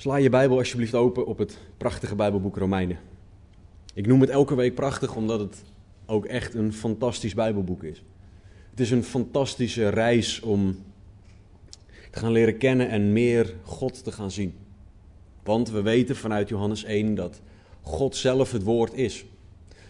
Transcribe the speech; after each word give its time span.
Sla 0.00 0.16
je 0.16 0.28
Bijbel 0.28 0.58
alsjeblieft 0.58 0.94
open 0.94 1.26
op 1.26 1.38
het 1.38 1.58
prachtige 1.76 2.14
Bijbelboek 2.14 2.56
Romeinen. 2.56 2.98
Ik 3.94 4.06
noem 4.06 4.20
het 4.20 4.30
elke 4.30 4.54
week 4.54 4.74
prachtig 4.74 5.16
omdat 5.16 5.40
het 5.40 5.62
ook 6.06 6.24
echt 6.24 6.54
een 6.54 6.72
fantastisch 6.72 7.34
Bijbelboek 7.34 7.82
is. 7.82 8.02
Het 8.70 8.80
is 8.80 8.90
een 8.90 9.04
fantastische 9.04 9.88
reis 9.88 10.40
om 10.40 10.76
te 12.10 12.18
gaan 12.18 12.32
leren 12.32 12.58
kennen 12.58 12.88
en 12.88 13.12
meer 13.12 13.54
God 13.62 14.04
te 14.04 14.12
gaan 14.12 14.30
zien. 14.30 14.54
Want 15.42 15.70
we 15.70 15.82
weten 15.82 16.16
vanuit 16.16 16.48
Johannes 16.48 16.84
1 16.84 17.14
dat 17.14 17.40
God 17.80 18.16
zelf 18.16 18.52
het 18.52 18.62
woord 18.62 18.94
is. 18.94 19.24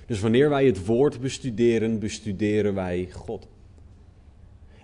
Dus 0.06 0.20
wanneer 0.20 0.48
wij 0.48 0.66
het 0.66 0.86
woord 0.86 1.20
bestuderen, 1.20 1.98
bestuderen 1.98 2.74
wij 2.74 3.08
God. 3.12 3.48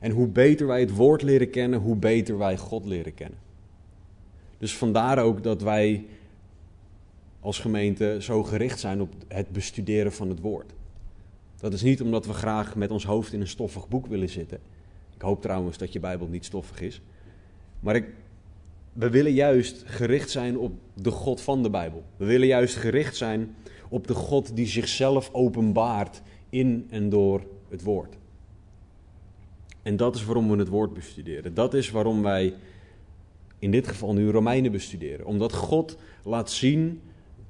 En 0.01 0.11
hoe 0.11 0.29
beter 0.29 0.67
wij 0.67 0.81
het 0.81 0.95
woord 0.95 1.23
leren 1.23 1.51
kennen, 1.51 1.81
hoe 1.81 1.97
beter 1.97 2.39
wij 2.39 2.57
God 2.57 2.85
leren 2.85 3.15
kennen. 3.15 3.45
Dus 4.59 4.77
vandaar 4.77 5.19
ook 5.19 5.43
dat 5.43 5.63
wij 5.63 6.07
als 7.41 7.59
gemeente 7.59 8.17
zo 8.21 8.43
gericht 8.43 8.81
zijn 8.81 9.01
op 9.01 9.15
het 9.29 9.51
bestuderen 9.51 10.13
van 10.13 10.29
het 10.29 10.41
woord. 10.41 10.73
Dat 11.57 11.73
is 11.73 11.83
niet 11.83 12.03
omdat 12.03 12.27
we 12.27 12.33
graag 12.33 12.77
met 12.77 12.91
ons 12.91 13.05
hoofd 13.05 13.33
in 13.33 13.41
een 13.41 13.49
stoffig 13.49 13.89
boek 13.89 14.07
willen 14.07 14.29
zitten. 14.29 14.59
Ik 15.15 15.23
hoop 15.23 15.43
trouwens 15.43 15.79
dat 15.79 15.93
je 15.93 16.01
Bijbel 16.01 16.27
niet 16.27 16.45
stoffig 16.45 16.81
is. 16.81 17.01
Maar 17.81 17.97
ik, 17.97 18.05
we 18.93 19.11
willen 19.11 19.33
juist 19.33 19.83
gericht 19.87 20.31
zijn 20.31 20.59
op 20.59 20.73
de 20.95 21.11
God 21.11 21.41
van 21.41 21.63
de 21.63 21.71
Bijbel. 21.71 22.05
We 22.17 22.25
willen 22.25 22.47
juist 22.47 22.77
gericht 22.77 23.17
zijn 23.17 23.55
op 23.89 24.07
de 24.07 24.15
God 24.15 24.57
die 24.57 24.67
zichzelf 24.67 25.29
openbaart 25.33 26.23
in 26.51 26.87
en 26.91 27.09
door 27.09 27.47
het 27.69 27.83
woord. 27.83 28.17
En 29.83 29.97
dat 29.97 30.15
is 30.15 30.25
waarom 30.25 30.51
we 30.51 30.57
het 30.57 30.69
woord 30.69 30.93
bestuderen. 30.93 31.55
Dat 31.55 31.75
is 31.75 31.91
waarom 31.91 32.23
wij 32.23 32.55
in 33.59 33.71
dit 33.71 33.89
geval 33.89 34.13
nu 34.13 34.31
Romeinen 34.31 34.73
bestuderen. 34.73 35.27
Omdat 35.27 35.53
God 35.53 35.97
laat 36.25 36.51
zien 36.51 37.01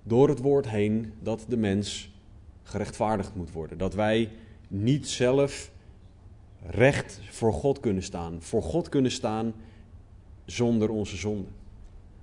door 0.02 0.28
het 0.28 0.38
woord 0.38 0.68
heen 0.68 1.12
dat 1.20 1.44
de 1.48 1.56
mens 1.56 2.14
gerechtvaardigd 2.62 3.34
moet 3.34 3.52
worden. 3.52 3.78
Dat 3.78 3.94
wij 3.94 4.30
niet 4.68 5.08
zelf 5.08 5.70
recht 6.66 7.20
voor 7.30 7.52
God 7.52 7.80
kunnen 7.80 8.02
staan. 8.02 8.42
Voor 8.42 8.62
God 8.62 8.88
kunnen 8.88 9.10
staan 9.10 9.54
zonder 10.44 10.90
onze 10.90 11.16
zonde. 11.16 11.48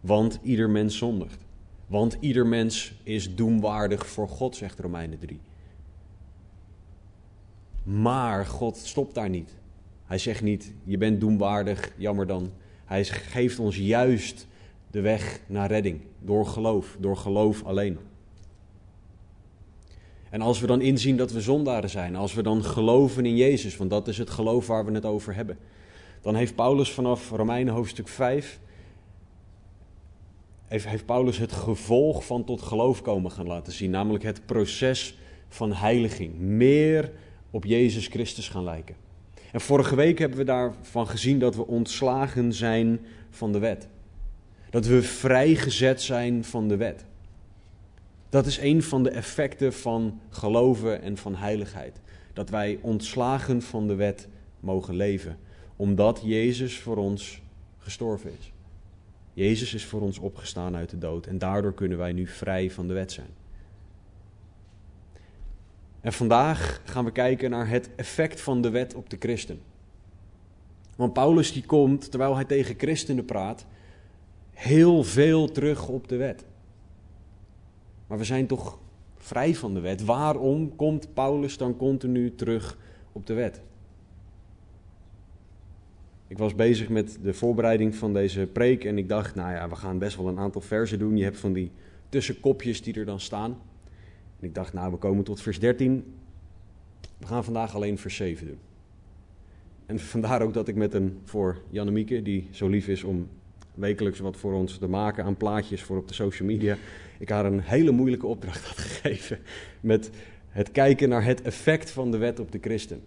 Want 0.02 0.40
ieder 0.42 0.70
mens 0.70 0.98
zondigt. 0.98 1.46
Want 1.88 2.18
ieder 2.20 2.48
mens 2.48 2.94
is 3.04 3.36
doemwaardig 3.36 4.08
voor 4.08 4.30
God, 4.30 4.56
zegt 4.56 4.80
Romeinen 4.80 5.20
3. 5.20 5.40
Maar 7.84 8.46
God 8.46 8.78
stopt 8.78 9.16
daar 9.16 9.30
niet. 9.30 9.56
Hij 10.06 10.18
zegt 10.18 10.42
niet, 10.42 10.74
je 10.84 10.98
bent 10.98 11.20
doemwaardig, 11.20 11.94
jammer 11.98 12.28
dan. 12.28 12.52
Hij 12.94 13.04
geeft 13.06 13.60
ons 13.60 13.78
juist 13.78 14.48
de 14.92 15.02
weg 15.02 15.40
naar 15.48 15.68
redding. 15.68 16.02
Door 16.20 16.46
geloof, 16.46 16.98
door 17.00 17.18
geloof 17.18 17.64
alleen. 17.64 17.98
En 20.30 20.42
als 20.42 20.60
we 20.60 20.68
dan 20.68 20.82
inzien 20.82 21.18
dat 21.18 21.32
we 21.32 21.42
zondaren 21.42 21.90
zijn, 21.90 22.16
als 22.16 22.34
we 22.34 22.44
dan 22.44 22.64
geloven 22.64 23.26
in 23.26 23.36
Jezus, 23.36 23.78
want 23.78 23.90
dat 23.90 24.08
is 24.08 24.18
het 24.18 24.30
geloof 24.30 24.68
waar 24.68 24.86
we 24.86 24.92
het 24.92 25.06
over 25.06 25.36
hebben, 25.36 25.58
dan 26.22 26.36
heeft 26.36 26.56
Paulus 26.56 26.92
vanaf 26.92 27.30
Romeinen 27.30 27.74
hoofdstuk 27.74 28.08
5, 28.08 28.60
heeft, 30.68 30.88
heeft 30.88 31.06
Paulus 31.06 31.38
het 31.38 31.52
gevolg 31.52 32.26
van 32.26 32.44
tot 32.44 32.62
geloof 32.62 33.02
komen 33.02 33.32
gaan 33.32 33.48
laten 33.48 33.74
zien, 33.74 33.90
namelijk 33.90 34.24
het 34.24 34.46
proces 34.46 35.18
van 35.48 35.74
heiliging. 35.74 36.40
Meer 36.40 37.12
op 37.52 37.66
Jezus 37.66 38.08
Christus 38.08 38.50
gaan 38.50 38.64
lijken. 38.64 38.96
En 39.54 39.62
vorige 39.62 39.96
week 39.96 40.20
hebben 40.20 40.38
we 40.38 40.44
daarvan 40.44 41.08
gezien 41.08 41.40
dat 41.40 41.56
we 41.56 41.68
ontslagen 41.68 42.54
zijn 42.54 43.00
van 43.30 43.52
de 43.52 43.60
wet. 43.60 43.88
Dat 44.70 44.86
we 44.86 45.02
vrijgezet 45.02 46.02
zijn 46.02 46.44
van 46.44 46.68
de 46.68 46.78
wet. 46.78 47.06
Dat 48.30 48.46
is 48.46 48.58
een 48.58 48.84
van 48.84 49.04
de 49.04 49.10
effecten 49.10 49.74
van 49.74 50.20
geloven 50.30 51.02
en 51.02 51.18
van 51.18 51.36
heiligheid. 51.36 52.02
Dat 52.34 52.50
wij 52.50 52.80
ontslagen 52.82 53.62
van 53.62 53.88
de 53.88 53.96
wet 53.96 54.28
mogen 54.60 54.96
leven, 54.96 55.38
omdat 55.76 56.22
Jezus 56.24 56.80
voor 56.80 56.98
ons 56.98 57.42
gestorven 57.78 58.32
is. 58.40 58.52
Jezus 59.34 59.74
is 59.74 59.86
voor 59.86 60.02
ons 60.02 60.20
opgestaan 60.20 60.76
uit 60.76 60.90
de 60.90 60.98
dood 60.98 61.26
en 61.26 61.38
daardoor 61.38 61.74
kunnen 61.74 61.98
wij 61.98 62.12
nu 62.12 62.28
vrij 62.28 62.72
van 62.72 62.88
de 62.88 62.94
wet 62.94 63.12
zijn. 63.12 63.43
En 66.04 66.14
vandaag 66.14 66.82
gaan 66.84 67.06
we 67.06 67.12
kijken 67.12 67.50
naar 67.50 67.70
het 67.70 67.90
effect 67.96 68.42
van 68.42 68.62
de 68.62 68.70
wet 68.70 68.94
op 68.94 69.10
de 69.10 69.18
christen. 69.20 69.62
Want 70.96 71.14
Paulus 71.14 71.54
die 71.54 71.66
komt, 71.66 72.10
terwijl 72.10 72.36
hij 72.36 72.46
tegen 72.46 72.76
christenen 72.78 73.26
praat, 73.26 73.66
heel 74.52 75.04
veel 75.04 75.52
terug 75.52 75.88
op 75.88 76.08
de 76.08 76.16
wet. 76.16 76.46
Maar 78.08 78.18
we 78.18 78.24
zijn 78.24 78.48
toch 78.48 78.80
vrij 79.18 79.56
van 79.56 79.74
de 79.74 79.80
wet. 79.80 80.06
Waarom 80.06 80.76
komt 80.76 81.14
Paulus 81.14 81.58
dan 81.58 81.78
continu 81.78 82.36
terug 82.36 82.78
op 83.12 83.26
de 83.26 83.34
wet? 83.34 83.62
Ik 86.28 86.38
was 86.38 86.56
bezig 86.56 86.90
met 86.90 87.18
de 87.22 87.34
voorbereiding 87.34 87.96
van 87.96 88.14
deze 88.14 88.48
preek 88.54 88.84
en 88.84 88.98
ik 88.98 89.10
dacht, 89.10 89.36
nou 89.36 89.52
ja, 89.52 89.70
we 89.70 89.76
gaan 89.76 89.98
best 89.98 90.18
wel 90.18 90.28
een 90.28 90.40
aantal 90.40 90.62
versen 90.62 91.00
doen. 91.00 91.18
Je 91.18 91.24
hebt 91.24 91.40
van 91.40 91.54
die 91.54 91.72
tussenkopjes 92.10 92.82
die 92.82 92.94
er 92.94 93.06
dan 93.06 93.20
staan. 93.20 93.58
En 94.44 94.50
ik 94.50 94.56
dacht, 94.56 94.74
nou, 94.74 94.92
we 94.92 94.98
komen 94.98 95.24
tot 95.24 95.42
vers 95.42 95.60
13. 95.60 96.14
We 97.18 97.28
gaan 97.28 97.44
vandaag 97.44 97.76
alleen 97.76 97.98
vers 97.98 98.16
7 98.16 98.48
doen. 98.48 98.58
En 99.86 100.00
vandaar 100.14 100.42
ook 100.42 100.54
dat 100.54 100.68
ik 100.68 100.76
met 100.76 100.94
een, 100.94 101.20
voor 101.24 101.62
Jannemieke, 101.70 102.22
die 102.22 102.48
zo 102.52 102.68
lief 102.68 102.88
is 102.88 103.04
om 103.04 103.28
wekelijks 103.74 104.20
wat 104.20 104.38
voor 104.38 104.54
ons 104.54 104.78
te 104.78 104.88
maken 104.88 105.24
aan 105.24 105.38
plaatjes 105.38 105.82
voor 105.82 105.98
op 105.98 106.08
de 106.08 106.14
social 106.14 106.48
media, 106.48 106.78
ik 107.20 107.30
haar 107.30 107.46
een 107.46 107.60
hele 107.60 107.92
moeilijke 107.92 108.28
opdracht 108.28 108.66
had 108.68 108.78
gegeven 108.78 109.40
met 109.82 110.10
het 110.50 110.72
kijken 110.72 111.10
naar 111.10 111.26
het 111.26 111.42
effect 111.42 111.92
van 111.92 112.12
de 112.12 112.18
wet 112.18 112.40
op 112.40 112.52
de 112.52 112.60
christen. 112.62 113.02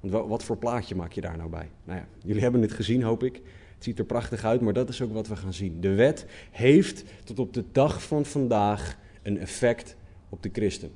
Want 0.00 0.28
wat 0.28 0.44
voor 0.44 0.56
plaatje 0.56 0.94
maak 0.94 1.12
je 1.12 1.20
daar 1.20 1.36
nou 1.36 1.50
bij? 1.50 1.68
Nou 1.84 1.98
ja, 1.98 2.06
jullie 2.24 2.42
hebben 2.42 2.62
het 2.62 2.72
gezien, 2.72 3.02
hoop 3.02 3.22
ik. 3.22 3.34
Het 3.74 3.84
ziet 3.84 3.98
er 3.98 4.04
prachtig 4.04 4.44
uit, 4.44 4.60
maar 4.60 4.72
dat 4.72 4.88
is 4.88 5.02
ook 5.02 5.12
wat 5.12 5.28
we 5.28 5.36
gaan 5.36 5.52
zien. 5.52 5.80
De 5.80 5.94
wet 5.94 6.26
heeft 6.50 7.04
tot 7.24 7.38
op 7.38 7.54
de 7.54 7.64
dag 7.72 8.02
van 8.02 8.24
vandaag 8.24 8.98
een 9.22 9.38
effect 9.38 9.96
op 10.30 10.42
de 10.42 10.50
christen. 10.52 10.90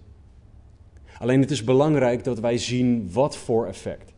Alleen 1.19 1.41
het 1.41 1.50
is 1.50 1.65
belangrijk 1.65 2.25
dat 2.25 2.41
wij 2.41 2.59
zien 2.59 3.12
wat 3.12 3.37
voor 3.37 3.67
effect. 3.67 4.12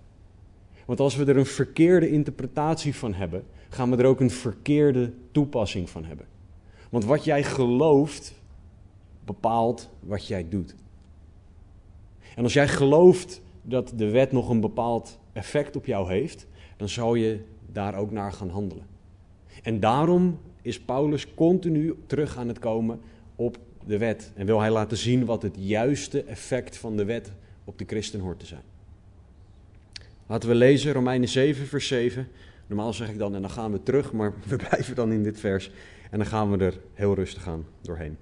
Want 0.84 1.00
als 1.00 1.16
we 1.16 1.24
er 1.24 1.36
een 1.36 1.46
verkeerde 1.46 2.10
interpretatie 2.10 2.94
van 2.94 3.14
hebben, 3.14 3.44
gaan 3.68 3.90
we 3.90 3.96
er 3.96 4.06
ook 4.06 4.20
een 4.20 4.30
verkeerde 4.30 5.12
toepassing 5.32 5.90
van 5.90 6.04
hebben. 6.04 6.26
Want 6.90 7.04
wat 7.04 7.24
jij 7.24 7.42
gelooft, 7.42 8.34
bepaalt 9.24 9.90
wat 10.00 10.26
jij 10.26 10.48
doet. 10.48 10.74
En 12.34 12.42
als 12.42 12.52
jij 12.52 12.68
gelooft 12.68 13.42
dat 13.62 13.92
de 13.96 14.10
wet 14.10 14.32
nog 14.32 14.48
een 14.48 14.60
bepaald 14.60 15.18
effect 15.32 15.76
op 15.76 15.86
jou 15.86 16.10
heeft, 16.10 16.46
dan 16.76 16.88
zal 16.88 17.14
je 17.14 17.40
daar 17.72 17.94
ook 17.94 18.10
naar 18.10 18.32
gaan 18.32 18.50
handelen. 18.50 18.86
En 19.62 19.80
daarom 19.80 20.38
is 20.62 20.80
Paulus 20.80 21.34
continu 21.34 21.94
terug 22.06 22.36
aan 22.36 22.48
het 22.48 22.58
komen 22.58 23.00
op 23.36 23.58
de 23.86 23.98
wet. 23.98 24.32
En 24.34 24.46
wil 24.46 24.60
hij 24.60 24.70
laten 24.70 24.96
zien 24.96 25.24
wat 25.24 25.42
het 25.42 25.54
juiste 25.58 26.22
effect 26.22 26.76
van 26.76 26.96
de 26.96 27.04
wet 27.04 27.32
op 27.64 27.78
de 27.78 27.84
christen 27.86 28.20
hoort 28.20 28.38
te 28.38 28.46
zijn. 28.46 28.62
Laten 30.26 30.48
we 30.48 30.54
lezen 30.54 30.92
Romeinen 30.92 31.28
7, 31.28 31.66
vers 31.66 31.86
7. 31.86 32.28
Normaal 32.66 32.92
zeg 32.92 33.08
ik 33.08 33.18
dan 33.18 33.34
en 33.34 33.40
dan 33.40 33.50
gaan 33.50 33.72
we 33.72 33.82
terug, 33.82 34.12
maar 34.12 34.32
we 34.48 34.56
blijven 34.56 34.94
dan 34.94 35.12
in 35.12 35.22
dit 35.22 35.40
vers. 35.40 35.70
En 36.10 36.18
dan 36.18 36.26
gaan 36.26 36.50
we 36.50 36.64
er 36.64 36.80
heel 36.92 37.14
rustig 37.14 37.48
aan 37.48 37.66
doorheen. 37.80 38.16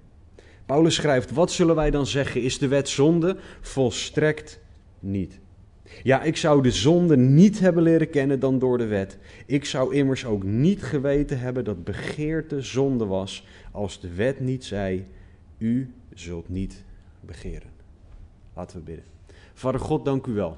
Paulus 0.65 0.95
schrijft: 0.95 1.31
Wat 1.31 1.51
zullen 1.51 1.75
wij 1.75 1.91
dan 1.91 2.07
zeggen? 2.07 2.41
Is 2.41 2.57
de 2.57 2.67
wet 2.67 2.89
zonde? 2.89 3.37
Volstrekt 3.61 4.59
niet. 4.99 5.39
Ja, 6.03 6.23
ik 6.23 6.37
zou 6.37 6.61
de 6.61 6.71
zonde 6.71 7.17
niet 7.17 7.59
hebben 7.59 7.83
leren 7.83 8.09
kennen 8.09 8.39
dan 8.39 8.59
door 8.59 8.77
de 8.77 8.85
wet. 8.85 9.17
Ik 9.45 9.65
zou 9.65 9.95
immers 9.95 10.25
ook 10.25 10.43
niet 10.43 10.83
geweten 10.83 11.39
hebben 11.39 11.63
dat 11.63 11.83
begeerte 11.83 12.61
zonde 12.61 13.05
was, 13.05 13.47
als 13.71 14.01
de 14.01 14.13
wet 14.13 14.39
niet 14.39 14.65
zei: 14.65 15.05
U 15.57 15.93
zult 16.13 16.49
niet 16.49 16.83
begeren. 17.19 17.69
Laten 18.53 18.77
we 18.77 18.83
bidden. 18.83 19.05
Vader 19.53 19.79
God, 19.79 20.05
dank 20.05 20.25
u 20.25 20.33
wel. 20.33 20.57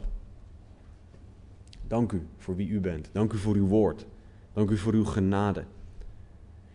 Dank 1.87 2.11
u 2.11 2.27
voor 2.37 2.55
wie 2.55 2.69
u 2.69 2.79
bent. 2.79 3.09
Dank 3.11 3.33
u 3.33 3.37
voor 3.37 3.55
uw 3.55 3.67
woord. 3.67 4.05
Dank 4.53 4.69
u 4.69 4.77
voor 4.77 4.93
uw 4.93 5.05
genade. 5.05 5.63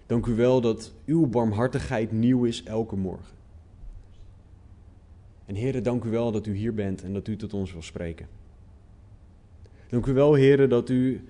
Dank 0.07 0.27
u 0.27 0.35
wel 0.35 0.61
dat 0.61 0.93
uw 1.05 1.27
barmhartigheid 1.27 2.13
nieuw 2.13 2.45
is 2.45 2.63
elke 2.63 2.97
morgen. 2.97 3.37
En 5.45 5.55
heren, 5.55 5.83
dank 5.83 6.05
u 6.05 6.11
wel 6.11 6.33
dat 6.33 6.47
u 6.47 6.55
hier 6.55 6.75
bent 6.75 7.03
en 7.03 7.13
dat 7.13 7.29
u 7.29 7.37
tot 7.37 7.55
ons 7.55 7.73
wil 7.73 7.83
spreken. 7.83 8.27
Dank 9.89 10.07
u 10.07 10.13
wel, 10.13 10.35
heren, 10.35 10.69
dat 10.69 10.89
u 10.89 11.25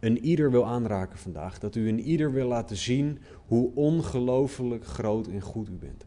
een 0.00 0.18
ieder 0.18 0.50
wil 0.50 0.66
aanraken 0.66 1.18
vandaag. 1.18 1.58
Dat 1.58 1.74
u 1.74 1.88
een 1.88 2.00
ieder 2.00 2.32
wil 2.32 2.48
laten 2.48 2.76
zien 2.76 3.18
hoe 3.46 3.70
ongelooflijk 3.74 4.86
groot 4.86 5.26
en 5.26 5.40
goed 5.40 5.68
u 5.68 5.72
bent. 5.72 6.04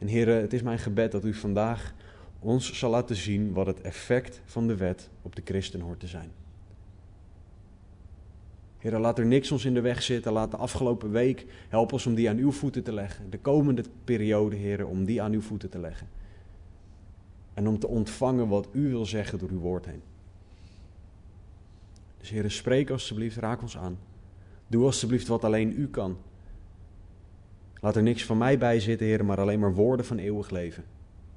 En 0.00 0.06
heren, 0.06 0.40
het 0.40 0.52
is 0.52 0.62
mijn 0.62 0.78
gebed 0.78 1.12
dat 1.12 1.24
u 1.24 1.34
vandaag 1.34 1.94
ons 2.38 2.78
zal 2.78 2.90
laten 2.90 3.16
zien 3.16 3.52
wat 3.52 3.66
het 3.66 3.80
effect 3.80 4.40
van 4.44 4.66
de 4.66 4.76
wet 4.76 5.10
op 5.22 5.36
de 5.36 5.42
christen 5.44 5.80
hoort 5.80 6.00
te 6.00 6.06
zijn. 6.06 6.30
Heer, 8.78 8.98
laat 8.98 9.18
er 9.18 9.26
niks 9.26 9.52
ons 9.52 9.64
in 9.64 9.74
de 9.74 9.80
weg 9.80 10.02
zitten. 10.02 10.32
Laat 10.32 10.50
de 10.50 10.56
afgelopen 10.56 11.10
week 11.10 11.46
help 11.68 11.92
ons 11.92 12.06
om 12.06 12.14
die 12.14 12.28
aan 12.28 12.36
uw 12.36 12.52
voeten 12.52 12.82
te 12.82 12.92
leggen. 12.92 13.30
De 13.30 13.38
komende 13.38 13.84
periode, 14.04 14.56
Heer, 14.56 14.86
om 14.86 15.04
die 15.04 15.22
aan 15.22 15.32
uw 15.32 15.40
voeten 15.40 15.70
te 15.70 15.78
leggen. 15.78 16.08
En 17.54 17.68
om 17.68 17.78
te 17.78 17.88
ontvangen 17.88 18.48
wat 18.48 18.68
u 18.72 18.88
wil 18.88 19.06
zeggen 19.06 19.38
door 19.38 19.50
uw 19.50 19.58
woord 19.58 19.86
heen. 19.86 20.02
Dus 22.18 22.30
Heer, 22.30 22.50
spreek 22.50 22.90
alstublieft, 22.90 23.36
raak 23.36 23.62
ons 23.62 23.76
aan. 23.76 23.98
Doe 24.66 24.84
alstublieft 24.84 25.26
wat 25.26 25.44
alleen 25.44 25.80
u 25.80 25.88
kan. 25.88 26.16
Laat 27.80 27.96
er 27.96 28.02
niks 28.02 28.24
van 28.24 28.38
mij 28.38 28.58
bij 28.58 28.80
zitten, 28.80 29.06
Heer, 29.06 29.24
maar 29.24 29.40
alleen 29.40 29.58
maar 29.58 29.74
woorden 29.74 30.06
van 30.06 30.18
eeuwig 30.18 30.50
leven. 30.50 30.84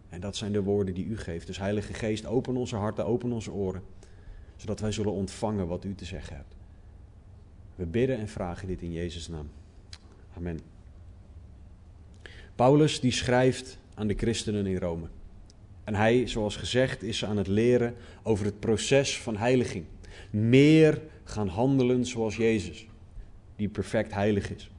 En 0.10 0.20
dat 0.20 0.36
zijn 0.36 0.52
de 0.52 0.64
woorden 0.64 0.94
die 0.94 1.06
u 1.06 1.18
geeft. 1.18 1.48
Dus 1.48 1.58
Heilige 1.58 1.94
Geest, 1.94 2.26
open 2.26 2.56
onze 2.56 2.76
harten, 2.76 3.06
open 3.06 3.32
onze 3.32 3.52
oren, 3.52 3.84
zodat 4.56 4.80
wij 4.80 4.92
zullen 4.92 5.12
ontvangen 5.12 5.68
wat 5.68 5.84
u 5.84 5.96
te 5.96 6.06
zeggen 6.06 6.36
hebt. 6.36 6.56
We 7.76 7.86
bidden 7.86 8.18
en 8.18 8.28
vragen 8.28 8.68
dit 8.68 8.82
in 8.82 8.92
Jezus' 8.92 9.28
naam. 9.28 9.50
Amen. 10.38 10.60
Paulus 12.56 13.00
die 13.00 13.12
schrijft 13.12 13.78
aan 13.94 14.08
de 14.08 14.14
christenen 14.14 14.66
in 14.66 14.78
Rome. 14.78 15.08
En 15.84 15.96
hij, 15.96 16.28
zoals 16.28 16.56
gezegd, 16.56 17.04
is 17.04 17.26
aan 17.26 17.38
het 17.38 17.48
leren 17.48 17.96
over 18.24 18.46
het 18.46 18.60
proces 18.60 19.22
van 19.22 19.38
heiliging. 19.38 19.86
Meer 20.30 21.02
gaan 21.24 21.48
handelen 21.48 22.06
zoals 22.06 22.36
Jezus, 22.36 22.88
die 23.56 23.70
perfect 23.70 24.14
heilig 24.14 24.52
is. 24.56 24.73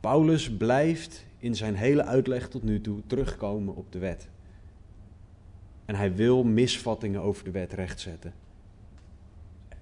Paulus 0.00 0.50
blijft 0.50 1.26
in 1.38 1.54
zijn 1.54 1.74
hele 1.74 2.04
uitleg 2.04 2.48
tot 2.48 2.62
nu 2.62 2.80
toe 2.80 3.00
terugkomen 3.06 3.76
op 3.76 3.92
de 3.92 3.98
wet. 3.98 4.28
En 5.84 5.94
hij 5.94 6.14
wil 6.14 6.44
misvattingen 6.44 7.20
over 7.20 7.44
de 7.44 7.50
wet 7.50 7.72
rechtzetten. 7.72 8.34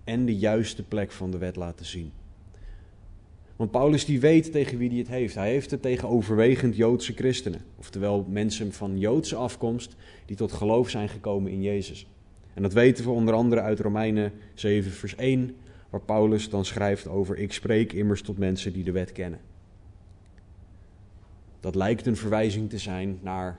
En 0.05 0.25
de 0.25 0.37
juiste 0.37 0.83
plek 0.83 1.13
van 1.13 1.31
de 1.31 1.39
wet 1.39 1.57
laten 1.57 1.87
zien. 1.87 2.13
Want 3.57 3.71
Paulus 3.71 4.05
die 4.05 4.21
weet 4.21 4.53
tegen 4.53 4.79
wie 4.79 4.89
hij 4.89 4.99
het 4.99 5.09
heeft. 5.09 5.35
Hij 5.35 5.51
heeft 5.51 5.71
het 5.71 5.83
tegen 5.83 6.09
overwegend 6.09 6.77
Joodse 6.77 7.13
christenen. 7.13 7.61
Oftewel 7.77 8.27
mensen 8.29 8.73
van 8.73 8.99
Joodse 8.99 9.37
afkomst 9.37 9.97
die 10.27 10.37
tot 10.37 10.53
geloof 10.53 10.89
zijn 10.89 11.09
gekomen 11.09 11.53
in 11.53 11.63
Jezus. 11.63 12.07
En 12.55 12.63
dat 12.63 12.73
weten 12.73 13.05
we 13.05 13.11
onder 13.11 13.35
andere 13.35 13.61
uit 13.61 13.81
Romeinen 13.81 14.33
7 14.55 14.91
vers 14.91 15.15
1. 15.15 15.57
Waar 15.91 16.01
Paulus 16.01 16.51
dan 16.51 16.65
schrijft 16.65 17.09
over 17.09 17.37
ik 17.37 17.53
spreek 17.53 17.93
immers 17.93 18.23
tot 18.23 18.39
mensen 18.39 18.73
die 18.73 18.85
de 18.85 18.93
wet 18.93 19.13
kennen. 19.13 19.41
Dat 21.61 21.75
lijkt 21.75 22.07
een 22.07 22.17
verwijzing 22.17 22.71
te 22.71 22.79
zijn 22.79 23.19
naar 23.23 23.59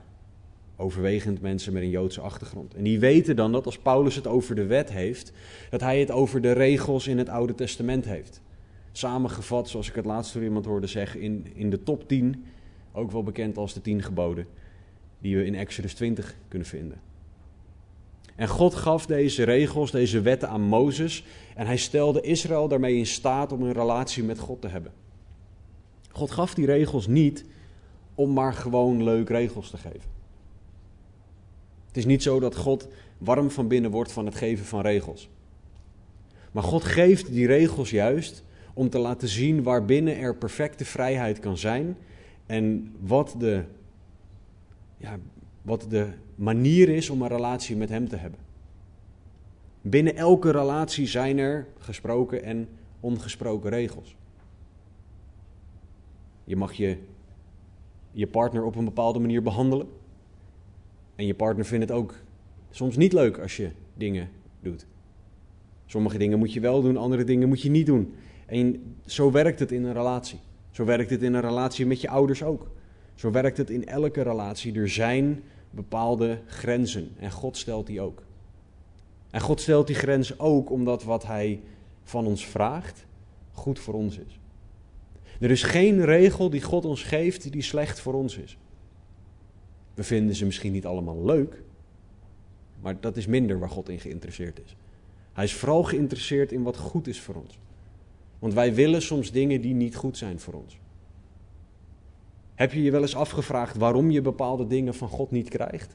overwegend 0.75 1.41
mensen 1.41 1.73
met 1.73 1.81
een 1.81 1.89
Joodse 1.89 2.21
achtergrond. 2.21 2.73
En 2.73 2.83
die 2.83 2.99
weten 2.99 3.35
dan 3.35 3.51
dat 3.51 3.65
als 3.65 3.77
Paulus 3.77 4.15
het 4.15 4.27
over 4.27 4.55
de 4.55 4.65
wet 4.65 4.91
heeft, 4.91 5.31
dat 5.69 5.81
hij 5.81 5.99
het 5.99 6.11
over 6.11 6.41
de 6.41 6.51
regels 6.51 7.07
in 7.07 7.17
het 7.17 7.29
Oude 7.29 7.55
Testament 7.55 8.05
heeft. 8.05 8.41
Samengevat, 8.91 9.69
zoals 9.69 9.89
ik 9.89 9.95
het 9.95 10.05
laatst 10.05 10.33
door 10.33 10.43
iemand 10.43 10.65
hoorde 10.65 10.87
zeggen, 10.87 11.21
in, 11.21 11.47
in 11.53 11.69
de 11.69 11.83
top 11.83 12.07
10, 12.07 12.45
ook 12.91 13.11
wel 13.11 13.23
bekend 13.23 13.57
als 13.57 13.73
de 13.73 13.81
10 13.81 14.03
geboden, 14.03 14.47
die 15.19 15.37
we 15.37 15.45
in 15.45 15.55
Exodus 15.55 15.93
20 15.93 16.35
kunnen 16.47 16.67
vinden. 16.67 17.01
En 18.35 18.47
God 18.47 18.75
gaf 18.75 19.05
deze 19.05 19.43
regels, 19.43 19.91
deze 19.91 20.21
wetten 20.21 20.49
aan 20.49 20.61
Mozes 20.61 21.25
en 21.55 21.65
hij 21.65 21.77
stelde 21.77 22.21
Israël 22.21 22.67
daarmee 22.67 22.95
in 22.95 23.05
staat 23.05 23.51
om 23.51 23.63
een 23.63 23.71
relatie 23.71 24.23
met 24.23 24.39
God 24.39 24.61
te 24.61 24.67
hebben. 24.67 24.91
God 26.11 26.31
gaf 26.31 26.53
die 26.53 26.65
regels 26.65 27.07
niet 27.07 27.45
om 28.19 28.33
maar 28.33 28.53
gewoon 28.53 29.03
leuk 29.03 29.29
regels 29.29 29.69
te 29.69 29.77
geven. 29.77 30.09
Het 31.87 31.97
is 31.97 32.05
niet 32.05 32.23
zo 32.23 32.39
dat 32.39 32.55
God 32.55 32.87
warm 33.17 33.51
van 33.51 33.67
binnen 33.67 33.91
wordt 33.91 34.11
van 34.11 34.25
het 34.25 34.35
geven 34.35 34.65
van 34.65 34.81
regels. 34.81 35.29
Maar 36.51 36.63
God 36.63 36.83
geeft 36.83 37.31
die 37.31 37.47
regels 37.47 37.89
juist 37.89 38.43
om 38.73 38.89
te 38.89 38.99
laten 38.99 39.27
zien 39.27 39.63
waarbinnen 39.63 40.17
er 40.17 40.35
perfecte 40.35 40.85
vrijheid 40.85 41.39
kan 41.39 41.57
zijn 41.57 41.97
en 42.45 42.95
wat 42.99 43.35
de, 43.37 43.63
ja, 44.97 45.17
wat 45.61 45.85
de 45.89 46.07
manier 46.35 46.89
is 46.89 47.09
om 47.09 47.21
een 47.21 47.27
relatie 47.27 47.75
met 47.75 47.89
Hem 47.89 48.07
te 48.07 48.15
hebben. 48.15 48.39
Binnen 49.81 50.15
elke 50.15 50.51
relatie 50.51 51.07
zijn 51.07 51.37
er 51.37 51.67
gesproken 51.77 52.43
en 52.43 52.69
ongesproken 52.99 53.69
regels. 53.69 54.15
Je 56.43 56.55
mag 56.55 56.73
je 56.73 56.97
je 58.11 58.27
partner 58.27 58.63
op 58.63 58.75
een 58.75 58.85
bepaalde 58.85 59.19
manier 59.19 59.41
behandelen. 59.41 59.87
En 61.15 61.25
je 61.25 61.33
partner 61.33 61.65
vindt 61.65 61.89
het 61.89 61.97
ook 61.97 62.15
soms 62.69 62.95
niet 62.95 63.13
leuk 63.13 63.37
als 63.37 63.57
je 63.57 63.71
dingen 63.93 64.29
doet. 64.61 64.85
Sommige 65.85 66.17
dingen 66.17 66.39
moet 66.39 66.53
je 66.53 66.59
wel 66.59 66.81
doen, 66.81 66.97
andere 66.97 67.23
dingen 67.23 67.47
moet 67.47 67.61
je 67.61 67.69
niet 67.69 67.85
doen. 67.85 68.13
En 68.45 68.95
zo 69.05 69.31
werkt 69.31 69.59
het 69.59 69.71
in 69.71 69.83
een 69.83 69.93
relatie. 69.93 70.39
Zo 70.71 70.85
werkt 70.85 71.09
het 71.09 71.21
in 71.21 71.33
een 71.33 71.41
relatie 71.41 71.85
met 71.85 72.01
je 72.01 72.09
ouders 72.09 72.43
ook. 72.43 72.67
Zo 73.15 73.31
werkt 73.31 73.57
het 73.57 73.69
in 73.69 73.85
elke 73.85 74.21
relatie. 74.21 74.79
Er 74.79 74.89
zijn 74.89 75.43
bepaalde 75.69 76.41
grenzen 76.45 77.09
en 77.19 77.31
God 77.31 77.57
stelt 77.57 77.87
die 77.87 78.01
ook. 78.01 78.23
En 79.29 79.41
God 79.41 79.61
stelt 79.61 79.87
die 79.87 79.95
grenzen 79.95 80.39
ook 80.39 80.71
omdat 80.71 81.03
wat 81.03 81.25
Hij 81.25 81.61
van 82.03 82.25
ons 82.25 82.45
vraagt 82.45 83.05
goed 83.51 83.79
voor 83.79 83.93
ons 83.93 84.17
is. 84.17 84.39
Er 85.39 85.51
is 85.51 85.63
geen 85.63 86.05
regel 86.05 86.49
die 86.49 86.61
God 86.61 86.85
ons 86.85 87.03
geeft 87.03 87.51
die 87.51 87.61
slecht 87.61 87.99
voor 87.99 88.13
ons 88.13 88.37
is. 88.37 88.57
We 89.93 90.03
vinden 90.03 90.35
ze 90.35 90.45
misschien 90.45 90.71
niet 90.71 90.85
allemaal 90.85 91.25
leuk, 91.25 91.61
maar 92.81 92.99
dat 92.99 93.17
is 93.17 93.25
minder 93.25 93.59
waar 93.59 93.69
God 93.69 93.89
in 93.89 93.99
geïnteresseerd 93.99 94.59
is. 94.65 94.75
Hij 95.33 95.43
is 95.43 95.53
vooral 95.53 95.83
geïnteresseerd 95.83 96.51
in 96.51 96.63
wat 96.63 96.77
goed 96.77 97.07
is 97.07 97.19
voor 97.19 97.35
ons. 97.35 97.59
Want 98.39 98.53
wij 98.53 98.73
willen 98.73 99.01
soms 99.01 99.31
dingen 99.31 99.61
die 99.61 99.73
niet 99.73 99.95
goed 99.95 100.17
zijn 100.17 100.39
voor 100.39 100.53
ons. 100.53 100.79
Heb 102.55 102.73
je 102.73 102.83
je 102.83 102.91
wel 102.91 103.01
eens 103.01 103.15
afgevraagd 103.15 103.77
waarom 103.77 104.11
je 104.11 104.21
bepaalde 104.21 104.67
dingen 104.67 104.93
van 104.93 105.07
God 105.07 105.31
niet 105.31 105.49
krijgt? 105.49 105.89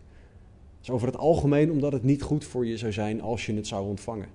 Het 0.77 0.83
is 0.83 0.91
over 0.91 1.07
het 1.07 1.17
algemeen 1.17 1.71
omdat 1.71 1.93
het 1.93 2.03
niet 2.03 2.23
goed 2.23 2.45
voor 2.45 2.67
je 2.67 2.79
zou 2.79 2.93
zijn 2.93 3.21
als 3.21 3.47
je 3.47 3.55
het 3.55 3.67
zou 3.67 3.87
ontvangen. 3.87 4.29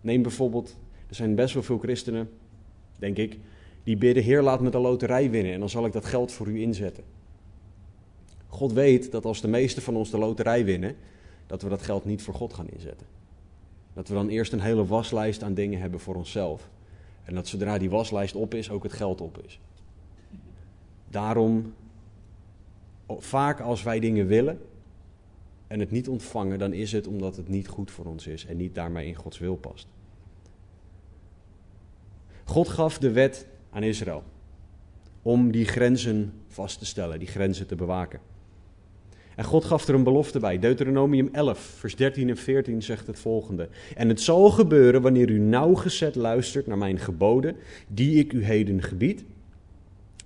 Neem 0.00 0.22
bijvoorbeeld, 0.22 0.76
er 1.08 1.14
zijn 1.14 1.34
best 1.34 1.54
wel 1.54 1.62
veel 1.62 1.78
christenen, 1.78 2.30
denk 2.96 3.16
ik, 3.16 3.38
die 3.84 3.96
bidden: 3.96 4.22
Heer, 4.22 4.42
laat 4.42 4.60
me 4.60 4.70
de 4.70 4.78
loterij 4.78 5.30
winnen 5.30 5.52
en 5.52 5.60
dan 5.60 5.68
zal 5.68 5.86
ik 5.86 5.92
dat 5.92 6.04
geld 6.04 6.32
voor 6.32 6.48
u 6.48 6.60
inzetten. 6.60 7.04
God 8.46 8.72
weet 8.72 9.12
dat 9.12 9.24
als 9.24 9.40
de 9.40 9.48
meesten 9.48 9.82
van 9.82 9.96
ons 9.96 10.10
de 10.10 10.18
loterij 10.18 10.64
winnen, 10.64 10.96
dat 11.46 11.62
we 11.62 11.68
dat 11.68 11.82
geld 11.82 12.04
niet 12.04 12.22
voor 12.22 12.34
God 12.34 12.54
gaan 12.54 12.68
inzetten. 12.68 13.06
Dat 13.92 14.08
we 14.08 14.14
dan 14.14 14.28
eerst 14.28 14.52
een 14.52 14.60
hele 14.60 14.86
waslijst 14.86 15.42
aan 15.42 15.54
dingen 15.54 15.80
hebben 15.80 16.00
voor 16.00 16.14
onszelf. 16.14 16.68
En 17.24 17.34
dat 17.34 17.48
zodra 17.48 17.78
die 17.78 17.90
waslijst 17.90 18.34
op 18.34 18.54
is, 18.54 18.70
ook 18.70 18.82
het 18.82 18.92
geld 18.92 19.20
op 19.20 19.42
is. 19.46 19.60
Daarom, 21.08 21.74
vaak 23.08 23.60
als 23.60 23.82
wij 23.82 24.00
dingen 24.00 24.26
willen 24.26 24.60
en 25.66 25.80
het 25.80 25.90
niet 25.90 26.08
ontvangen, 26.08 26.58
dan 26.58 26.72
is 26.72 26.92
het 26.92 27.06
omdat 27.06 27.36
het 27.36 27.48
niet 27.48 27.68
goed 27.68 27.90
voor 27.90 28.04
ons 28.04 28.26
is 28.26 28.46
en 28.46 28.56
niet 28.56 28.74
daarmee 28.74 29.06
in 29.06 29.14
Gods 29.14 29.38
wil 29.38 29.56
past. 29.56 29.86
God 32.44 32.68
gaf 32.68 32.98
de 32.98 33.10
wet 33.10 33.46
aan 33.70 33.82
Israël. 33.82 34.22
Om 35.22 35.50
die 35.50 35.64
grenzen 35.64 36.32
vast 36.48 36.78
te 36.78 36.86
stellen, 36.86 37.18
die 37.18 37.28
grenzen 37.28 37.66
te 37.66 37.74
bewaken. 37.74 38.20
En 39.40 39.44
God 39.44 39.64
gaf 39.64 39.88
er 39.88 39.94
een 39.94 40.04
belofte 40.04 40.38
bij. 40.38 40.58
Deuteronomium 40.58 41.28
11, 41.32 41.58
vers 41.58 41.96
13 41.96 42.28
en 42.28 42.36
14 42.36 42.82
zegt 42.82 43.06
het 43.06 43.18
volgende. 43.18 43.68
En 43.96 44.08
het 44.08 44.20
zal 44.20 44.50
gebeuren 44.50 45.02
wanneer 45.02 45.30
u 45.30 45.38
nauwgezet 45.38 46.14
luistert 46.14 46.66
naar 46.66 46.78
mijn 46.78 46.98
geboden, 46.98 47.56
die 47.88 48.18
ik 48.18 48.32
u 48.32 48.44
heden 48.44 48.82
gebied. 48.82 49.24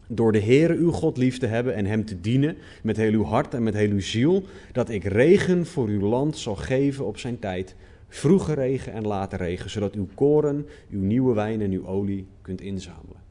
Door 0.06 0.32
de 0.32 0.40
Heere 0.40 0.74
uw 0.74 0.90
God 0.90 1.16
lief 1.16 1.38
te 1.38 1.46
hebben 1.46 1.74
en 1.74 1.86
hem 1.86 2.04
te 2.04 2.20
dienen 2.20 2.56
met 2.82 2.96
heel 2.96 3.12
uw 3.12 3.24
hart 3.24 3.54
en 3.54 3.62
met 3.62 3.74
heel 3.74 3.90
uw 3.90 4.00
ziel, 4.00 4.44
dat 4.72 4.88
ik 4.88 5.04
regen 5.04 5.66
voor 5.66 5.88
uw 5.88 6.08
land 6.08 6.36
zal 6.36 6.56
geven 6.56 7.06
op 7.06 7.18
zijn 7.18 7.38
tijd, 7.38 7.74
vroege 8.08 8.54
regen 8.54 8.92
en 8.92 9.06
late 9.06 9.36
regen, 9.36 9.70
zodat 9.70 9.94
uw 9.94 10.08
koren, 10.14 10.66
uw 10.90 11.02
nieuwe 11.02 11.34
wijn 11.34 11.60
en 11.60 11.70
uw 11.70 11.86
olie 11.86 12.26
kunt 12.42 12.60
inzamelen. 12.60 13.23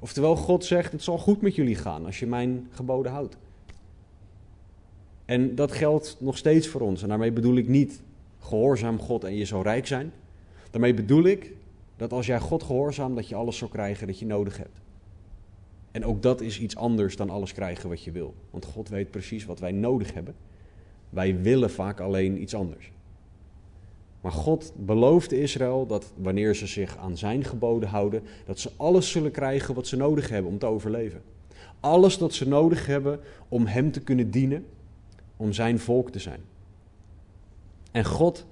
Oftewel, 0.00 0.36
God 0.36 0.64
zegt: 0.64 0.92
Het 0.92 1.02
zal 1.02 1.18
goed 1.18 1.40
met 1.40 1.54
jullie 1.54 1.74
gaan 1.76 2.06
als 2.06 2.18
je 2.18 2.26
mijn 2.26 2.68
geboden 2.70 3.12
houdt. 3.12 3.36
En 5.24 5.54
dat 5.54 5.72
geldt 5.72 6.16
nog 6.18 6.36
steeds 6.36 6.68
voor 6.68 6.80
ons. 6.80 7.02
En 7.02 7.08
daarmee 7.08 7.32
bedoel 7.32 7.56
ik 7.56 7.68
niet 7.68 8.02
gehoorzaam 8.38 8.98
God 8.98 9.24
en 9.24 9.34
je 9.34 9.44
zal 9.44 9.62
rijk 9.62 9.86
zijn. 9.86 10.12
Daarmee 10.70 10.94
bedoel 10.94 11.24
ik 11.24 11.52
dat 11.96 12.12
als 12.12 12.26
jij 12.26 12.40
God 12.40 12.62
gehoorzaam, 12.62 13.14
dat 13.14 13.28
je 13.28 13.34
alles 13.34 13.56
zal 13.56 13.68
krijgen 13.68 14.06
dat 14.06 14.18
je 14.18 14.26
nodig 14.26 14.56
hebt. 14.56 14.80
En 15.90 16.04
ook 16.04 16.22
dat 16.22 16.40
is 16.40 16.60
iets 16.60 16.76
anders 16.76 17.16
dan 17.16 17.30
alles 17.30 17.52
krijgen 17.52 17.88
wat 17.88 18.04
je 18.04 18.10
wil. 18.10 18.34
Want 18.50 18.64
God 18.64 18.88
weet 18.88 19.10
precies 19.10 19.44
wat 19.44 19.60
wij 19.60 19.72
nodig 19.72 20.14
hebben. 20.14 20.34
Wij 21.10 21.40
willen 21.40 21.70
vaak 21.70 22.00
alleen 22.00 22.42
iets 22.42 22.54
anders. 22.54 22.90
Maar 24.20 24.32
God 24.32 24.72
beloofde 24.76 25.40
Israël 25.40 25.86
dat 25.86 26.12
wanneer 26.16 26.54
ze 26.54 26.66
zich 26.66 26.96
aan 26.96 27.16
zijn 27.16 27.44
geboden 27.44 27.88
houden, 27.88 28.22
dat 28.46 28.58
ze 28.58 28.70
alles 28.76 29.10
zullen 29.10 29.30
krijgen 29.30 29.74
wat 29.74 29.86
ze 29.86 29.96
nodig 29.96 30.28
hebben 30.28 30.50
om 30.50 30.58
te 30.58 30.66
overleven. 30.66 31.22
Alles 31.80 32.18
dat 32.18 32.34
ze 32.34 32.48
nodig 32.48 32.86
hebben 32.86 33.20
om 33.48 33.66
Hem 33.66 33.92
te 33.92 34.00
kunnen 34.00 34.30
dienen, 34.30 34.66
om 35.36 35.52
zijn 35.52 35.78
volk 35.78 36.10
te 36.10 36.18
zijn. 36.18 36.40
En 37.90 38.04
God 38.04 38.46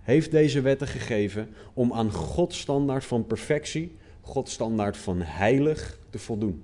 heeft 0.00 0.30
deze 0.30 0.60
wetten 0.60 0.86
gegeven 0.86 1.48
om 1.74 1.92
aan 1.92 2.12
Gods 2.12 2.58
standaard 2.58 3.04
van 3.04 3.26
perfectie, 3.26 3.96
Gods 4.20 4.52
standaard 4.52 4.96
van 4.96 5.20
heilig 5.22 5.98
te 6.10 6.18
voldoen. 6.18 6.62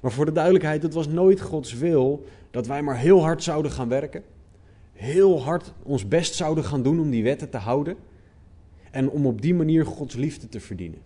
Maar 0.00 0.12
voor 0.12 0.24
de 0.24 0.32
duidelijkheid, 0.32 0.82
het 0.82 0.94
was 0.94 1.08
nooit 1.08 1.40
Gods 1.40 1.72
wil 1.72 2.24
dat 2.50 2.66
wij 2.66 2.82
maar 2.82 2.98
heel 2.98 3.22
hard 3.22 3.42
zouden 3.42 3.72
gaan 3.72 3.88
werken, 3.88 4.22
heel 5.02 5.42
hard 5.42 5.72
ons 5.82 6.08
best 6.08 6.34
zouden 6.34 6.64
gaan 6.64 6.82
doen 6.82 7.00
om 7.00 7.10
die 7.10 7.22
wetten 7.22 7.50
te 7.50 7.56
houden 7.56 7.96
en 8.90 9.10
om 9.10 9.26
op 9.26 9.42
die 9.42 9.54
manier 9.54 9.86
Gods 9.86 10.14
liefde 10.14 10.48
te 10.48 10.60
verdienen. 10.60 10.98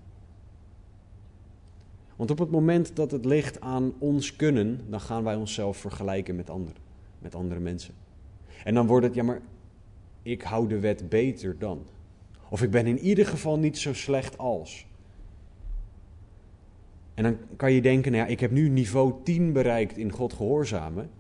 Want 2.16 2.30
op 2.30 2.38
het 2.38 2.50
moment 2.50 2.96
dat 2.96 3.10
het 3.10 3.24
ligt 3.24 3.60
aan 3.60 3.92
ons 3.98 4.36
kunnen, 4.36 4.80
dan 4.88 5.00
gaan 5.00 5.24
wij 5.24 5.34
onszelf 5.34 5.76
vergelijken 5.76 6.36
met 6.36 6.50
anderen, 6.50 6.76
met 7.18 7.34
andere 7.34 7.60
mensen. 7.60 7.94
En 8.64 8.74
dan 8.74 8.86
wordt 8.86 9.06
het, 9.06 9.14
ja 9.14 9.22
maar 9.22 9.40
ik 10.22 10.42
hou 10.42 10.68
de 10.68 10.78
wet 10.78 11.08
beter 11.08 11.58
dan. 11.58 11.82
Of 12.48 12.62
ik 12.62 12.70
ben 12.70 12.86
in 12.86 12.98
ieder 12.98 13.26
geval 13.26 13.58
niet 13.58 13.78
zo 13.78 13.94
slecht 13.94 14.38
als. 14.38 14.86
En 17.14 17.22
dan 17.22 17.36
kan 17.56 17.72
je 17.72 17.80
denken, 17.80 18.12
nou 18.12 18.24
ja, 18.24 18.30
ik 18.30 18.40
heb 18.40 18.50
nu 18.50 18.68
niveau 18.68 19.14
10 19.22 19.52
bereikt 19.52 19.96
in 19.96 20.12
God 20.12 20.32
gehoorzamen. 20.32 21.10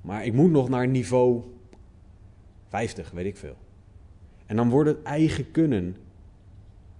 Maar 0.00 0.24
ik 0.24 0.32
moet 0.32 0.50
nog 0.50 0.68
naar 0.68 0.88
niveau 0.88 1.42
50, 2.74 3.10
weet 3.10 3.26
ik 3.26 3.36
veel. 3.36 3.56
En 4.46 4.56
dan 4.56 4.70
wordt 4.70 4.88
het 4.88 5.02
eigen 5.02 5.50
kunnen 5.50 5.96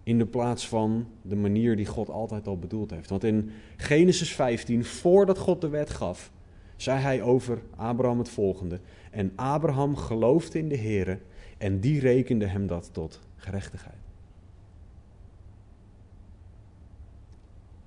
in 0.02 0.18
de 0.18 0.26
plaats 0.26 0.68
van 0.68 1.06
de 1.22 1.36
manier 1.36 1.76
die 1.76 1.86
God 1.86 2.10
altijd 2.10 2.46
al 2.46 2.58
bedoeld 2.58 2.90
heeft. 2.90 3.10
Want 3.10 3.24
in 3.24 3.50
Genesis 3.76 4.34
15, 4.34 4.84
voordat 4.84 5.38
God 5.38 5.60
de 5.60 5.68
wet 5.68 5.90
gaf, 5.90 6.30
zei 6.76 7.00
hij 7.00 7.22
over 7.22 7.62
Abraham 7.76 8.18
het 8.18 8.28
volgende. 8.28 8.80
En 9.10 9.32
Abraham 9.34 9.96
geloofde 9.96 10.58
in 10.58 10.68
de 10.68 10.76
Heer 10.76 11.20
en 11.58 11.80
die 11.80 12.00
rekende 12.00 12.46
hem 12.46 12.66
dat 12.66 12.88
tot 12.92 13.20
gerechtigheid. 13.36 14.02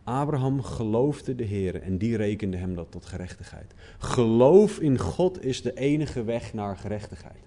Abraham 0.03 0.61
geloofde 0.61 1.35
de 1.35 1.43
Heer 1.43 1.81
en 1.81 1.97
die 1.97 2.17
rekende 2.17 2.57
hem 2.57 2.75
dat 2.75 2.91
tot 2.91 3.05
gerechtigheid. 3.05 3.73
Geloof 3.97 4.79
in 4.79 4.97
God 4.97 5.43
is 5.43 5.61
de 5.61 5.73
enige 5.73 6.23
weg 6.23 6.53
naar 6.53 6.77
gerechtigheid. 6.77 7.46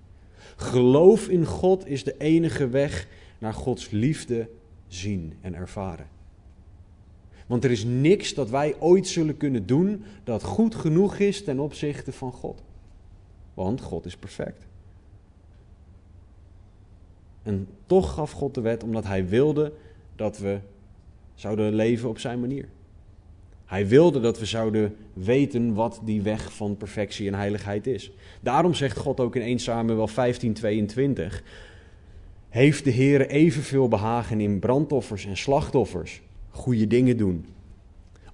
Geloof 0.61 1.29
in 1.29 1.47
God 1.47 1.87
is 1.87 2.05
de 2.05 2.15
enige 2.19 2.69
weg 2.69 3.09
naar 3.39 3.55
Gods 3.55 3.91
liefde 3.91 4.49
zien 4.87 5.35
en 5.41 5.55
ervaren. 5.55 6.09
Want 7.47 7.65
er 7.65 7.71
is 7.71 7.85
niks 7.85 8.35
dat 8.35 8.51
wij 8.51 8.77
ooit 8.79 9.07
zullen 9.07 9.37
kunnen 9.37 9.67
doen 9.67 10.05
dat 10.25 10.43
goed 10.43 10.75
genoeg 10.75 11.19
is 11.19 11.45
ten 11.45 11.59
opzichte 11.59 12.13
van 12.13 12.33
God. 12.33 12.63
Want 13.55 13.81
God 13.81 14.05
is 14.07 14.17
perfect. 14.17 14.67
En 17.43 17.69
toch 17.87 18.15
gaf 18.15 18.31
God 18.31 18.55
de 18.55 18.61
wet 18.61 18.83
omdat 18.83 19.05
hij 19.05 19.29
wilde 19.29 19.73
dat 20.17 20.39
we 20.39 20.59
zouden 21.35 21.75
leven 21.75 22.09
op 22.09 22.19
zijn 22.19 22.41
manier. 22.41 22.69
Hij 23.71 23.89
wilde 23.89 24.21
dat 24.21 24.39
we 24.39 24.45
zouden 24.45 24.97
weten 25.13 25.75
wat 25.75 26.01
die 26.05 26.23
weg 26.23 26.53
van 26.53 26.77
perfectie 26.77 27.27
en 27.29 27.35
heiligheid 27.35 27.87
is. 27.87 28.13
Daarom 28.41 28.75
zegt 28.75 28.97
God 28.97 29.21
ook 29.21 29.37
in 29.37 29.43
1 29.43 29.59
Samuel 29.59 30.09
15:22: 30.09 30.15
Heeft 32.49 32.85
de 32.85 32.91
Heer 32.91 33.29
evenveel 33.29 33.89
behagen 33.89 34.41
in 34.41 34.59
brandoffers 34.59 35.27
en 35.27 35.37
slachtoffers, 35.37 36.23
goede 36.49 36.87
dingen 36.87 37.17
doen, 37.17 37.47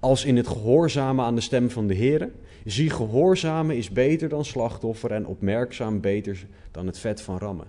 als 0.00 0.25
in 0.25 0.37
het 0.37 0.49
gehoorzamen 0.49 1.25
aan 1.25 1.35
de 1.35 1.40
stem 1.40 1.71
van 1.71 1.87
de 1.87 1.95
Heer? 1.95 2.31
Zie, 2.64 2.90
gehoorzamen 2.90 3.76
is 3.76 3.90
beter 3.90 4.28
dan 4.28 4.45
slachtoffer 4.45 5.11
en 5.11 5.26
opmerkzaam 5.26 6.00
beter 6.00 6.47
dan 6.71 6.87
het 6.87 6.99
vet 6.99 7.21
van 7.21 7.38
rammen. 7.38 7.66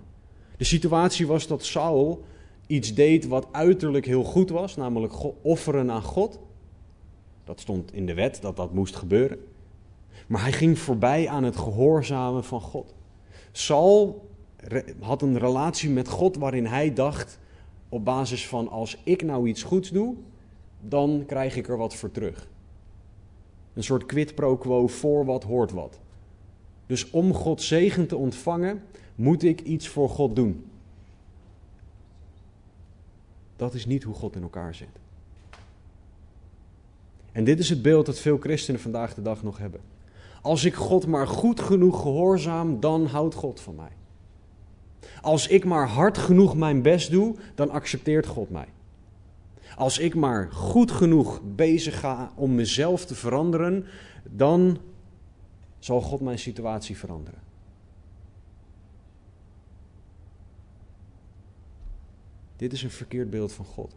De 0.56 0.64
situatie 0.64 1.26
was 1.26 1.46
dat 1.46 1.64
Saul 1.64 2.24
iets 2.66 2.94
deed 2.94 3.26
wat 3.26 3.48
uiterlijk 3.52 4.06
heel 4.06 4.24
goed 4.24 4.50
was, 4.50 4.76
namelijk 4.76 5.12
offeren 5.42 5.90
aan 5.90 6.02
God. 6.02 6.38
Dat 7.48 7.60
stond 7.60 7.92
in 7.92 8.06
de 8.06 8.14
wet 8.14 8.38
dat 8.40 8.56
dat 8.56 8.72
moest 8.72 8.96
gebeuren. 8.96 9.38
Maar 10.26 10.42
hij 10.42 10.52
ging 10.52 10.78
voorbij 10.78 11.28
aan 11.28 11.44
het 11.44 11.56
gehoorzamen 11.56 12.44
van 12.44 12.60
God. 12.60 12.94
Saul 13.52 14.28
had 15.00 15.22
een 15.22 15.38
relatie 15.38 15.90
met 15.90 16.08
God 16.08 16.36
waarin 16.36 16.66
hij 16.66 16.92
dacht 16.92 17.38
op 17.88 18.04
basis 18.04 18.48
van 18.48 18.68
als 18.68 19.00
ik 19.04 19.22
nou 19.22 19.48
iets 19.48 19.62
goeds 19.62 19.90
doe, 19.90 20.14
dan 20.80 21.22
krijg 21.26 21.56
ik 21.56 21.68
er 21.68 21.76
wat 21.76 21.94
voor 21.94 22.10
terug. 22.10 22.48
Een 23.74 23.84
soort 23.84 24.06
quid 24.06 24.34
pro 24.34 24.56
quo 24.56 24.86
voor 24.86 25.24
wat 25.24 25.44
hoort 25.44 25.72
wat. 25.72 25.98
Dus 26.86 27.10
om 27.10 27.34
God 27.34 27.62
zegen 27.62 28.06
te 28.06 28.16
ontvangen, 28.16 28.82
moet 29.14 29.42
ik 29.42 29.60
iets 29.60 29.88
voor 29.88 30.08
God 30.08 30.36
doen. 30.36 30.64
Dat 33.56 33.74
is 33.74 33.86
niet 33.86 34.02
hoe 34.02 34.14
God 34.14 34.36
in 34.36 34.42
elkaar 34.42 34.74
zit. 34.74 35.07
En 37.38 37.44
dit 37.44 37.58
is 37.58 37.68
het 37.68 37.82
beeld 37.82 38.06
dat 38.06 38.18
veel 38.18 38.38
christenen 38.38 38.80
vandaag 38.80 39.14
de 39.14 39.22
dag 39.22 39.42
nog 39.42 39.58
hebben. 39.58 39.80
Als 40.42 40.64
ik 40.64 40.74
God 40.74 41.06
maar 41.06 41.26
goed 41.26 41.60
genoeg 41.60 42.02
gehoorzaam, 42.02 42.80
dan 42.80 43.06
houdt 43.06 43.34
God 43.34 43.60
van 43.60 43.74
mij. 43.74 43.92
Als 45.20 45.46
ik 45.46 45.64
maar 45.64 45.88
hard 45.88 46.18
genoeg 46.18 46.56
mijn 46.56 46.82
best 46.82 47.10
doe, 47.10 47.36
dan 47.54 47.70
accepteert 47.70 48.26
God 48.26 48.50
mij. 48.50 48.68
Als 49.76 49.98
ik 49.98 50.14
maar 50.14 50.52
goed 50.52 50.90
genoeg 50.90 51.40
bezig 51.54 52.00
ga 52.00 52.32
om 52.34 52.54
mezelf 52.54 53.04
te 53.04 53.14
veranderen, 53.14 53.84
dan 54.24 54.78
zal 55.78 56.00
God 56.00 56.20
mijn 56.20 56.38
situatie 56.38 56.96
veranderen. 56.96 57.40
Dit 62.56 62.72
is 62.72 62.82
een 62.82 62.90
verkeerd 62.90 63.30
beeld 63.30 63.52
van 63.52 63.64
God. 63.64 63.96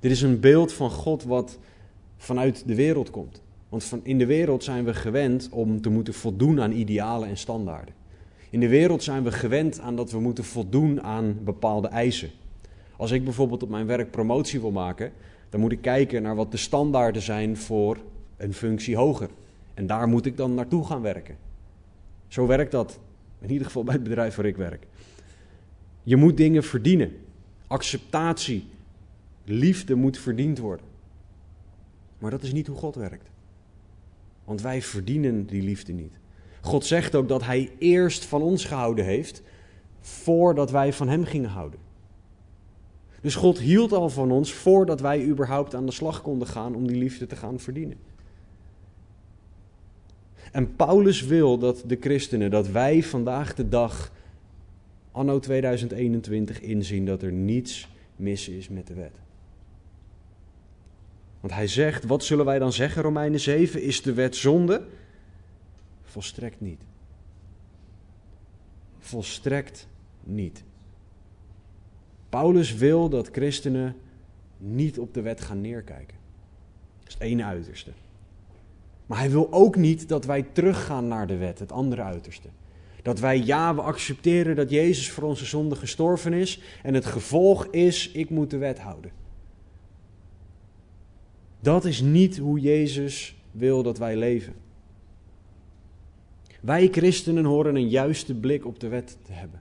Dit 0.00 0.10
is 0.10 0.22
een 0.22 0.40
beeld 0.40 0.72
van 0.72 0.90
God 0.90 1.24
wat 1.24 1.58
vanuit 2.16 2.62
de 2.66 2.74
wereld 2.74 3.10
komt. 3.10 3.42
Want 3.68 3.84
van 3.84 4.00
in 4.02 4.18
de 4.18 4.26
wereld 4.26 4.64
zijn 4.64 4.84
we 4.84 4.94
gewend 4.94 5.48
om 5.50 5.80
te 5.80 5.90
moeten 5.90 6.14
voldoen 6.14 6.60
aan 6.60 6.72
idealen 6.72 7.28
en 7.28 7.36
standaarden. 7.36 7.94
In 8.50 8.60
de 8.60 8.68
wereld 8.68 9.02
zijn 9.02 9.22
we 9.22 9.32
gewend 9.32 9.80
aan 9.80 9.96
dat 9.96 10.10
we 10.10 10.20
moeten 10.20 10.44
voldoen 10.44 11.02
aan 11.02 11.38
bepaalde 11.44 11.88
eisen. 11.88 12.30
Als 12.96 13.10
ik 13.10 13.24
bijvoorbeeld 13.24 13.62
op 13.62 13.68
mijn 13.68 13.86
werk 13.86 14.10
promotie 14.10 14.60
wil 14.60 14.70
maken, 14.70 15.12
dan 15.48 15.60
moet 15.60 15.72
ik 15.72 15.82
kijken 15.82 16.22
naar 16.22 16.34
wat 16.34 16.50
de 16.50 16.56
standaarden 16.56 17.22
zijn 17.22 17.56
voor 17.56 17.98
een 18.36 18.54
functie 18.54 18.96
hoger. 18.96 19.28
En 19.74 19.86
daar 19.86 20.08
moet 20.08 20.26
ik 20.26 20.36
dan 20.36 20.54
naartoe 20.54 20.86
gaan 20.86 21.02
werken. 21.02 21.36
Zo 22.28 22.46
werkt 22.46 22.72
dat, 22.72 22.98
in 23.40 23.50
ieder 23.50 23.66
geval 23.66 23.84
bij 23.84 23.94
het 23.94 24.02
bedrijf 24.02 24.34
waar 24.34 24.46
ik 24.46 24.56
werk. 24.56 24.86
Je 26.02 26.16
moet 26.16 26.36
dingen 26.36 26.64
verdienen. 26.64 27.12
Acceptatie, 27.66 28.64
liefde 29.44 29.94
moet 29.94 30.18
verdiend 30.18 30.58
worden. 30.58 30.86
Maar 32.18 32.30
dat 32.30 32.42
is 32.42 32.52
niet 32.52 32.66
hoe 32.66 32.76
God 32.76 32.94
werkt. 32.94 33.30
Want 34.44 34.60
wij 34.60 34.82
verdienen 34.82 35.46
die 35.46 35.62
liefde 35.62 35.92
niet. 35.92 36.12
God 36.60 36.84
zegt 36.84 37.14
ook 37.14 37.28
dat 37.28 37.44
Hij 37.44 37.70
eerst 37.78 38.24
van 38.24 38.42
ons 38.42 38.64
gehouden 38.64 39.04
heeft 39.04 39.42
voordat 40.00 40.70
wij 40.70 40.92
van 40.92 41.08
Hem 41.08 41.24
gingen 41.24 41.50
houden. 41.50 41.80
Dus 43.20 43.34
God 43.34 43.58
hield 43.58 43.92
al 43.92 44.08
van 44.08 44.30
ons 44.30 44.52
voordat 44.52 45.00
wij 45.00 45.24
überhaupt 45.24 45.74
aan 45.74 45.86
de 45.86 45.92
slag 45.92 46.22
konden 46.22 46.48
gaan 46.48 46.74
om 46.74 46.86
die 46.86 46.96
liefde 46.96 47.26
te 47.26 47.36
gaan 47.36 47.60
verdienen. 47.60 47.96
En 50.52 50.76
Paulus 50.76 51.22
wil 51.22 51.58
dat 51.58 51.82
de 51.86 51.96
christenen, 52.00 52.50
dat 52.50 52.68
wij 52.68 53.02
vandaag 53.02 53.54
de 53.54 53.68
dag, 53.68 54.12
anno 55.12 55.38
2021, 55.38 56.60
inzien 56.60 57.06
dat 57.06 57.22
er 57.22 57.32
niets 57.32 57.88
mis 58.16 58.48
is 58.48 58.68
met 58.68 58.86
de 58.86 58.94
wet. 58.94 59.20
Want 61.40 61.52
hij 61.52 61.66
zegt, 61.66 62.04
wat 62.04 62.24
zullen 62.24 62.44
wij 62.44 62.58
dan 62.58 62.72
zeggen, 62.72 63.02
Romeinen 63.02 63.40
7? 63.40 63.82
Is 63.82 64.02
de 64.02 64.12
wet 64.12 64.36
zonde? 64.36 64.86
Volstrekt 66.02 66.60
niet. 66.60 66.80
Volstrekt 68.98 69.88
niet. 70.22 70.64
Paulus 72.28 72.74
wil 72.74 73.08
dat 73.08 73.28
christenen 73.32 73.96
niet 74.58 74.98
op 74.98 75.14
de 75.14 75.20
wet 75.20 75.40
gaan 75.40 75.60
neerkijken. 75.60 76.16
Dat 76.98 77.08
is 77.08 77.14
het 77.14 77.22
ene 77.22 77.44
uiterste. 77.44 77.90
Maar 79.06 79.18
hij 79.18 79.30
wil 79.30 79.52
ook 79.52 79.76
niet 79.76 80.08
dat 80.08 80.24
wij 80.24 80.42
teruggaan 80.52 81.08
naar 81.08 81.26
de 81.26 81.36
wet, 81.36 81.58
het 81.58 81.72
andere 81.72 82.02
uiterste. 82.02 82.48
Dat 83.02 83.20
wij, 83.20 83.38
ja, 83.38 83.74
we 83.74 83.80
accepteren 83.80 84.56
dat 84.56 84.70
Jezus 84.70 85.10
voor 85.10 85.24
onze 85.24 85.44
zonde 85.44 85.76
gestorven 85.76 86.32
is 86.32 86.60
en 86.82 86.94
het 86.94 87.06
gevolg 87.06 87.66
is, 87.66 88.10
ik 88.10 88.30
moet 88.30 88.50
de 88.50 88.56
wet 88.56 88.78
houden. 88.78 89.10
Dat 91.66 91.84
is 91.84 92.00
niet 92.00 92.38
hoe 92.38 92.60
Jezus 92.60 93.36
wil 93.50 93.82
dat 93.82 93.98
wij 93.98 94.16
leven. 94.16 94.54
Wij 96.60 96.88
christenen 96.92 97.44
horen 97.44 97.76
een 97.76 97.88
juiste 97.88 98.34
blik 98.34 98.66
op 98.66 98.80
de 98.80 98.88
wet 98.88 99.16
te 99.22 99.32
hebben. 99.32 99.60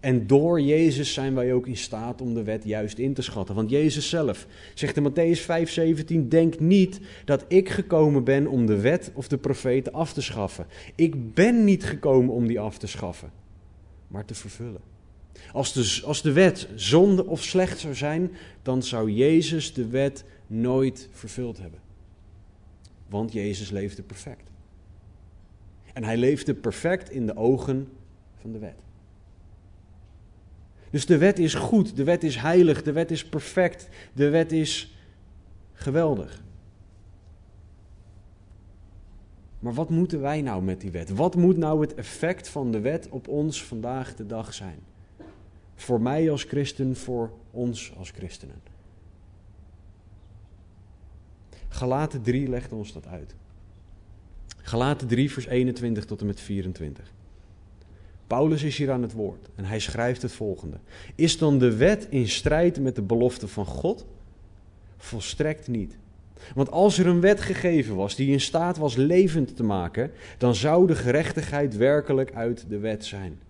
En 0.00 0.26
door 0.26 0.60
Jezus 0.60 1.12
zijn 1.12 1.34
wij 1.34 1.52
ook 1.52 1.66
in 1.66 1.76
staat 1.76 2.20
om 2.20 2.34
de 2.34 2.42
wet 2.42 2.64
juist 2.64 2.98
in 2.98 3.14
te 3.14 3.22
schatten. 3.22 3.54
Want 3.54 3.70
Jezus 3.70 4.08
zelf 4.08 4.46
zegt 4.74 4.96
in 4.96 5.10
Matthäus 5.10 5.40
5:17: 5.40 6.28
Denk 6.28 6.60
niet 6.60 7.00
dat 7.24 7.44
ik 7.48 7.68
gekomen 7.68 8.24
ben 8.24 8.46
om 8.46 8.66
de 8.66 8.80
wet 8.80 9.10
of 9.14 9.28
de 9.28 9.38
profeten 9.38 9.92
af 9.92 10.12
te 10.12 10.22
schaffen. 10.22 10.66
Ik 10.94 11.34
ben 11.34 11.64
niet 11.64 11.84
gekomen 11.84 12.34
om 12.34 12.46
die 12.46 12.60
af 12.60 12.78
te 12.78 12.86
schaffen, 12.86 13.32
maar 14.08 14.24
te 14.24 14.34
vervullen. 14.34 14.80
Als 15.52 15.72
de, 15.72 16.06
als 16.06 16.22
de 16.22 16.32
wet 16.32 16.68
zonde 16.74 17.26
of 17.26 17.42
slecht 17.42 17.78
zou 17.78 17.94
zijn, 17.94 18.30
dan 18.62 18.82
zou 18.82 19.10
Jezus 19.10 19.72
de 19.72 19.86
wet 19.86 20.24
nooit 20.52 21.08
vervuld 21.10 21.58
hebben. 21.58 21.80
Want 23.08 23.32
Jezus 23.32 23.70
leefde 23.70 24.02
perfect. 24.02 24.50
En 25.92 26.04
hij 26.04 26.16
leefde 26.16 26.54
perfect 26.54 27.10
in 27.10 27.26
de 27.26 27.36
ogen 27.36 27.88
van 28.36 28.52
de 28.52 28.58
wet. 28.58 28.82
Dus 30.90 31.06
de 31.06 31.18
wet 31.18 31.38
is 31.38 31.54
goed, 31.54 31.96
de 31.96 32.04
wet 32.04 32.22
is 32.22 32.36
heilig, 32.36 32.82
de 32.82 32.92
wet 32.92 33.10
is 33.10 33.24
perfect, 33.24 33.88
de 34.12 34.28
wet 34.28 34.52
is 34.52 34.96
geweldig. 35.72 36.42
Maar 39.58 39.74
wat 39.74 39.90
moeten 39.90 40.20
wij 40.20 40.42
nou 40.42 40.62
met 40.62 40.80
die 40.80 40.90
wet? 40.90 41.10
Wat 41.10 41.36
moet 41.36 41.56
nou 41.56 41.80
het 41.80 41.94
effect 41.94 42.48
van 42.48 42.72
de 42.72 42.80
wet 42.80 43.08
op 43.08 43.28
ons 43.28 43.64
vandaag 43.64 44.14
de 44.14 44.26
dag 44.26 44.54
zijn? 44.54 44.78
Voor 45.74 46.00
mij 46.00 46.30
als 46.30 46.44
christen, 46.44 46.96
voor 46.96 47.32
ons 47.50 47.92
als 47.96 48.10
christenen. 48.10 48.71
Galaten 51.82 52.22
3 52.22 52.48
legt 52.48 52.72
ons 52.72 52.92
dat 52.92 53.06
uit. 53.06 53.34
Galaten 54.56 55.06
3, 55.06 55.32
vers 55.32 55.46
21 55.46 56.04
tot 56.04 56.20
en 56.20 56.26
met 56.26 56.40
24. 56.40 57.12
Paulus 58.26 58.62
is 58.62 58.76
hier 58.76 58.90
aan 58.90 59.02
het 59.02 59.12
woord 59.12 59.48
en 59.54 59.64
hij 59.64 59.78
schrijft 59.78 60.22
het 60.22 60.32
volgende. 60.32 60.76
Is 61.14 61.38
dan 61.38 61.58
de 61.58 61.76
wet 61.76 62.06
in 62.10 62.28
strijd 62.28 62.80
met 62.80 62.94
de 62.94 63.02
belofte 63.02 63.48
van 63.48 63.66
God? 63.66 64.06
Volstrekt 64.96 65.68
niet. 65.68 65.96
Want 66.54 66.70
als 66.70 66.98
er 66.98 67.06
een 67.06 67.20
wet 67.20 67.40
gegeven 67.40 67.96
was 67.96 68.16
die 68.16 68.32
in 68.32 68.40
staat 68.40 68.76
was 68.76 68.96
levend 68.96 69.56
te 69.56 69.62
maken, 69.62 70.10
dan 70.38 70.54
zou 70.54 70.86
de 70.86 70.94
gerechtigheid 70.94 71.76
werkelijk 71.76 72.34
uit 72.34 72.64
de 72.68 72.78
wet 72.78 73.04
zijn. 73.04 73.40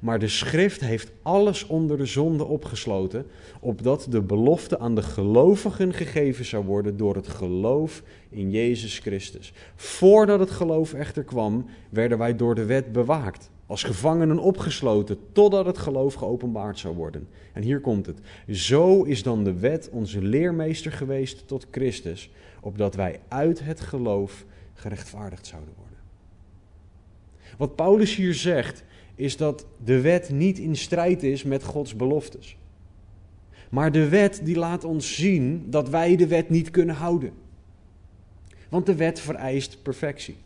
Maar 0.00 0.18
de 0.18 0.28
schrift 0.28 0.80
heeft 0.80 1.12
alles 1.22 1.66
onder 1.66 1.96
de 1.96 2.06
zonde 2.06 2.44
opgesloten, 2.44 3.26
opdat 3.60 4.06
de 4.10 4.20
belofte 4.22 4.78
aan 4.78 4.94
de 4.94 5.02
gelovigen 5.02 5.92
gegeven 5.92 6.44
zou 6.44 6.64
worden 6.64 6.96
door 6.96 7.14
het 7.14 7.28
geloof 7.28 8.02
in 8.28 8.50
Jezus 8.50 8.98
Christus. 8.98 9.52
Voordat 9.74 10.40
het 10.40 10.50
geloof 10.50 10.92
echter 10.92 11.24
kwam, 11.24 11.66
werden 11.90 12.18
wij 12.18 12.36
door 12.36 12.54
de 12.54 12.64
wet 12.64 12.92
bewaakt, 12.92 13.50
als 13.66 13.82
gevangenen 13.82 14.38
opgesloten, 14.38 15.18
totdat 15.32 15.66
het 15.66 15.78
geloof 15.78 16.14
geopenbaard 16.14 16.78
zou 16.78 16.94
worden. 16.94 17.28
En 17.52 17.62
hier 17.62 17.80
komt 17.80 18.06
het. 18.06 18.18
Zo 18.48 19.02
is 19.02 19.22
dan 19.22 19.44
de 19.44 19.58
wet 19.58 19.88
onze 19.92 20.22
leermeester 20.22 20.92
geweest 20.92 21.46
tot 21.46 21.66
Christus, 21.70 22.30
opdat 22.60 22.94
wij 22.94 23.20
uit 23.28 23.64
het 23.64 23.80
geloof 23.80 24.44
gerechtvaardigd 24.74 25.46
zouden 25.46 25.74
worden. 25.76 25.98
Wat 27.56 27.76
Paulus 27.76 28.16
hier 28.16 28.34
zegt, 28.34 28.84
is 29.22 29.36
dat 29.36 29.66
de 29.84 30.00
wet 30.00 30.30
niet 30.30 30.58
in 30.58 30.76
strijd 30.76 31.22
is 31.22 31.42
met 31.42 31.64
Gods 31.64 31.96
beloftes. 31.96 32.56
Maar 33.70 33.92
de 33.92 34.08
wet 34.08 34.40
die 34.44 34.56
laat 34.56 34.84
ons 34.84 35.14
zien 35.14 35.70
dat 35.70 35.88
wij 35.88 36.16
de 36.16 36.26
wet 36.26 36.50
niet 36.50 36.70
kunnen 36.70 36.94
houden. 36.94 37.32
Want 38.68 38.86
de 38.86 38.94
wet 38.94 39.20
vereist 39.20 39.82
perfectie. 39.82 40.36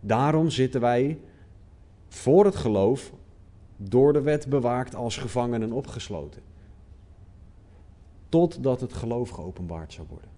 Daarom 0.00 0.50
zitten 0.50 0.80
wij 0.80 1.18
voor 2.08 2.44
het 2.44 2.56
geloof 2.56 3.12
door 3.76 4.12
de 4.12 4.20
wet 4.20 4.48
bewaakt 4.48 4.94
als 4.94 5.16
gevangenen 5.16 5.72
opgesloten. 5.72 6.42
Totdat 8.28 8.80
het 8.80 8.92
geloof 8.92 9.28
geopenbaard 9.28 9.92
zou 9.92 10.06
worden. 10.10 10.30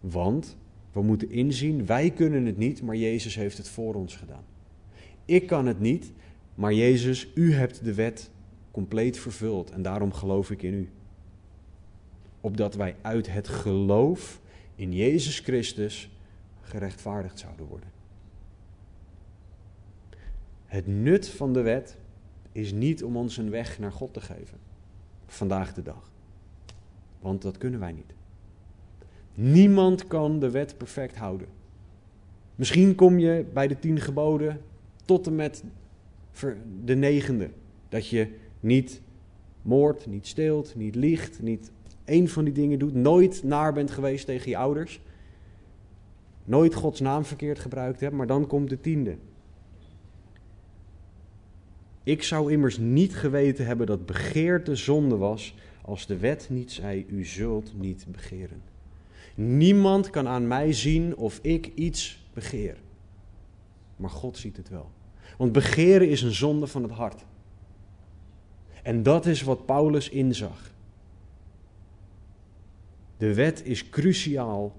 Want 0.00 0.56
we 0.92 1.02
moeten 1.02 1.30
inzien, 1.30 1.86
wij 1.86 2.10
kunnen 2.10 2.46
het 2.46 2.56
niet, 2.56 2.82
maar 2.82 2.96
Jezus 2.96 3.34
heeft 3.34 3.56
het 3.56 3.68
voor 3.68 3.94
ons 3.94 4.16
gedaan. 4.16 4.44
Ik 5.24 5.46
kan 5.46 5.66
het 5.66 5.80
niet, 5.80 6.12
maar 6.54 6.74
Jezus, 6.74 7.28
u 7.34 7.54
hebt 7.54 7.84
de 7.84 7.94
wet 7.94 8.30
compleet 8.70 9.18
vervuld 9.18 9.70
en 9.70 9.82
daarom 9.82 10.12
geloof 10.12 10.50
ik 10.50 10.62
in 10.62 10.74
u. 10.74 10.88
Opdat 12.40 12.74
wij 12.74 12.96
uit 13.00 13.32
het 13.32 13.48
geloof 13.48 14.40
in 14.74 14.92
Jezus 14.92 15.38
Christus 15.38 16.10
gerechtvaardigd 16.60 17.38
zouden 17.38 17.66
worden. 17.66 17.88
Het 20.66 20.86
nut 20.86 21.28
van 21.28 21.52
de 21.52 21.60
wet 21.60 21.96
is 22.52 22.72
niet 22.72 23.04
om 23.04 23.16
ons 23.16 23.36
een 23.36 23.50
weg 23.50 23.78
naar 23.78 23.92
God 23.92 24.12
te 24.12 24.20
geven. 24.20 24.58
Vandaag 25.26 25.74
de 25.74 25.82
dag. 25.82 26.10
Want 27.20 27.42
dat 27.42 27.58
kunnen 27.58 27.80
wij 27.80 27.92
niet. 27.92 28.14
Niemand 29.42 30.06
kan 30.06 30.38
de 30.38 30.50
wet 30.50 30.76
perfect 30.76 31.16
houden. 31.16 31.46
Misschien 32.54 32.94
kom 32.94 33.18
je 33.18 33.44
bij 33.52 33.68
de 33.68 33.78
tien 33.78 34.00
geboden 34.00 34.60
tot 35.04 35.26
en 35.26 35.34
met 35.34 35.64
de 36.84 36.94
negende. 36.94 37.50
Dat 37.88 38.08
je 38.08 38.28
niet 38.60 39.00
moordt, 39.62 40.06
niet 40.06 40.26
steelt, 40.26 40.74
niet 40.76 40.94
liegt, 40.94 41.42
niet 41.42 41.70
één 42.04 42.28
van 42.28 42.44
die 42.44 42.52
dingen 42.52 42.78
doet. 42.78 42.94
Nooit 42.94 43.42
naar 43.42 43.72
bent 43.72 43.90
geweest 43.90 44.26
tegen 44.26 44.50
je 44.50 44.56
ouders. 44.56 45.00
Nooit 46.44 46.74
Gods 46.74 47.00
naam 47.00 47.24
verkeerd 47.24 47.58
gebruikt 47.58 48.00
hebt, 48.00 48.14
maar 48.14 48.26
dan 48.26 48.46
komt 48.46 48.68
de 48.68 48.80
tiende. 48.80 49.16
Ik 52.02 52.22
zou 52.22 52.52
immers 52.52 52.78
niet 52.78 53.16
geweten 53.16 53.66
hebben 53.66 53.86
dat 53.86 54.06
begeerte 54.06 54.76
zonde 54.76 55.16
was 55.16 55.54
als 55.82 56.06
de 56.06 56.16
wet 56.16 56.46
niet 56.50 56.72
zei, 56.72 57.06
u 57.08 57.24
zult 57.24 57.72
niet 57.78 58.06
begeren. 58.08 58.69
Niemand 59.34 60.10
kan 60.10 60.28
aan 60.28 60.48
mij 60.48 60.72
zien 60.72 61.16
of 61.16 61.38
ik 61.42 61.72
iets 61.74 62.28
begeer. 62.32 62.76
Maar 63.96 64.10
God 64.10 64.36
ziet 64.36 64.56
het 64.56 64.68
wel. 64.68 64.90
Want 65.38 65.52
begeren 65.52 66.08
is 66.08 66.22
een 66.22 66.34
zonde 66.34 66.66
van 66.66 66.82
het 66.82 66.92
hart. 66.92 67.24
En 68.82 69.02
dat 69.02 69.26
is 69.26 69.42
wat 69.42 69.66
Paulus 69.66 70.08
inzag. 70.08 70.72
De 73.16 73.34
wet 73.34 73.64
is 73.64 73.88
cruciaal 73.88 74.76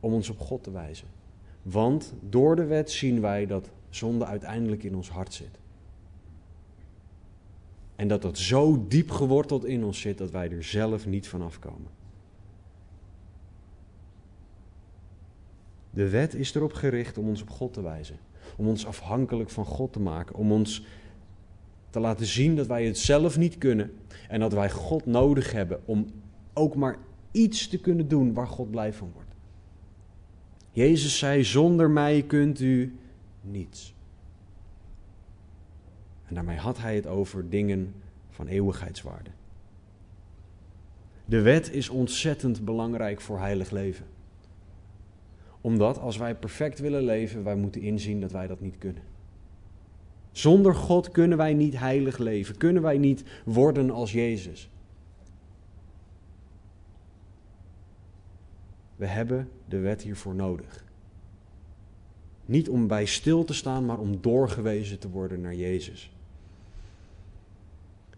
om 0.00 0.12
ons 0.12 0.28
op 0.28 0.38
God 0.38 0.62
te 0.62 0.70
wijzen. 0.70 1.08
Want 1.62 2.14
door 2.20 2.56
de 2.56 2.64
wet 2.64 2.90
zien 2.90 3.20
wij 3.20 3.46
dat 3.46 3.70
zonde 3.90 4.24
uiteindelijk 4.24 4.82
in 4.82 4.94
ons 4.94 5.10
hart 5.10 5.34
zit. 5.34 5.58
En 7.96 8.08
dat 8.08 8.22
dat 8.22 8.38
zo 8.38 8.84
diep 8.88 9.10
geworteld 9.10 9.64
in 9.64 9.84
ons 9.84 10.00
zit 10.00 10.18
dat 10.18 10.30
wij 10.30 10.50
er 10.50 10.64
zelf 10.64 11.06
niet 11.06 11.28
van 11.28 11.42
afkomen. 11.42 11.97
De 15.98 16.08
wet 16.08 16.34
is 16.34 16.54
erop 16.54 16.72
gericht 16.72 17.18
om 17.18 17.28
ons 17.28 17.42
op 17.42 17.50
God 17.50 17.72
te 17.72 17.82
wijzen. 17.82 18.18
Om 18.56 18.68
ons 18.68 18.86
afhankelijk 18.86 19.50
van 19.50 19.64
God 19.64 19.92
te 19.92 20.00
maken. 20.00 20.34
Om 20.34 20.52
ons 20.52 20.84
te 21.90 22.00
laten 22.00 22.26
zien 22.26 22.56
dat 22.56 22.66
wij 22.66 22.86
het 22.86 22.98
zelf 22.98 23.38
niet 23.38 23.58
kunnen. 23.58 23.92
En 24.28 24.40
dat 24.40 24.52
wij 24.52 24.70
God 24.70 25.06
nodig 25.06 25.52
hebben 25.52 25.80
om 25.84 26.06
ook 26.52 26.74
maar 26.74 26.98
iets 27.30 27.68
te 27.68 27.80
kunnen 27.80 28.08
doen 28.08 28.32
waar 28.32 28.46
God 28.46 28.70
blij 28.70 28.92
van 28.92 29.10
wordt. 29.14 29.34
Jezus 30.70 31.18
zei: 31.18 31.44
Zonder 31.44 31.90
mij 31.90 32.22
kunt 32.22 32.60
u 32.60 32.98
niets. 33.40 33.94
En 36.26 36.34
daarmee 36.34 36.58
had 36.58 36.78
hij 36.78 36.94
het 36.94 37.06
over 37.06 37.50
dingen 37.50 37.94
van 38.30 38.46
eeuwigheidswaarde. 38.46 39.30
De 41.24 41.40
wet 41.40 41.72
is 41.72 41.88
ontzettend 41.88 42.64
belangrijk 42.64 43.20
voor 43.20 43.38
heilig 43.38 43.70
leven 43.70 44.06
omdat 45.68 45.98
als 45.98 46.16
wij 46.16 46.34
perfect 46.34 46.78
willen 46.78 47.02
leven, 47.02 47.44
wij 47.44 47.54
moeten 47.54 47.80
inzien 47.80 48.20
dat 48.20 48.32
wij 48.32 48.46
dat 48.46 48.60
niet 48.60 48.78
kunnen. 48.78 49.02
Zonder 50.32 50.74
God 50.74 51.10
kunnen 51.10 51.38
wij 51.38 51.54
niet 51.54 51.78
heilig 51.78 52.18
leven, 52.18 52.56
kunnen 52.56 52.82
wij 52.82 52.98
niet 52.98 53.24
worden 53.44 53.90
als 53.90 54.12
Jezus. 54.12 54.70
We 58.96 59.06
hebben 59.06 59.48
de 59.68 59.78
wet 59.78 60.02
hiervoor 60.02 60.34
nodig. 60.34 60.84
Niet 62.44 62.68
om 62.68 62.86
bij 62.86 63.04
stil 63.04 63.44
te 63.44 63.54
staan, 63.54 63.86
maar 63.86 63.98
om 63.98 64.20
doorgewezen 64.20 64.98
te 64.98 65.08
worden 65.08 65.40
naar 65.40 65.54
Jezus. 65.54 66.10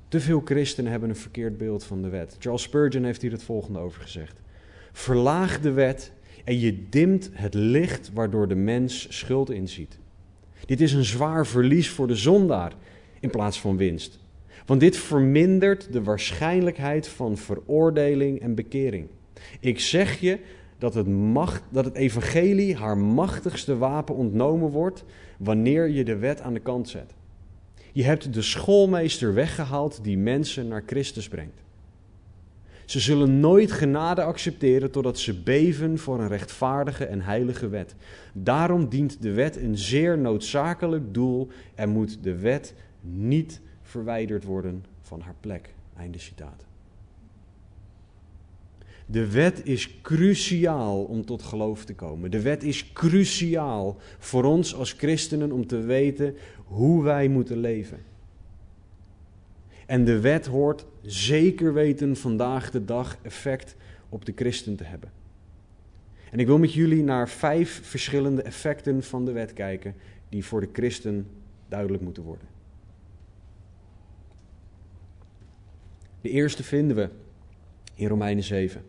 Te 0.09 0.21
veel 0.21 0.41
christenen 0.45 0.91
hebben 0.91 1.09
een 1.09 1.17
verkeerd 1.17 1.59
beeld 1.59 1.85
van 1.85 2.03
de 2.03 2.09
wet. 2.09 2.37
Charles 2.39 2.63
Spurgeon 2.63 3.05
heeft 3.05 3.23
hier 3.23 3.33
het 3.33 3.43
volgende 3.43 3.79
over 3.79 4.03
gezegd. 4.03 4.41
Verlaag 4.93 5.61
de 5.61 5.73
wet 5.73 6.13
en 6.51 6.59
je 6.59 6.89
dimt 6.89 7.31
het 7.33 7.55
licht 7.55 8.11
waardoor 8.15 8.49
de 8.49 8.55
mens 8.55 9.07
schuld 9.19 9.51
inziet. 9.51 9.99
Dit 10.67 10.81
is 10.81 10.93
een 10.93 11.05
zwaar 11.05 11.47
verlies 11.47 11.91
voor 11.91 12.07
de 12.07 12.15
zondaar 12.15 12.73
in 13.21 13.31
plaats 13.31 13.61
van 13.61 13.77
winst. 13.77 14.19
Want 14.67 14.81
dit 14.81 14.97
vermindert 14.97 15.93
de 15.93 16.03
waarschijnlijkheid 16.03 17.09
van 17.09 17.37
veroordeling 17.37 18.41
en 18.41 18.55
bekering. 18.55 19.09
Ik 19.61 19.81
zeg 19.81 20.21
je 20.21 20.39
dat 20.79 20.95
het, 20.95 21.07
macht, 21.09 21.63
dat 21.69 21.85
het 21.85 21.95
evangelie 21.95 22.77
haar 22.77 22.99
machtigste 22.99 23.77
wapen 23.77 24.15
ontnomen 24.15 24.71
wordt 24.71 25.05
wanneer 25.39 25.89
je 25.89 26.05
de 26.05 26.17
wet 26.17 26.41
aan 26.41 26.55
de 26.55 26.61
kant 26.61 26.89
zet. 26.89 27.15
Je 27.93 28.03
hebt 28.03 28.35
de 28.35 28.43
schoolmeester 28.43 29.35
weggehaald 29.35 30.05
die 30.05 30.19
mensen 30.19 30.69
naar 30.69 30.83
Christus 30.87 31.29
brengt. 31.29 31.63
Ze 32.91 33.01
zullen 33.01 33.41
nooit 33.41 33.73
genade 33.73 34.23
accepteren 34.23 34.91
totdat 34.91 35.19
ze 35.19 35.43
beven 35.43 35.99
voor 35.99 36.21
een 36.21 36.29
rechtvaardige 36.29 37.05
en 37.05 37.21
heilige 37.21 37.69
wet. 37.69 37.95
Daarom 38.33 38.89
dient 38.89 39.23
de 39.23 39.33
wet 39.33 39.57
een 39.57 39.79
zeer 39.79 40.19
noodzakelijk 40.19 41.15
doel 41.15 41.49
en 41.75 41.89
moet 41.89 42.23
de 42.23 42.39
wet 42.39 42.75
niet 43.01 43.61
verwijderd 43.83 44.45
worden 44.45 44.85
van 45.01 45.21
haar 45.21 45.35
plek. 45.41 45.75
Einde 45.97 46.19
citaat. 46.19 46.67
De 49.07 49.31
wet 49.31 49.61
is 49.65 50.01
cruciaal 50.01 51.03
om 51.03 51.25
tot 51.25 51.43
geloof 51.43 51.85
te 51.85 51.95
komen. 51.95 52.31
De 52.31 52.43
wet 52.43 52.63
is 52.63 52.93
cruciaal 52.93 53.97
voor 54.19 54.45
ons 54.45 54.75
als 54.75 54.93
christenen 54.93 55.53
om 55.53 55.67
te 55.67 55.81
weten 55.81 56.35
hoe 56.65 57.03
wij 57.03 57.29
moeten 57.29 57.59
leven. 57.59 57.99
En 59.91 60.05
de 60.05 60.21
wet 60.21 60.47
hoort 60.47 60.87
zeker 61.03 61.73
weten 61.73 62.17
vandaag 62.17 62.71
de 62.71 62.85
dag 62.85 63.19
effect 63.23 63.77
op 64.09 64.25
de 64.25 64.33
christen 64.37 64.77
te 64.77 64.85
hebben. 64.85 65.11
En 66.31 66.39
ik 66.39 66.47
wil 66.47 66.59
met 66.59 66.73
jullie 66.73 67.03
naar 67.03 67.29
vijf 67.29 67.81
verschillende 67.83 68.43
effecten 68.43 69.03
van 69.03 69.25
de 69.25 69.33
wet 69.33 69.53
kijken 69.53 69.95
die 70.29 70.45
voor 70.45 70.61
de 70.61 70.69
christen 70.73 71.27
duidelijk 71.69 72.03
moeten 72.03 72.23
worden. 72.23 72.47
De 76.21 76.31
eerste 76.31 76.63
vinden 76.63 76.97
we 76.97 77.09
in 77.95 78.09
Romeinen 78.09 78.45
7. 78.45 78.83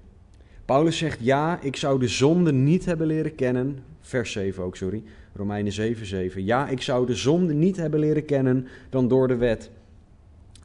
Paulus 0.66 0.98
zegt: 0.98 1.20
Ja, 1.22 1.62
ik 1.62 1.76
zou 1.76 2.00
de 2.00 2.08
zonde 2.08 2.54
niet 2.54 2.86
hebben 2.86 3.08
leren 3.08 3.36
kennen. 3.36 3.84
Vers 4.00 4.32
7 4.32 4.64
ook, 4.64 4.76
sorry. 4.76 5.04
Romeinen 5.34 5.72
7, 5.72 6.06
7. 6.06 6.46
Ja, 6.46 6.70
ik 6.70 6.82
zou 6.82 7.06
de 7.06 7.16
zonde 7.16 7.54
niet 7.54 7.78
hebben 7.78 8.00
leren 8.00 8.26
kennen 8.26 8.68
dan 8.90 9.08
door 9.08 9.28
de 9.28 9.36
wet. 9.36 9.72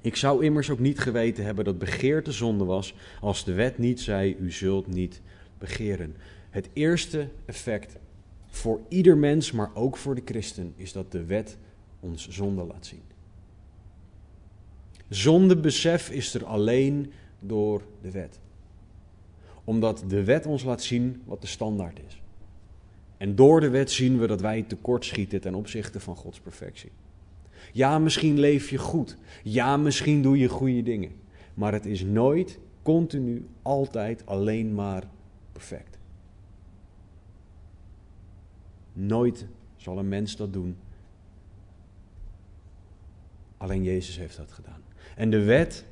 Ik 0.06 0.16
zou 0.16 0.44
immers 0.44 0.70
ook 0.70 0.78
niet 0.78 0.98
geweten 0.98 1.44
hebben 1.44 1.64
dat 1.64 1.78
begeerte 1.78 2.32
zonde 2.32 2.64
was, 2.64 2.94
als 3.20 3.44
de 3.44 3.52
wet 3.52 3.78
niet 3.78 4.00
zei: 4.00 4.36
U 4.40 4.52
zult 4.52 4.86
niet 4.86 5.20
begeren. 5.58 6.16
Het 6.50 6.68
eerste 6.72 7.28
effect 7.44 7.96
voor 8.46 8.80
ieder 8.88 9.16
mens, 9.16 9.52
maar 9.52 9.70
ook 9.74 9.96
voor 9.96 10.14
de 10.14 10.22
christen, 10.24 10.72
is 10.76 10.92
dat 10.92 11.12
de 11.12 11.24
wet 11.24 11.56
ons 12.00 12.28
zonde 12.28 12.64
laat 12.64 12.86
zien. 12.86 13.02
Zondebesef 15.08 16.10
is 16.10 16.34
er 16.34 16.44
alleen 16.44 17.12
door 17.40 17.82
de 18.02 18.10
wet. 18.10 18.38
Omdat 19.64 20.04
de 20.08 20.24
wet 20.24 20.46
ons 20.46 20.62
laat 20.62 20.82
zien 20.82 21.22
wat 21.24 21.40
de 21.40 21.46
standaard 21.46 22.00
is. 22.06 22.22
En 23.16 23.34
door 23.34 23.60
de 23.60 23.68
wet 23.68 23.90
zien 23.90 24.18
we 24.18 24.26
dat 24.26 24.40
wij 24.40 24.62
tekortschieten 24.62 25.40
ten 25.40 25.54
opzichte 25.54 26.00
van 26.00 26.16
Gods 26.16 26.40
perfectie. 26.40 26.90
Ja, 27.76 27.98
misschien 27.98 28.38
leef 28.38 28.70
je 28.70 28.78
goed. 28.78 29.16
Ja, 29.42 29.76
misschien 29.76 30.22
doe 30.22 30.38
je 30.38 30.48
goede 30.48 30.82
dingen. 30.82 31.12
Maar 31.54 31.72
het 31.72 31.86
is 31.86 32.02
nooit, 32.02 32.58
continu, 32.82 33.46
altijd 33.62 34.26
alleen 34.26 34.74
maar 34.74 35.04
perfect. 35.52 35.98
Nooit 38.92 39.46
zal 39.76 39.98
een 39.98 40.08
mens 40.08 40.36
dat 40.36 40.52
doen. 40.52 40.76
Alleen 43.56 43.82
Jezus 43.82 44.16
heeft 44.18 44.36
dat 44.36 44.52
gedaan. 44.52 44.80
En 45.16 45.30
de 45.30 45.42
wet 45.42 45.84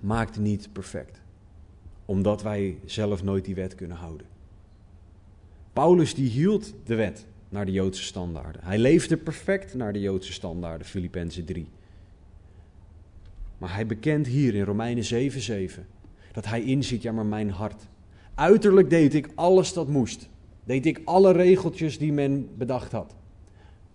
maakt 0.00 0.38
niet 0.38 0.72
perfect, 0.72 1.20
omdat 2.04 2.42
wij 2.42 2.78
zelf 2.84 3.22
nooit 3.22 3.44
die 3.44 3.54
wet 3.54 3.74
kunnen 3.74 3.96
houden. 3.96 4.26
Paulus 5.72 6.14
die 6.14 6.28
hield 6.28 6.74
de 6.84 6.94
wet 6.94 7.26
naar 7.52 7.64
de 7.64 7.72
Joodse 7.72 8.02
standaarden. 8.02 8.64
Hij 8.64 8.78
leefde 8.78 9.16
perfect 9.16 9.74
naar 9.74 9.92
de 9.92 10.00
Joodse 10.00 10.32
standaarden, 10.32 10.86
Filippenzen 10.86 11.44
3. 11.44 11.68
Maar 13.58 13.74
hij 13.74 13.86
bekent 13.86 14.26
hier 14.26 14.54
in 14.54 14.64
Romeinen 14.64 15.04
7:7 15.04 15.86
dat 16.32 16.44
hij 16.44 16.62
inziet, 16.62 17.02
ja 17.02 17.12
maar 17.12 17.26
mijn 17.26 17.50
hart. 17.50 17.86
Uiterlijk 18.34 18.90
deed 18.90 19.14
ik 19.14 19.28
alles 19.34 19.72
dat 19.72 19.88
moest. 19.88 20.28
Deed 20.64 20.86
ik 20.86 21.00
alle 21.04 21.32
regeltjes 21.32 21.98
die 21.98 22.12
men 22.12 22.48
bedacht 22.56 22.92
had. 22.92 23.14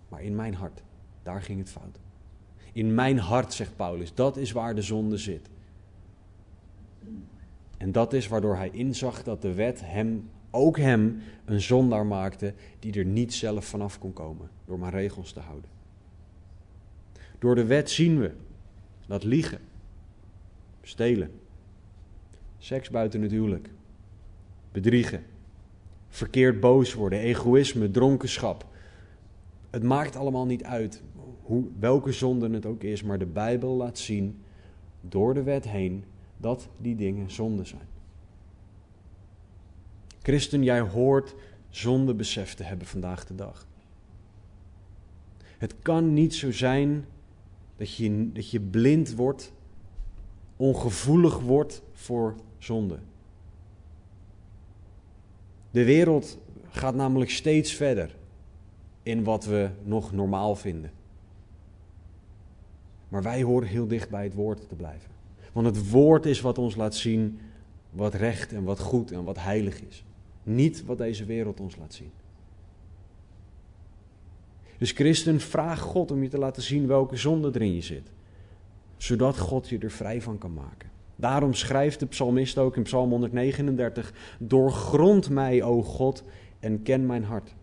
Maar 0.08 0.22
in 0.22 0.34
mijn 0.34 0.54
hart, 0.54 0.82
daar 1.22 1.42
ging 1.42 1.58
het 1.58 1.70
fout. 1.70 1.98
In 2.72 2.94
mijn 2.94 3.18
hart, 3.18 3.52
zegt 3.52 3.76
Paulus, 3.76 4.14
dat 4.14 4.36
is 4.36 4.52
waar 4.52 4.74
de 4.74 4.82
zonde 4.82 5.16
zit. 5.16 5.48
En 7.76 7.92
dat 7.92 8.12
is 8.12 8.28
waardoor 8.28 8.56
hij 8.56 8.70
inzag 8.70 9.22
dat 9.22 9.42
de 9.42 9.52
wet 9.52 9.80
hem, 9.84 10.30
ook 10.50 10.76
hem, 10.76 11.20
een 11.44 11.60
zondaar 11.60 12.06
maakte 12.06 12.54
die 12.78 12.92
er 12.98 13.04
niet 13.04 13.34
zelf 13.34 13.64
vanaf 13.64 13.98
kon 13.98 14.12
komen 14.12 14.50
door 14.64 14.78
maar 14.78 14.92
regels 14.92 15.32
te 15.32 15.40
houden. 15.40 15.70
Door 17.38 17.54
de 17.54 17.64
wet 17.64 17.90
zien 17.90 18.18
we 18.18 18.32
dat 19.06 19.24
liegen, 19.24 19.60
stelen, 20.82 21.30
seks 22.58 22.90
buiten 22.90 23.22
het 23.22 23.30
huwelijk, 23.30 23.70
bedriegen, 24.72 25.24
verkeerd 26.08 26.60
boos 26.60 26.94
worden, 26.94 27.18
egoïsme, 27.18 27.90
dronkenschap. 27.90 28.66
Het 29.70 29.82
maakt 29.82 30.16
allemaal 30.16 30.46
niet 30.46 30.64
uit 30.64 31.02
hoe, 31.42 31.64
welke 31.78 32.12
zonde 32.12 32.50
het 32.50 32.66
ook 32.66 32.82
is, 32.82 33.02
maar 33.02 33.18
de 33.18 33.26
Bijbel 33.26 33.76
laat 33.76 33.98
zien 33.98 34.42
door 35.00 35.34
de 35.34 35.42
wet 35.42 35.68
heen 35.68 36.04
dat 36.36 36.68
die 36.76 36.96
dingen 36.96 37.30
zonde 37.30 37.64
zijn. 37.64 37.97
Christen, 40.28 40.62
jij 40.62 40.80
hoort 40.80 41.34
zondebesef 41.68 42.54
te 42.54 42.62
hebben 42.62 42.86
vandaag 42.86 43.26
de 43.26 43.34
dag. 43.34 43.66
Het 45.58 45.74
kan 45.82 46.12
niet 46.12 46.34
zo 46.34 46.52
zijn 46.52 47.04
dat 47.76 47.94
je, 47.94 48.32
dat 48.32 48.50
je 48.50 48.60
blind 48.60 49.14
wordt, 49.14 49.52
ongevoelig 50.56 51.38
wordt 51.38 51.82
voor 51.92 52.34
zonde. 52.58 52.98
De 55.70 55.84
wereld 55.84 56.38
gaat 56.68 56.94
namelijk 56.94 57.30
steeds 57.30 57.72
verder 57.72 58.16
in 59.02 59.24
wat 59.24 59.44
we 59.44 59.70
nog 59.82 60.12
normaal 60.12 60.56
vinden. 60.56 60.90
Maar 63.08 63.22
wij 63.22 63.42
horen 63.42 63.68
heel 63.68 63.86
dicht 63.86 64.10
bij 64.10 64.24
het 64.24 64.34
woord 64.34 64.68
te 64.68 64.74
blijven. 64.74 65.10
Want 65.52 65.66
het 65.66 65.90
woord 65.90 66.26
is 66.26 66.40
wat 66.40 66.58
ons 66.58 66.76
laat 66.76 66.94
zien 66.94 67.38
wat 67.90 68.14
recht 68.14 68.52
en 68.52 68.64
wat 68.64 68.80
goed 68.80 69.12
en 69.12 69.24
wat 69.24 69.38
heilig 69.38 69.80
is. 69.82 70.06
Niet 70.48 70.84
wat 70.84 70.98
deze 70.98 71.24
wereld 71.24 71.60
ons 71.60 71.76
laat 71.76 71.94
zien. 71.94 72.10
Dus 74.78 74.90
christen, 74.90 75.40
vraag 75.40 75.80
God 75.80 76.10
om 76.10 76.22
je 76.22 76.28
te 76.28 76.38
laten 76.38 76.62
zien 76.62 76.86
welke 76.86 77.16
zonde 77.16 77.50
er 77.52 77.62
in 77.62 77.74
je 77.74 77.80
zit. 77.80 78.10
Zodat 78.96 79.38
God 79.38 79.68
je 79.68 79.78
er 79.78 79.90
vrij 79.90 80.22
van 80.22 80.38
kan 80.38 80.54
maken. 80.54 80.90
Daarom 81.16 81.54
schrijft 81.54 82.00
de 82.00 82.06
psalmist 82.06 82.58
ook 82.58 82.76
in 82.76 82.82
Psalm 82.82 83.10
139: 83.10 84.12
Doorgrond 84.38 85.30
mij, 85.30 85.62
o 85.62 85.82
God, 85.82 86.24
en 86.60 86.82
ken 86.82 87.06
mijn 87.06 87.24
hart. 87.24 87.54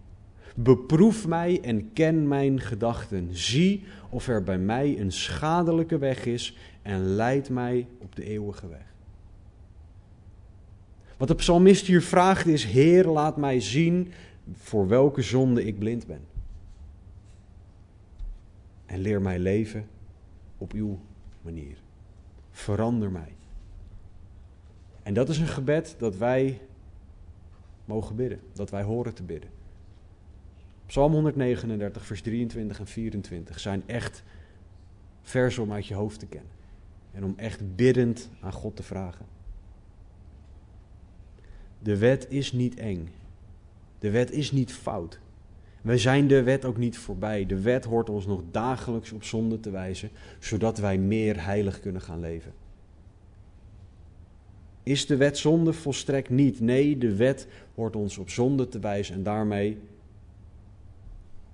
Beproef 0.56 1.28
mij 1.28 1.62
en 1.62 1.94
ken 1.94 2.28
mijn 2.28 2.60
gedachten. 2.60 3.30
Zie 3.32 3.84
of 4.10 4.28
er 4.28 4.44
bij 4.44 4.58
mij 4.58 5.00
een 5.00 5.12
schadelijke 5.12 5.98
weg 5.98 6.26
is 6.26 6.58
en 6.82 7.16
leid 7.16 7.50
mij 7.50 7.88
op 8.02 8.16
de 8.16 8.24
eeuwige 8.24 8.68
weg. 8.68 8.95
Wat 11.18 11.28
de 11.28 11.36
psalmist 11.36 11.86
hier 11.86 12.02
vraagt 12.02 12.48
is: 12.48 12.66
Heer, 12.66 13.06
laat 13.06 13.38
mij 13.38 13.60
zien 13.60 14.12
voor 14.54 14.88
welke 14.88 15.22
zonde 15.22 15.66
ik 15.66 15.80
blind 15.80 16.08
ben. 16.08 16.22
En 18.86 19.00
leer 19.00 19.22
mij 19.22 19.40
leven 19.40 19.88
op 20.58 20.72
uw 20.74 21.00
manier. 21.42 21.78
Verander 22.52 23.12
mij. 23.12 23.34
En 25.04 25.14
dat 25.14 25.30
is 25.30 25.38
een 25.38 25.48
gebed 25.48 25.96
dat 25.98 26.18
wij 26.18 26.62
mogen 27.86 28.16
bidden, 28.16 28.40
dat 28.54 28.70
wij 28.70 28.84
horen 28.84 29.14
te 29.14 29.24
bidden. 29.24 29.50
Psalm 30.86 31.12
139, 31.12 32.06
vers 32.06 32.22
23 32.22 32.80
en 32.80 32.88
24 32.88 33.60
zijn 33.60 33.84
echt 33.86 34.24
versen 35.22 35.64
om 35.64 35.72
uit 35.72 35.88
je 35.88 35.94
hoofd 35.94 36.20
te 36.20 36.26
kennen. 36.26 36.52
En 37.12 37.24
om 37.24 37.34
echt 37.38 37.76
biddend 37.76 38.30
aan 38.42 38.54
God 38.54 38.76
te 38.76 38.84
vragen. 38.84 39.35
De 41.80 41.98
wet 41.98 42.26
is 42.30 42.52
niet 42.52 42.76
eng. 42.76 43.10
De 44.00 44.10
wet 44.10 44.32
is 44.32 44.52
niet 44.52 44.74
fout. 44.74 45.20
Wij 45.82 45.98
zijn 45.98 46.28
de 46.28 46.44
wet 46.44 46.66
ook 46.66 46.78
niet 46.78 46.98
voorbij. 46.98 47.46
De 47.46 47.62
wet 47.62 47.86
hoort 47.86 48.10
ons 48.10 48.26
nog 48.26 48.42
dagelijks 48.52 49.12
op 49.12 49.24
zonde 49.24 49.60
te 49.60 49.70
wijzen, 49.70 50.10
zodat 50.40 50.78
wij 50.78 50.98
meer 50.98 51.44
heilig 51.44 51.80
kunnen 51.80 52.02
gaan 52.02 52.20
leven. 52.20 52.54
Is 54.84 55.06
de 55.06 55.16
wet 55.16 55.38
zonde? 55.38 55.74
Volstrekt 55.74 56.30
niet. 56.30 56.60
Nee, 56.60 56.98
de 56.98 57.16
wet 57.16 57.48
hoort 57.76 57.96
ons 57.96 58.18
op 58.18 58.30
zonde 58.30 58.68
te 58.68 58.80
wijzen 58.80 59.16
en 59.16 59.24
daarmee 59.24 59.78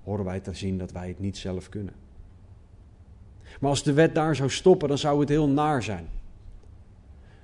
horen 0.04 0.26
wij 0.26 0.40
te 0.40 0.54
zien 0.54 0.78
dat 0.78 0.92
wij 0.92 1.08
het 1.08 1.20
niet 1.20 1.38
zelf 1.38 1.70
kunnen. 1.70 1.94
Maar 3.60 3.70
als 3.70 3.84
de 3.84 3.94
wet 3.94 4.16
daar 4.16 4.36
zou 4.36 4.50
stoppen, 4.50 4.88
dan 4.88 4.98
zou 4.98 5.20
het 5.20 5.30
heel 5.30 5.50
naar 5.50 5.84
zijn. 5.84 6.08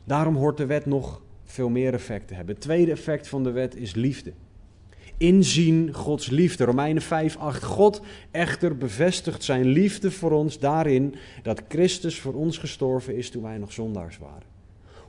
Daarom 0.04 0.36
hoort 0.36 0.58
de 0.58 0.66
wet 0.66 0.86
nog 0.86 1.22
veel 1.52 1.70
meer 1.70 1.94
effecten 1.94 2.36
hebben. 2.36 2.56
Het 2.56 2.64
tweede 2.64 2.92
effect 2.92 3.28
van 3.28 3.44
de 3.44 3.52
wet 3.52 3.76
is 3.76 3.94
liefde. 3.96 4.34
Inzien 5.18 5.94
Gods 5.94 6.30
liefde. 6.30 6.64
Romeinen 6.64 7.02
5, 7.02 7.38
8. 7.38 7.64
God 7.64 8.02
echter 8.32 8.78
bevestigt 8.78 9.44
zijn 9.44 9.66
liefde 9.66 10.12
voor 10.12 10.32
ons 10.32 10.60
daarin 10.60 11.16
dat 11.44 11.62
Christus 11.68 12.20
voor 12.20 12.34
ons 12.34 12.58
gestorven 12.58 13.16
is 13.16 13.30
toen 13.30 13.44
wij 13.44 13.58
nog 13.58 13.72
zondaars 13.72 14.18
waren. 14.18 14.56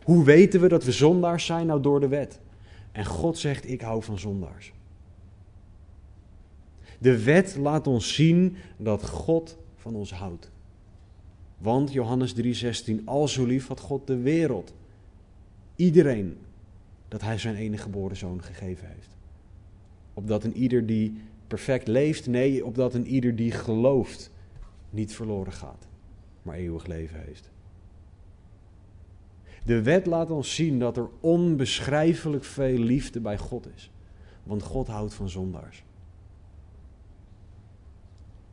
Hoe 0.02 0.24
weten 0.24 0.60
we 0.60 0.68
dat 0.68 0.84
we 0.84 0.92
zondaars 0.92 1.46
zijn? 1.46 1.66
Nou, 1.66 1.80
door 1.80 2.00
de 2.00 2.08
wet. 2.08 2.40
En 2.92 3.04
God 3.04 3.38
zegt: 3.38 3.70
Ik 3.70 3.80
hou 3.80 4.02
van 4.02 4.18
zondaars. 4.18 4.72
De 6.98 7.22
wet 7.22 7.56
laat 7.56 7.86
ons 7.86 8.14
zien 8.14 8.56
dat 8.76 9.08
God 9.08 9.56
van 9.76 9.94
ons 9.94 10.12
houdt. 10.12 10.50
Want 11.58 11.92
Johannes 11.92 12.34
3:16, 12.34 13.04
al 13.04 13.28
zo 13.28 13.44
lief 13.44 13.66
had 13.66 13.80
God 13.80 14.06
de 14.06 14.16
wereld, 14.16 14.74
iedereen, 15.78 16.38
dat 17.08 17.20
hij 17.22 17.38
zijn 17.38 17.54
enige 17.54 17.82
geboren 17.82 18.16
zoon 18.16 18.42
gegeven 18.42 18.88
heeft. 18.88 19.16
Opdat 20.14 20.44
een 20.44 20.56
ieder 20.56 20.86
die 20.86 21.20
perfect 21.46 21.88
leeft, 21.88 22.26
nee, 22.26 22.64
opdat 22.64 22.94
een 22.94 23.06
ieder 23.06 23.36
die 23.36 23.50
gelooft 23.50 24.30
niet 24.90 25.14
verloren 25.14 25.52
gaat, 25.52 25.86
maar 26.42 26.56
eeuwig 26.56 26.86
leven 26.86 27.20
heeft. 27.20 27.50
De 29.64 29.82
wet 29.82 30.06
laat 30.06 30.30
ons 30.30 30.54
zien 30.54 30.78
dat 30.78 30.96
er 30.96 31.08
onbeschrijfelijk 31.20 32.44
veel 32.44 32.78
liefde 32.78 33.20
bij 33.20 33.38
God 33.38 33.68
is. 33.74 33.90
Want 34.42 34.62
God 34.62 34.86
houdt 34.86 35.14
van 35.14 35.28
zondaars. 35.28 35.84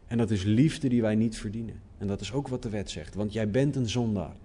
En 0.08 0.18
dat 0.18 0.32
is 0.32 0.44
liefde 0.44 0.90
die 0.90 1.02
wij 1.02 1.16
niet 1.16 1.38
verdienen. 1.38 1.82
En 1.98 2.08
dat 2.08 2.22
is 2.22 2.34
ook 2.34 2.48
wat 2.48 2.64
de 2.64 2.70
wet 2.70 2.90
zegt, 2.90 3.16
want 3.16 3.34
jij 3.34 3.50
bent 3.50 3.76
een 3.76 3.90
zondaar. 3.90 4.36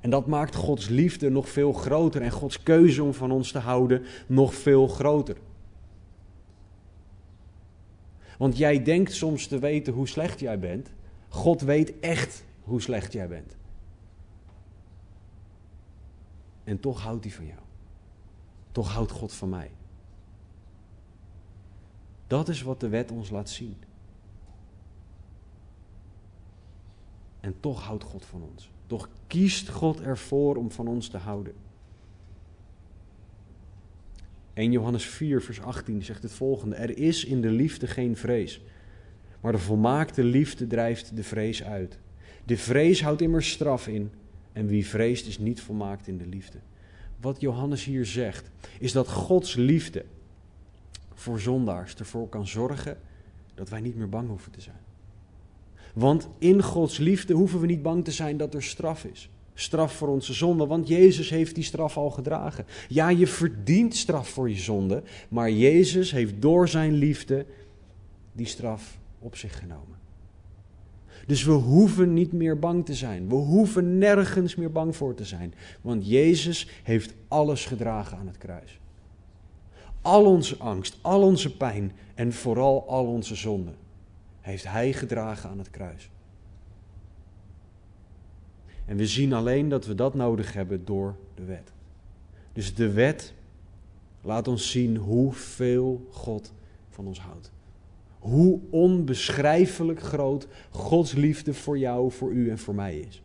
En 0.00 0.10
dat 0.10 0.26
maakt 0.26 0.54
Gods 0.54 0.88
liefde 0.88 1.30
nog 1.30 1.48
veel 1.48 1.72
groter 1.72 2.22
en 2.22 2.30
Gods 2.30 2.62
keuze 2.62 3.02
om 3.02 3.14
van 3.14 3.30
ons 3.30 3.52
te 3.52 3.58
houden 3.58 4.04
nog 4.26 4.54
veel 4.54 4.88
groter. 4.88 5.36
Want 8.38 8.56
jij 8.56 8.82
denkt 8.82 9.12
soms 9.12 9.46
te 9.46 9.58
weten 9.58 9.92
hoe 9.92 10.08
slecht 10.08 10.40
jij 10.40 10.58
bent. 10.58 10.90
God 11.28 11.60
weet 11.60 12.00
echt 12.00 12.44
hoe 12.62 12.80
slecht 12.80 13.12
jij 13.12 13.28
bent. 13.28 13.56
En 16.64 16.80
toch 16.80 17.02
houdt 17.02 17.24
hij 17.24 17.32
van 17.32 17.46
jou. 17.46 17.60
Toch 18.72 18.92
houdt 18.92 19.10
God 19.10 19.32
van 19.32 19.48
mij. 19.48 19.70
Dat 22.26 22.48
is 22.48 22.62
wat 22.62 22.80
de 22.80 22.88
wet 22.88 23.10
ons 23.10 23.30
laat 23.30 23.50
zien. 23.50 23.76
En 27.40 27.60
toch 27.60 27.82
houdt 27.82 28.04
God 28.04 28.24
van 28.24 28.42
ons. 28.42 28.70
Toch 28.88 29.08
kiest 29.26 29.68
God 29.68 30.00
ervoor 30.00 30.56
om 30.56 30.70
van 30.70 30.88
ons 30.88 31.08
te 31.08 31.16
houden. 31.16 31.52
1 34.54 34.72
Johannes 34.72 35.04
4, 35.06 35.42
vers 35.42 35.60
18 35.60 36.02
zegt 36.02 36.22
het 36.22 36.32
volgende: 36.32 36.74
Er 36.74 36.98
is 36.98 37.24
in 37.24 37.40
de 37.40 37.50
liefde 37.50 37.86
geen 37.86 38.16
vrees, 38.16 38.60
maar 39.40 39.52
de 39.52 39.58
volmaakte 39.58 40.24
liefde 40.24 40.66
drijft 40.66 41.16
de 41.16 41.22
vrees 41.22 41.64
uit. 41.64 41.98
De 42.44 42.56
vrees 42.56 43.02
houdt 43.02 43.20
immers 43.20 43.50
straf 43.50 43.86
in, 43.86 44.10
en 44.52 44.66
wie 44.66 44.86
vreest 44.86 45.26
is 45.26 45.38
niet 45.38 45.60
volmaakt 45.60 46.06
in 46.06 46.18
de 46.18 46.26
liefde. 46.26 46.58
Wat 47.20 47.40
Johannes 47.40 47.84
hier 47.84 48.06
zegt, 48.06 48.50
is 48.78 48.92
dat 48.92 49.08
Gods 49.08 49.54
liefde 49.54 50.04
voor 51.14 51.40
zondaars 51.40 51.94
ervoor 51.94 52.28
kan 52.28 52.46
zorgen 52.46 52.98
dat 53.54 53.68
wij 53.68 53.80
niet 53.80 53.96
meer 53.96 54.08
bang 54.08 54.28
hoeven 54.28 54.52
te 54.52 54.60
zijn. 54.60 54.80
Want 55.94 56.28
in 56.38 56.62
Gods 56.62 56.98
liefde 56.98 57.34
hoeven 57.34 57.60
we 57.60 57.66
niet 57.66 57.82
bang 57.82 58.04
te 58.04 58.10
zijn 58.10 58.36
dat 58.36 58.54
er 58.54 58.62
straf 58.62 59.04
is. 59.04 59.30
Straf 59.54 59.92
voor 59.92 60.08
onze 60.08 60.32
zonde, 60.32 60.66
want 60.66 60.88
Jezus 60.88 61.30
heeft 61.30 61.54
die 61.54 61.64
straf 61.64 61.96
al 61.96 62.10
gedragen. 62.10 62.64
Ja, 62.88 63.08
je 63.08 63.26
verdient 63.26 63.96
straf 63.96 64.28
voor 64.28 64.50
je 64.50 64.56
zonde, 64.56 65.02
maar 65.28 65.50
Jezus 65.50 66.10
heeft 66.10 66.34
door 66.38 66.68
zijn 66.68 66.92
liefde 66.92 67.46
die 68.32 68.46
straf 68.46 68.98
op 69.18 69.36
zich 69.36 69.58
genomen. 69.58 69.96
Dus 71.26 71.44
we 71.44 71.52
hoeven 71.52 72.12
niet 72.12 72.32
meer 72.32 72.58
bang 72.58 72.86
te 72.86 72.94
zijn. 72.94 73.28
We 73.28 73.34
hoeven 73.34 73.98
nergens 73.98 74.54
meer 74.54 74.72
bang 74.72 74.96
voor 74.96 75.14
te 75.14 75.24
zijn. 75.24 75.54
Want 75.80 76.08
Jezus 76.08 76.68
heeft 76.82 77.14
alles 77.28 77.64
gedragen 77.64 78.18
aan 78.18 78.26
het 78.26 78.38
kruis. 78.38 78.78
Al 80.02 80.24
onze 80.24 80.56
angst, 80.56 80.98
al 81.00 81.22
onze 81.22 81.56
pijn 81.56 81.92
en 82.14 82.32
vooral 82.32 82.88
al 82.88 83.06
onze 83.06 83.34
zonden 83.34 83.74
heeft 84.48 84.68
Hij 84.68 84.92
gedragen 84.92 85.50
aan 85.50 85.58
het 85.58 85.70
kruis. 85.70 86.10
En 88.84 88.96
we 88.96 89.06
zien 89.06 89.32
alleen 89.32 89.68
dat 89.68 89.86
we 89.86 89.94
dat 89.94 90.14
nodig 90.14 90.52
hebben 90.52 90.84
door 90.84 91.16
de 91.34 91.44
wet. 91.44 91.72
Dus 92.52 92.74
de 92.74 92.92
wet 92.92 93.34
laat 94.20 94.48
ons 94.48 94.70
zien 94.70 94.96
hoeveel 94.96 96.06
God 96.10 96.52
van 96.88 97.06
ons 97.06 97.20
houdt. 97.20 97.52
Hoe 98.18 98.60
onbeschrijfelijk 98.70 100.00
groot 100.00 100.46
Gods 100.70 101.12
liefde 101.12 101.54
voor 101.54 101.78
jou, 101.78 102.12
voor 102.12 102.30
u 102.32 102.50
en 102.50 102.58
voor 102.58 102.74
mij 102.74 102.98
is. 102.98 103.22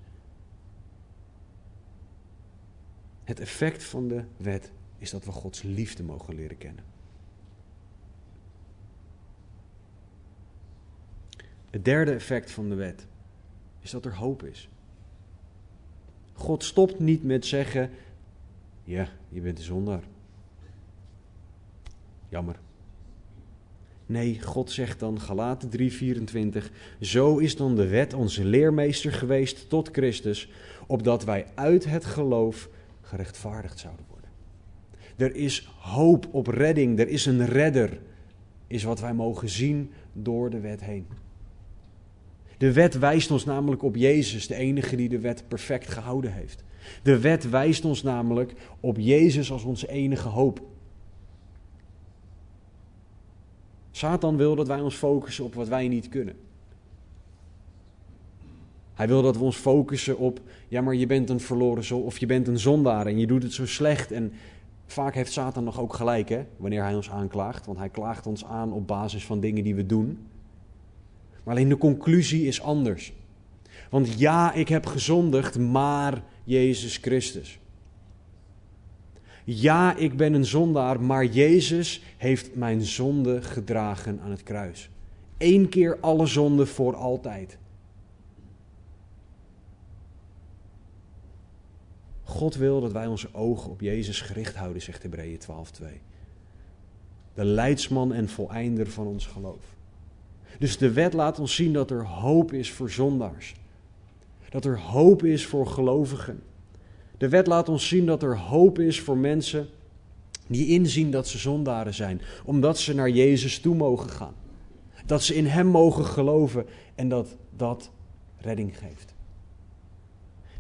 Het 3.23 3.39
effect 3.39 3.83
van 3.83 4.07
de 4.07 4.23
wet 4.37 4.71
is 4.97 5.09
dat 5.09 5.25
we 5.25 5.31
Gods 5.31 5.61
liefde 5.61 6.03
mogen 6.03 6.35
leren 6.35 6.57
kennen. 6.57 6.92
Het 11.73 11.85
derde 11.85 12.11
effect 12.11 12.51
van 12.51 12.69
de 12.69 12.75
wet 12.75 13.07
is 13.81 13.91
dat 13.91 14.05
er 14.05 14.15
hoop 14.15 14.43
is. 14.43 14.69
God 16.33 16.63
stopt 16.63 16.99
niet 16.99 17.23
met 17.23 17.45
zeggen: 17.45 17.89
Ja, 18.83 19.07
je 19.29 19.41
bent 19.41 19.57
een 19.57 19.63
zondaar. 19.63 20.03
Jammer. 22.29 22.59
Nee, 24.05 24.41
God 24.41 24.71
zegt 24.71 24.99
dan, 24.99 25.21
Galaten 25.21 25.69
3:24, 25.69 26.71
zo 26.99 27.37
is 27.37 27.55
dan 27.55 27.75
de 27.75 27.87
wet 27.87 28.13
onze 28.13 28.45
leermeester 28.45 29.13
geweest 29.13 29.69
tot 29.69 29.89
Christus, 29.91 30.51
opdat 30.87 31.23
wij 31.23 31.45
uit 31.55 31.85
het 31.85 32.05
geloof 32.05 32.69
gerechtvaardigd 33.01 33.79
zouden 33.79 34.05
worden. 34.09 34.29
Er 35.15 35.35
is 35.35 35.69
hoop 35.79 36.27
op 36.31 36.47
redding, 36.47 36.99
er 36.99 37.07
is 37.07 37.25
een 37.25 37.45
redder, 37.45 37.99
is 38.67 38.83
wat 38.83 38.99
wij 38.99 39.13
mogen 39.13 39.49
zien 39.49 39.91
door 40.11 40.49
de 40.49 40.59
wet 40.59 40.81
heen. 40.81 41.07
De 42.63 42.73
wet 42.73 42.99
wijst 42.99 43.31
ons 43.31 43.45
namelijk 43.45 43.83
op 43.83 43.95
Jezus, 43.95 44.47
de 44.47 44.55
enige 44.55 44.95
die 44.95 45.09
de 45.09 45.19
wet 45.19 45.43
perfect 45.47 45.89
gehouden 45.89 46.33
heeft. 46.33 46.63
De 47.01 47.19
wet 47.19 47.49
wijst 47.49 47.85
ons 47.85 48.03
namelijk 48.03 48.53
op 48.79 48.97
Jezus 48.97 49.51
als 49.51 49.63
onze 49.63 49.89
enige 49.89 50.27
hoop. 50.27 50.61
Satan 53.91 54.37
wil 54.37 54.55
dat 54.55 54.67
wij 54.67 54.79
ons 54.79 54.95
focussen 54.95 55.45
op 55.45 55.53
wat 55.53 55.67
wij 55.67 55.87
niet 55.87 56.09
kunnen. 56.09 56.35
Hij 58.93 59.07
wil 59.07 59.21
dat 59.21 59.37
we 59.37 59.43
ons 59.43 59.57
focussen 59.57 60.17
op, 60.17 60.39
ja 60.67 60.81
maar 60.81 60.95
je 60.95 61.07
bent 61.07 61.29
een 61.29 61.39
verloren 61.39 61.83
zo 61.83 61.97
of 61.97 62.17
je 62.17 62.25
bent 62.25 62.47
een 62.47 62.59
zondaar 62.59 63.05
en 63.05 63.19
je 63.19 63.27
doet 63.27 63.43
het 63.43 63.53
zo 63.53 63.65
slecht. 63.65 64.11
En 64.11 64.31
vaak 64.85 65.13
heeft 65.13 65.31
Satan 65.31 65.63
nog 65.63 65.79
ook 65.79 65.93
gelijk 65.93 66.29
hè, 66.29 66.45
wanneer 66.57 66.83
hij 66.83 66.95
ons 66.95 67.09
aanklaagt, 67.09 67.65
want 67.65 67.77
hij 67.77 67.89
klaagt 67.89 68.27
ons 68.27 68.45
aan 68.45 68.73
op 68.73 68.87
basis 68.87 69.25
van 69.25 69.39
dingen 69.39 69.63
die 69.63 69.75
we 69.75 69.85
doen. 69.85 70.27
Maar 71.43 71.55
alleen 71.55 71.69
de 71.69 71.77
conclusie 71.77 72.47
is 72.47 72.61
anders. 72.61 73.13
Want 73.89 74.19
ja, 74.19 74.53
ik 74.53 74.67
heb 74.67 74.85
gezondigd, 74.85 75.59
maar 75.59 76.23
Jezus 76.43 76.97
Christus. 76.97 77.59
Ja, 79.43 79.95
ik 79.95 80.17
ben 80.17 80.33
een 80.33 80.45
zondaar, 80.45 81.01
maar 81.01 81.25
Jezus 81.25 82.03
heeft 82.17 82.55
mijn 82.55 82.81
zonde 82.81 83.41
gedragen 83.41 84.19
aan 84.19 84.31
het 84.31 84.43
kruis. 84.43 84.89
Eén 85.37 85.69
keer 85.69 85.97
alle 85.99 86.25
zonde 86.25 86.65
voor 86.65 86.95
altijd. 86.95 87.57
God 92.23 92.55
wil 92.55 92.81
dat 92.81 92.91
wij 92.91 93.07
onze 93.07 93.33
ogen 93.33 93.71
op 93.71 93.81
Jezus 93.81 94.21
gericht 94.21 94.55
houden, 94.55 94.81
zegt 94.81 95.03
Hebreeën 95.03 95.39
12:2. 95.39 95.85
De 97.33 97.45
leidsman 97.45 98.13
en 98.13 98.29
voleinder 98.29 98.89
van 98.89 99.07
ons 99.07 99.25
geloof. 99.25 99.72
Dus 100.59 100.77
de 100.77 100.91
wet 100.91 101.13
laat 101.13 101.39
ons 101.39 101.55
zien 101.55 101.73
dat 101.73 101.91
er 101.91 102.05
hoop 102.05 102.53
is 102.53 102.71
voor 102.71 102.89
zondaars. 102.91 103.55
Dat 104.49 104.65
er 104.65 104.79
hoop 104.79 105.23
is 105.23 105.45
voor 105.45 105.67
gelovigen. 105.67 106.43
De 107.17 107.29
wet 107.29 107.47
laat 107.47 107.69
ons 107.69 107.87
zien 107.87 108.05
dat 108.05 108.23
er 108.23 108.37
hoop 108.37 108.79
is 108.79 109.01
voor 109.01 109.17
mensen 109.17 109.67
die 110.47 110.67
inzien 110.67 111.11
dat 111.11 111.27
ze 111.27 111.37
zondaren 111.37 111.93
zijn, 111.93 112.21
omdat 112.45 112.79
ze 112.79 112.93
naar 112.93 113.09
Jezus 113.09 113.59
toe 113.59 113.75
mogen 113.75 114.09
gaan. 114.09 114.33
Dat 115.05 115.23
ze 115.23 115.35
in 115.35 115.45
Hem 115.45 115.67
mogen 115.67 116.05
geloven 116.05 116.65
en 116.95 117.09
dat 117.09 117.35
dat 117.55 117.91
redding 118.37 118.77
geeft. 118.77 119.13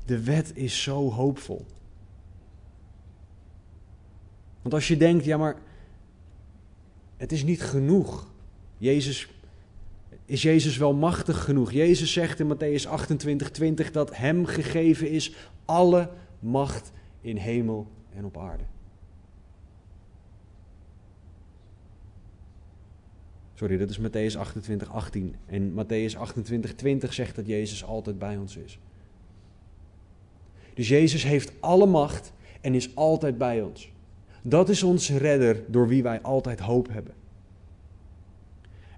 De 0.05 0.23
wet 0.23 0.51
is 0.55 0.81
zo 0.81 1.11
hoopvol. 1.11 1.65
Want 4.61 4.73
als 4.73 4.87
je 4.87 4.97
denkt, 4.97 5.25
ja 5.25 5.37
maar 5.37 5.57
het 7.17 7.31
is 7.31 7.43
niet 7.43 7.61
genoeg. 7.61 8.27
Jezus 8.77 9.29
is 10.33 10.41
Jezus 10.41 10.77
wel 10.77 10.93
machtig 10.93 11.43
genoeg? 11.43 11.71
Jezus 11.71 12.13
zegt 12.13 12.39
in 12.39 12.55
Matthäus 12.55 12.87
28, 12.87 13.51
20 13.51 13.91
dat 13.91 14.17
hem 14.17 14.45
gegeven 14.45 15.09
is 15.09 15.35
alle 15.65 16.09
macht 16.39 16.91
in 17.21 17.37
hemel 17.37 17.87
en 18.15 18.25
op 18.25 18.37
aarde. 18.37 18.63
Sorry, 23.53 23.77
dat 23.77 23.89
is 23.89 23.99
Matthäus 23.99 24.37
28, 24.37 24.91
18. 24.91 25.35
En 25.45 25.71
Matthäus 25.71 26.17
28, 26.17 26.75
20 26.75 27.13
zegt 27.13 27.35
dat 27.35 27.47
Jezus 27.47 27.83
altijd 27.83 28.19
bij 28.19 28.37
ons 28.37 28.57
is. 28.57 28.79
Dus 30.73 30.87
Jezus 30.87 31.23
heeft 31.23 31.51
alle 31.59 31.85
macht 31.85 32.33
en 32.61 32.73
is 32.73 32.95
altijd 32.95 33.37
bij 33.37 33.61
ons. 33.61 33.91
Dat 34.41 34.69
is 34.69 34.83
onze 34.83 35.17
redder 35.17 35.63
door 35.67 35.87
wie 35.87 36.03
wij 36.03 36.21
altijd 36.21 36.59
hoop 36.59 36.87
hebben. 36.91 37.13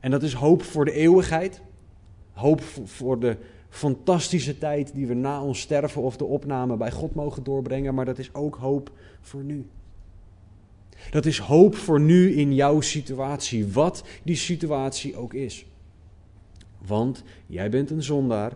En 0.05 0.11
dat 0.11 0.23
is 0.23 0.33
hoop 0.33 0.63
voor 0.63 0.85
de 0.85 0.91
eeuwigheid, 0.91 1.61
hoop 2.31 2.61
voor 2.83 3.19
de 3.19 3.37
fantastische 3.69 4.57
tijd 4.57 4.93
die 4.93 5.07
we 5.07 5.13
na 5.13 5.43
ons 5.43 5.59
sterven 5.59 6.01
of 6.01 6.17
de 6.17 6.23
opname 6.23 6.77
bij 6.77 6.91
God 6.91 7.15
mogen 7.15 7.43
doorbrengen, 7.43 7.95
maar 7.95 8.05
dat 8.05 8.17
is 8.17 8.33
ook 8.33 8.55
hoop 8.55 8.91
voor 9.21 9.43
nu. 9.43 9.65
Dat 11.11 11.25
is 11.25 11.37
hoop 11.37 11.75
voor 11.75 11.99
nu 11.99 12.35
in 12.35 12.53
jouw 12.53 12.81
situatie, 12.81 13.67
wat 13.67 14.03
die 14.23 14.35
situatie 14.35 15.15
ook 15.15 15.33
is. 15.33 15.65
Want 16.85 17.23
jij 17.45 17.69
bent 17.69 17.89
een 17.89 18.03
zondaar, 18.03 18.53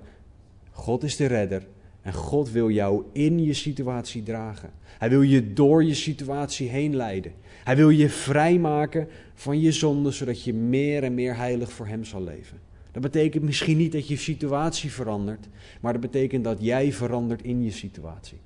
God 0.71 1.03
is 1.03 1.15
de 1.15 1.25
redder 1.25 1.67
en 2.01 2.13
God 2.13 2.51
wil 2.51 2.69
jou 2.69 3.03
in 3.11 3.43
je 3.43 3.53
situatie 3.53 4.23
dragen. 4.23 4.71
Hij 4.83 5.09
wil 5.09 5.21
je 5.21 5.53
door 5.53 5.83
je 5.83 5.93
situatie 5.93 6.69
heen 6.69 6.95
leiden. 6.95 7.33
Hij 7.69 7.77
wil 7.77 7.89
je 7.89 8.09
vrijmaken 8.09 9.07
van 9.33 9.59
je 9.59 9.71
zonde, 9.71 10.11
zodat 10.11 10.43
je 10.43 10.53
meer 10.53 11.03
en 11.03 11.13
meer 11.13 11.35
heilig 11.35 11.71
voor 11.71 11.87
Hem 11.87 12.03
zal 12.03 12.23
leven. 12.23 12.59
Dat 12.91 13.01
betekent 13.01 13.43
misschien 13.43 13.77
niet 13.77 13.91
dat 13.91 14.07
je 14.07 14.17
situatie 14.17 14.91
verandert, 14.91 15.47
maar 15.81 15.91
dat 15.91 16.01
betekent 16.01 16.43
dat 16.43 16.57
jij 16.61 16.93
verandert 16.93 17.41
in 17.41 17.63
je 17.63 17.71
situatie. 17.71 18.39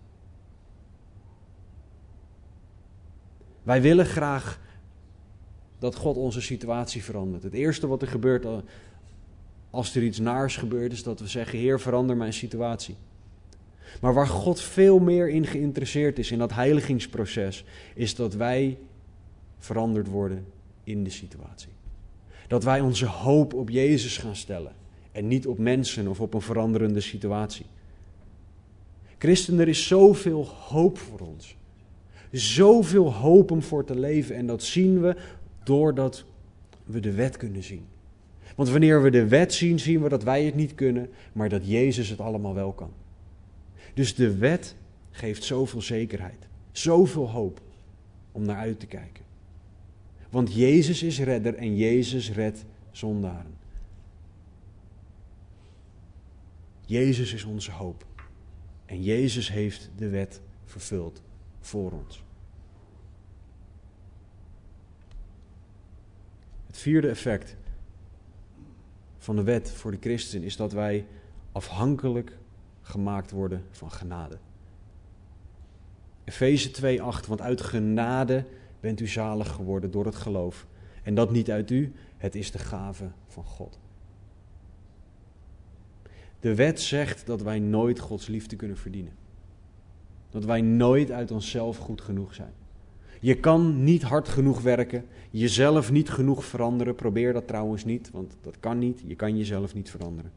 Wij 3.63 3.81
willen 3.81 4.05
graag 4.05 4.59
dat 5.79 5.95
God 5.95 6.15
onze 6.17 6.41
situatie 6.41 7.03
verandert. 7.03 7.43
Het 7.43 7.53
eerste 7.53 7.87
wat 7.87 8.01
er 8.01 8.07
gebeurt 8.07 8.45
als 9.69 9.95
er 9.95 10.03
iets 10.03 10.19
naars 10.19 10.57
gebeurt, 10.57 10.91
is 10.91 11.03
dat 11.03 11.19
we 11.19 11.27
zeggen: 11.27 11.59
Heer, 11.59 11.79
verander 11.79 12.17
mijn 12.17 12.33
situatie. 12.33 12.95
Maar 14.01 14.13
waar 14.13 14.27
God 14.27 14.61
veel 14.61 14.99
meer 14.99 15.29
in 15.29 15.45
geïnteresseerd 15.45 16.19
is 16.19 16.31
in 16.31 16.39
dat 16.39 16.53
heiligingsproces, 16.53 17.65
is 17.93 18.15
dat 18.15 18.33
wij 18.33 18.77
veranderd 19.63 20.07
worden 20.07 20.45
in 20.83 21.03
de 21.03 21.09
situatie. 21.09 21.71
Dat 22.47 22.63
wij 22.63 22.81
onze 22.81 23.05
hoop 23.05 23.53
op 23.53 23.69
Jezus 23.69 24.17
gaan 24.17 24.35
stellen 24.35 24.75
en 25.11 25.27
niet 25.27 25.47
op 25.47 25.57
mensen 25.57 26.07
of 26.07 26.19
op 26.19 26.33
een 26.33 26.41
veranderende 26.41 27.01
situatie. 27.01 27.65
Christen, 29.17 29.59
er 29.59 29.67
is 29.67 29.87
zoveel 29.87 30.45
hoop 30.45 30.97
voor 30.97 31.19
ons. 31.19 31.55
Zoveel 32.31 33.13
hoop 33.13 33.51
om 33.51 33.61
voor 33.61 33.85
te 33.85 33.99
leven 33.99 34.35
en 34.35 34.47
dat 34.47 34.63
zien 34.63 35.01
we 35.01 35.15
doordat 35.63 36.25
we 36.83 36.99
de 36.99 37.11
wet 37.11 37.37
kunnen 37.37 37.63
zien. 37.63 37.85
Want 38.55 38.69
wanneer 38.69 39.01
we 39.01 39.09
de 39.09 39.27
wet 39.27 39.53
zien, 39.53 39.79
zien 39.79 40.01
we 40.01 40.09
dat 40.09 40.23
wij 40.23 40.43
het 40.43 40.55
niet 40.55 40.75
kunnen, 40.75 41.09
maar 41.33 41.49
dat 41.49 41.67
Jezus 41.67 42.09
het 42.09 42.19
allemaal 42.19 42.53
wel 42.53 42.73
kan. 42.73 42.91
Dus 43.93 44.15
de 44.15 44.37
wet 44.37 44.75
geeft 45.11 45.43
zoveel 45.43 45.81
zekerheid, 45.81 46.47
zoveel 46.71 47.29
hoop 47.29 47.61
om 48.31 48.45
naar 48.45 48.57
uit 48.57 48.79
te 48.79 48.85
kijken. 48.85 49.23
Want 50.33 50.53
Jezus 50.53 51.03
is 51.03 51.19
redder 51.19 51.55
en 51.55 51.75
Jezus 51.75 52.31
redt 52.31 52.65
zondaren. 52.91 53.57
Jezus 56.85 57.33
is 57.33 57.43
onze 57.43 57.71
hoop. 57.71 58.05
En 58.85 59.03
Jezus 59.03 59.49
heeft 59.49 59.89
de 59.95 60.09
wet 60.09 60.41
vervuld 60.65 61.21
voor 61.59 61.91
ons. 61.91 62.23
Het 66.67 66.77
vierde 66.77 67.09
effect 67.09 67.55
van 69.17 69.35
de 69.35 69.43
wet 69.43 69.71
voor 69.71 69.91
de 69.91 69.97
christen 69.99 70.43
is 70.43 70.55
dat 70.55 70.71
wij 70.71 71.05
afhankelijk 71.51 72.37
gemaakt 72.81 73.31
worden 73.31 73.65
van 73.71 73.91
genade. 73.91 74.37
Efeze 76.23 76.71
2:8, 76.71 77.27
want 77.27 77.41
uit 77.41 77.61
genade 77.61 78.45
bent 78.83 78.99
u 78.99 79.07
zalig 79.07 79.51
geworden 79.51 79.91
door 79.91 80.05
het 80.05 80.15
geloof. 80.15 80.67
En 81.03 81.15
dat 81.15 81.31
niet 81.31 81.51
uit 81.51 81.71
u, 81.71 81.93
het 82.17 82.35
is 82.35 82.51
de 82.51 82.57
gave 82.57 83.11
van 83.27 83.43
God. 83.43 83.79
De 86.39 86.55
wet 86.55 86.81
zegt 86.81 87.25
dat 87.25 87.41
wij 87.41 87.59
nooit 87.59 87.99
Gods 87.99 88.27
liefde 88.27 88.55
kunnen 88.55 88.77
verdienen. 88.77 89.13
Dat 90.29 90.45
wij 90.45 90.61
nooit 90.61 91.11
uit 91.11 91.31
onszelf 91.31 91.77
goed 91.77 92.01
genoeg 92.01 92.33
zijn. 92.33 92.53
Je 93.19 93.39
kan 93.39 93.83
niet 93.83 94.01
hard 94.01 94.27
genoeg 94.27 94.61
werken, 94.61 95.05
jezelf 95.29 95.91
niet 95.91 96.09
genoeg 96.09 96.45
veranderen. 96.45 96.95
Probeer 96.95 97.33
dat 97.33 97.47
trouwens 97.47 97.85
niet, 97.85 98.11
want 98.11 98.37
dat 98.41 98.59
kan 98.59 98.79
niet. 98.79 99.03
Je 99.05 99.15
kan 99.15 99.37
jezelf 99.37 99.73
niet 99.73 99.89
veranderen. 99.89 100.31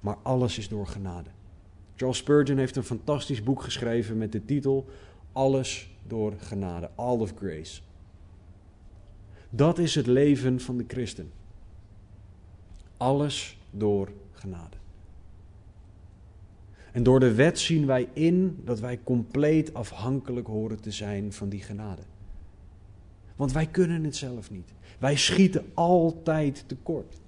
Maar 0.00 0.16
alles 0.22 0.58
is 0.58 0.68
door 0.68 0.86
genade. 0.86 1.30
Charles 1.96 2.18
Spurgeon 2.18 2.58
heeft 2.58 2.76
een 2.76 2.84
fantastisch 2.84 3.42
boek 3.42 3.62
geschreven 3.62 4.18
met 4.18 4.32
de 4.32 4.44
titel 4.44 4.88
Alles 5.34 5.90
door 6.06 6.32
genade, 6.38 6.90
All 6.94 7.18
of 7.18 7.32
Grace. 7.36 7.80
Dat 9.50 9.78
is 9.78 9.94
het 9.94 10.06
leven 10.06 10.60
van 10.60 10.76
de 10.76 10.84
christen. 10.88 11.30
Alles 12.96 13.58
door 13.70 14.12
genade. 14.32 14.76
En 16.92 17.02
door 17.02 17.20
de 17.20 17.34
wet 17.34 17.58
zien 17.58 17.86
wij 17.86 18.08
in 18.12 18.60
dat 18.64 18.80
wij 18.80 19.00
compleet 19.04 19.74
afhankelijk 19.74 20.46
horen 20.46 20.80
te 20.80 20.90
zijn 20.90 21.32
van 21.32 21.48
die 21.48 21.62
genade. 21.62 22.02
Want 23.36 23.52
wij 23.52 23.66
kunnen 23.66 24.04
het 24.04 24.16
zelf 24.16 24.50
niet. 24.50 24.72
Wij 24.98 25.16
schieten 25.16 25.64
altijd 25.74 26.64
tekort. 26.66 27.20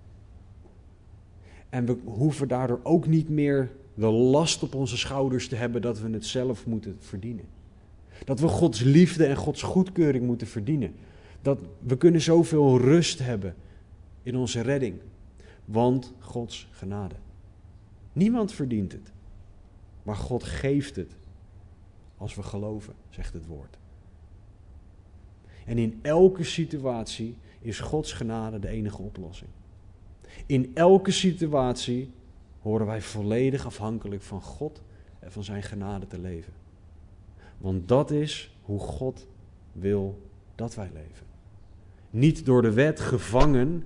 En 1.68 1.86
we 1.86 1.96
hoeven 2.04 2.48
daardoor 2.48 2.80
ook 2.82 3.06
niet 3.06 3.28
meer 3.28 3.70
de 3.94 4.06
last 4.06 4.62
op 4.62 4.74
onze 4.74 4.96
schouders 4.96 5.48
te 5.48 5.56
hebben 5.56 5.82
dat 5.82 6.00
we 6.00 6.10
het 6.10 6.26
zelf 6.26 6.66
moeten 6.66 6.96
verdienen. 7.00 7.55
Dat 8.24 8.40
we 8.40 8.48
Gods 8.48 8.80
liefde 8.80 9.26
en 9.26 9.36
Gods 9.36 9.62
goedkeuring 9.62 10.26
moeten 10.26 10.46
verdienen. 10.46 10.94
Dat 11.42 11.60
we 11.78 11.96
kunnen 11.96 12.20
zoveel 12.20 12.78
rust 12.78 13.18
hebben 13.18 13.54
in 14.22 14.36
onze 14.36 14.60
redding. 14.60 15.00
Want 15.64 16.12
Gods 16.18 16.68
genade. 16.70 17.14
Niemand 18.12 18.52
verdient 18.52 18.92
het. 18.92 19.12
Maar 20.02 20.16
God 20.16 20.44
geeft 20.44 20.96
het 20.96 21.16
als 22.16 22.34
we 22.34 22.42
geloven, 22.42 22.94
zegt 23.10 23.32
het 23.32 23.46
woord. 23.46 23.76
En 25.64 25.78
in 25.78 25.98
elke 26.02 26.44
situatie 26.44 27.36
is 27.60 27.80
Gods 27.80 28.12
genade 28.12 28.58
de 28.58 28.68
enige 28.68 29.02
oplossing. 29.02 29.50
In 30.46 30.70
elke 30.74 31.10
situatie 31.10 32.10
horen 32.60 32.86
wij 32.86 33.02
volledig 33.02 33.66
afhankelijk 33.66 34.22
van 34.22 34.42
God 34.42 34.82
en 35.18 35.32
van 35.32 35.44
Zijn 35.44 35.62
genade 35.62 36.06
te 36.06 36.18
leven. 36.18 36.52
Want 37.58 37.88
dat 37.88 38.10
is 38.10 38.56
hoe 38.62 38.80
God 38.80 39.26
wil 39.72 40.28
dat 40.54 40.74
wij 40.74 40.90
leven. 40.92 41.26
Niet 42.10 42.44
door 42.44 42.62
de 42.62 42.72
wet 42.72 43.00
gevangen, 43.00 43.84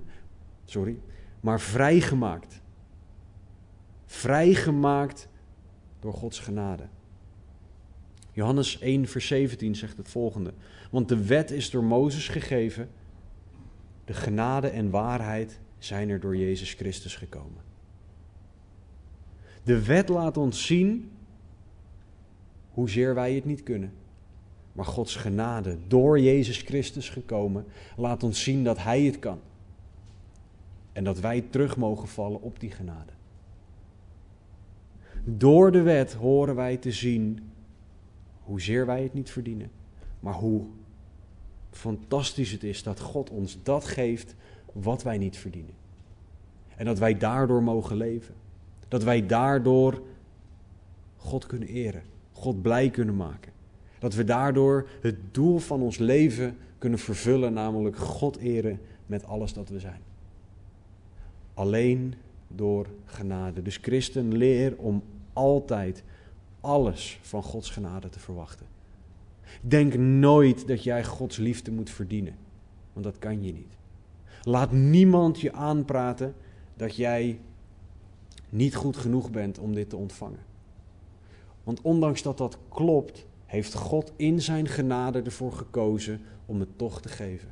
sorry, 0.65 0.97
maar 1.39 1.59
vrijgemaakt. 1.59 2.61
Vrijgemaakt 4.05 5.27
door 5.99 6.13
Gods 6.13 6.39
genade. 6.39 6.83
Johannes 8.31 8.79
1, 8.79 9.07
vers 9.07 9.27
17 9.27 9.75
zegt 9.75 9.97
het 9.97 10.09
volgende. 10.09 10.53
Want 10.91 11.09
de 11.09 11.25
wet 11.25 11.51
is 11.51 11.69
door 11.69 11.83
Mozes 11.83 12.27
gegeven, 12.27 12.89
de 14.05 14.13
genade 14.13 14.67
en 14.67 14.89
waarheid 14.89 15.59
zijn 15.77 16.09
er 16.09 16.19
door 16.19 16.37
Jezus 16.37 16.73
Christus 16.73 17.15
gekomen. 17.15 17.61
De 19.63 19.85
wet 19.85 20.09
laat 20.09 20.37
ons 20.37 20.65
zien 20.65 21.11
hoezeer 22.71 23.15
wij 23.15 23.33
het 23.33 23.45
niet 23.45 23.63
kunnen. 23.63 23.93
Maar 24.71 24.85
Gods 24.85 25.15
genade, 25.15 25.77
door 25.87 26.19
Jezus 26.19 26.61
Christus 26.61 27.09
gekomen, 27.09 27.65
laat 27.97 28.23
ons 28.23 28.43
zien 28.43 28.63
dat 28.63 28.77
Hij 28.77 29.01
het 29.01 29.19
kan. 29.19 29.39
En 30.91 31.03
dat 31.03 31.19
wij 31.19 31.41
terug 31.41 31.77
mogen 31.77 32.07
vallen 32.07 32.41
op 32.41 32.59
die 32.59 32.71
genade. 32.71 33.11
Door 35.23 35.71
de 35.71 35.81
wet 35.81 36.13
horen 36.13 36.55
wij 36.55 36.77
te 36.77 36.91
zien 36.91 37.51
hoezeer 38.43 38.85
wij 38.85 39.03
het 39.03 39.13
niet 39.13 39.31
verdienen, 39.31 39.71
maar 40.19 40.33
hoe 40.33 40.65
fantastisch 41.71 42.51
het 42.51 42.63
is 42.63 42.83
dat 42.83 42.99
God 42.99 43.29
ons 43.29 43.63
dat 43.63 43.85
geeft 43.85 44.35
wat 44.73 45.03
wij 45.03 45.17
niet 45.17 45.37
verdienen. 45.37 45.73
En 46.75 46.85
dat 46.85 46.99
wij 46.99 47.17
daardoor 47.17 47.63
mogen 47.63 47.97
leven. 47.97 48.33
Dat 48.87 49.03
wij 49.03 49.25
daardoor 49.25 50.01
God 51.17 51.45
kunnen 51.45 51.67
eren, 51.67 52.03
God 52.41 52.61
blij 52.61 52.89
kunnen 52.89 53.15
maken. 53.15 53.51
Dat 53.99 54.13
we 54.13 54.23
daardoor 54.23 54.89
het 55.01 55.33
doel 55.33 55.57
van 55.57 55.81
ons 55.81 55.97
leven 55.97 56.57
kunnen 56.77 56.99
vervullen, 56.99 57.53
namelijk 57.53 57.97
God 57.97 58.37
eren 58.37 58.79
met 59.05 59.25
alles 59.25 59.53
dat 59.53 59.69
we 59.69 59.79
zijn. 59.79 60.01
Alleen 61.53 62.13
door 62.47 62.87
genade. 63.05 63.61
Dus 63.61 63.77
christen, 63.77 64.37
leer 64.37 64.77
om 64.77 65.03
altijd 65.33 66.03
alles 66.61 67.19
van 67.21 67.43
Gods 67.43 67.69
genade 67.69 68.09
te 68.09 68.19
verwachten. 68.19 68.65
Denk 69.61 69.95
nooit 69.97 70.67
dat 70.67 70.83
jij 70.83 71.03
Gods 71.03 71.37
liefde 71.37 71.71
moet 71.71 71.89
verdienen, 71.89 72.35
want 72.93 73.05
dat 73.05 73.19
kan 73.19 73.43
je 73.43 73.53
niet. 73.53 73.77
Laat 74.43 74.71
niemand 74.71 75.39
je 75.39 75.53
aanpraten 75.53 76.35
dat 76.75 76.95
jij 76.95 77.39
niet 78.49 78.75
goed 78.75 78.97
genoeg 78.97 79.31
bent 79.31 79.59
om 79.59 79.73
dit 79.73 79.89
te 79.89 79.95
ontvangen. 79.97 80.49
Want 81.63 81.81
ondanks 81.81 82.21
dat 82.21 82.37
dat 82.37 82.57
klopt, 82.69 83.25
heeft 83.45 83.73
God 83.73 84.11
in 84.15 84.41
zijn 84.41 84.67
genade 84.67 85.21
ervoor 85.21 85.51
gekozen 85.51 86.21
om 86.45 86.59
het 86.59 86.77
toch 86.77 87.01
te 87.01 87.09
geven. 87.09 87.49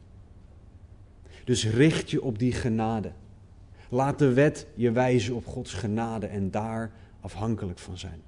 Dus 1.44 1.66
richt 1.66 2.12
je 2.12 2.22
op 2.22 2.40
die 2.40 2.52
genade. 2.52 3.12
Laat 3.90 4.20
de 4.20 4.34
wet 4.34 4.68
je 4.76 4.92
wijzen 4.92 5.36
op 5.36 5.46
Gods 5.46 5.74
genade 5.74 6.26
en 6.28 6.52
daar 6.52 6.92
afhankelijk 7.20 7.80
van 7.80 7.98
zijn. 7.98 8.22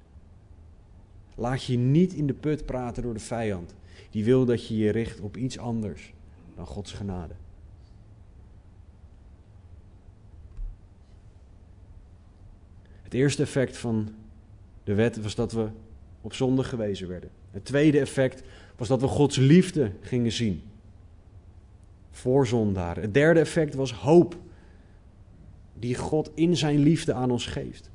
Laat 1.34 1.64
je 1.64 1.78
niet 1.78 2.12
in 2.12 2.26
de 2.26 2.34
put 2.34 2.66
praten 2.66 3.02
door 3.02 3.14
de 3.14 3.20
vijand. 3.20 3.74
Die 4.10 4.24
wil 4.24 4.44
dat 4.44 4.66
je 4.66 4.76
je 4.76 4.90
richt 4.90 5.20
op 5.20 5.36
iets 5.36 5.58
anders 5.58 6.14
dan 6.54 6.66
Gods 6.66 6.92
genade. 6.92 7.34
Het 13.02 13.14
eerste 13.14 13.42
effect 13.42 13.76
van 13.76 14.14
de 14.84 14.94
wet 14.94 15.22
was 15.22 15.34
dat 15.34 15.52
we 15.52 15.68
op 16.20 16.34
zonde 16.34 16.64
gewezen 16.64 17.08
werden. 17.08 17.30
Het 17.50 17.64
tweede 17.64 18.00
effect 18.00 18.42
was 18.76 18.88
dat 18.88 19.00
we 19.00 19.06
Gods 19.06 19.36
liefde 19.36 19.92
gingen 20.00 20.32
zien. 20.32 20.62
Voor 22.10 22.46
zondaren. 22.46 23.02
Het 23.02 23.14
derde 23.14 23.40
effect 23.40 23.74
was 23.74 23.92
hoop. 23.92 24.36
Die 25.78 25.94
God 25.94 26.30
in 26.34 26.56
zijn 26.56 26.78
liefde 26.78 27.12
aan 27.12 27.30
ons 27.30 27.46
geeft. 27.46 27.90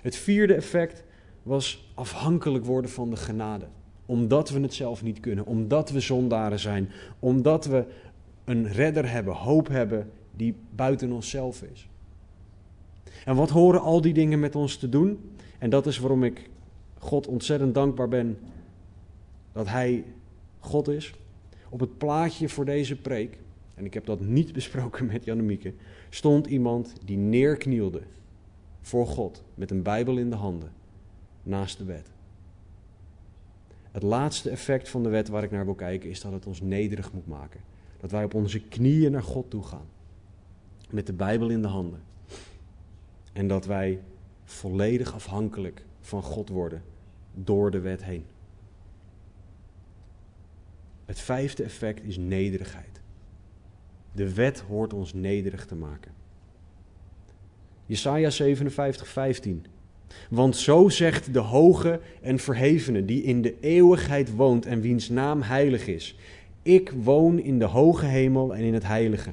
Het 0.00 0.16
vierde 0.16 0.54
effect 0.54 1.04
was 1.42 1.92
afhankelijk 1.94 2.64
worden 2.64 2.90
van 2.90 3.10
de 3.10 3.16
genade. 3.16 3.66
Omdat 4.06 4.50
we 4.50 4.60
het 4.60 4.74
zelf 4.74 5.02
niet 5.02 5.20
kunnen. 5.20 5.46
Omdat 5.46 5.90
we 5.90 6.00
zondaren 6.00 6.58
zijn. 6.58 6.90
Omdat 7.18 7.64
we 7.64 7.84
een 8.44 8.72
redder 8.72 9.10
hebben, 9.10 9.34
hoop 9.34 9.68
hebben 9.68 10.10
die 10.36 10.54
buiten 10.70 11.12
onszelf 11.12 11.62
is. 11.62 11.88
En 13.24 13.36
wat 13.36 13.50
horen 13.50 13.80
al 13.80 14.00
die 14.00 14.12
dingen 14.12 14.40
met 14.40 14.56
ons 14.56 14.76
te 14.76 14.88
doen? 14.88 15.18
En 15.62 15.70
dat 15.70 15.86
is 15.86 15.98
waarom 15.98 16.24
ik 16.24 16.50
God 16.98 17.26
ontzettend 17.26 17.74
dankbaar 17.74 18.08
ben 18.08 18.38
dat 19.52 19.68
Hij 19.68 20.04
God 20.58 20.88
is. 20.88 21.14
Op 21.68 21.80
het 21.80 21.98
plaatje 21.98 22.48
voor 22.48 22.64
deze 22.64 22.96
preek, 22.96 23.38
en 23.74 23.84
ik 23.84 23.94
heb 23.94 24.06
dat 24.06 24.20
niet 24.20 24.52
besproken 24.58 25.06
met 25.06 25.24
Jannemieke, 25.24 25.74
stond 26.10 26.46
iemand 26.46 26.94
die 27.04 27.16
neerknielde 27.16 28.02
voor 28.80 29.06
God 29.06 29.42
met 29.54 29.70
een 29.70 29.82
Bijbel 29.82 30.18
in 30.18 30.30
de 30.30 30.36
handen 30.36 30.72
naast 31.42 31.78
de 31.78 31.84
wet. 31.84 32.10
Het 33.90 34.02
laatste 34.02 34.50
effect 34.50 34.88
van 34.88 35.02
de 35.02 35.08
wet 35.08 35.28
waar 35.28 35.42
ik 35.42 35.50
naar 35.50 35.64
wil 35.64 35.74
kijken 35.74 36.10
is 36.10 36.20
dat 36.20 36.32
het 36.32 36.46
ons 36.46 36.60
nederig 36.60 37.12
moet 37.12 37.26
maken. 37.26 37.60
Dat 38.00 38.10
wij 38.10 38.24
op 38.24 38.34
onze 38.34 38.60
knieën 38.60 39.12
naar 39.12 39.22
God 39.22 39.50
toe 39.50 39.62
gaan. 39.62 39.86
Met 40.90 41.06
de 41.06 41.12
Bijbel 41.12 41.50
in 41.50 41.62
de 41.62 41.68
handen. 41.68 42.02
En 43.32 43.48
dat 43.48 43.66
wij 43.66 44.00
volledig 44.52 45.14
afhankelijk 45.14 45.84
van 46.00 46.22
God 46.22 46.48
worden 46.48 46.82
door 47.34 47.70
de 47.70 47.80
wet 47.80 48.04
heen. 48.04 48.24
Het 51.04 51.20
vijfde 51.20 51.62
effect 51.62 52.04
is 52.04 52.16
nederigheid. 52.16 53.00
De 54.12 54.34
wet 54.34 54.60
hoort 54.60 54.92
ons 54.92 55.14
nederig 55.14 55.66
te 55.66 55.74
maken. 55.74 56.12
Jesaja 57.86 58.30
57, 58.30 59.08
15. 59.08 59.64
Want 60.30 60.56
zo 60.56 60.88
zegt 60.88 61.32
de 61.32 61.38
hoge 61.38 62.00
en 62.20 62.38
verhevene, 62.38 63.04
die 63.04 63.22
in 63.22 63.42
de 63.42 63.56
eeuwigheid 63.60 64.34
woont 64.34 64.66
en 64.66 64.80
wiens 64.80 65.08
naam 65.08 65.42
heilig 65.42 65.86
is. 65.86 66.16
Ik 66.62 66.92
woon 67.02 67.38
in 67.38 67.58
de 67.58 67.64
hoge 67.64 68.06
hemel 68.06 68.54
en 68.54 68.62
in 68.62 68.74
het 68.74 68.86
heilige. 68.86 69.32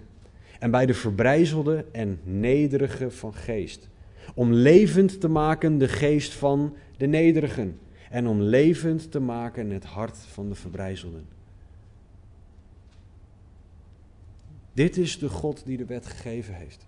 En 0.59 0.71
bij 0.71 0.85
de 0.85 0.93
verbrijzelde 0.93 1.85
en 1.91 2.19
nederige 2.23 3.11
van 3.11 3.33
geest. 3.33 3.89
Om 4.35 4.53
levend 4.53 5.21
te 5.21 5.27
maken 5.27 5.77
de 5.77 5.87
geest 5.87 6.33
van 6.33 6.75
de 6.97 7.07
nederigen. 7.07 7.79
En 8.09 8.27
om 8.27 8.41
levend 8.41 9.11
te 9.11 9.19
maken 9.19 9.69
het 9.69 9.83
hart 9.83 10.17
van 10.17 10.49
de 10.49 10.55
verbrijzelden. 10.55 11.25
Dit 14.73 14.97
is 14.97 15.19
de 15.19 15.29
God 15.29 15.65
die 15.65 15.77
de 15.77 15.85
wet 15.85 16.05
gegeven 16.05 16.53
heeft. 16.53 16.87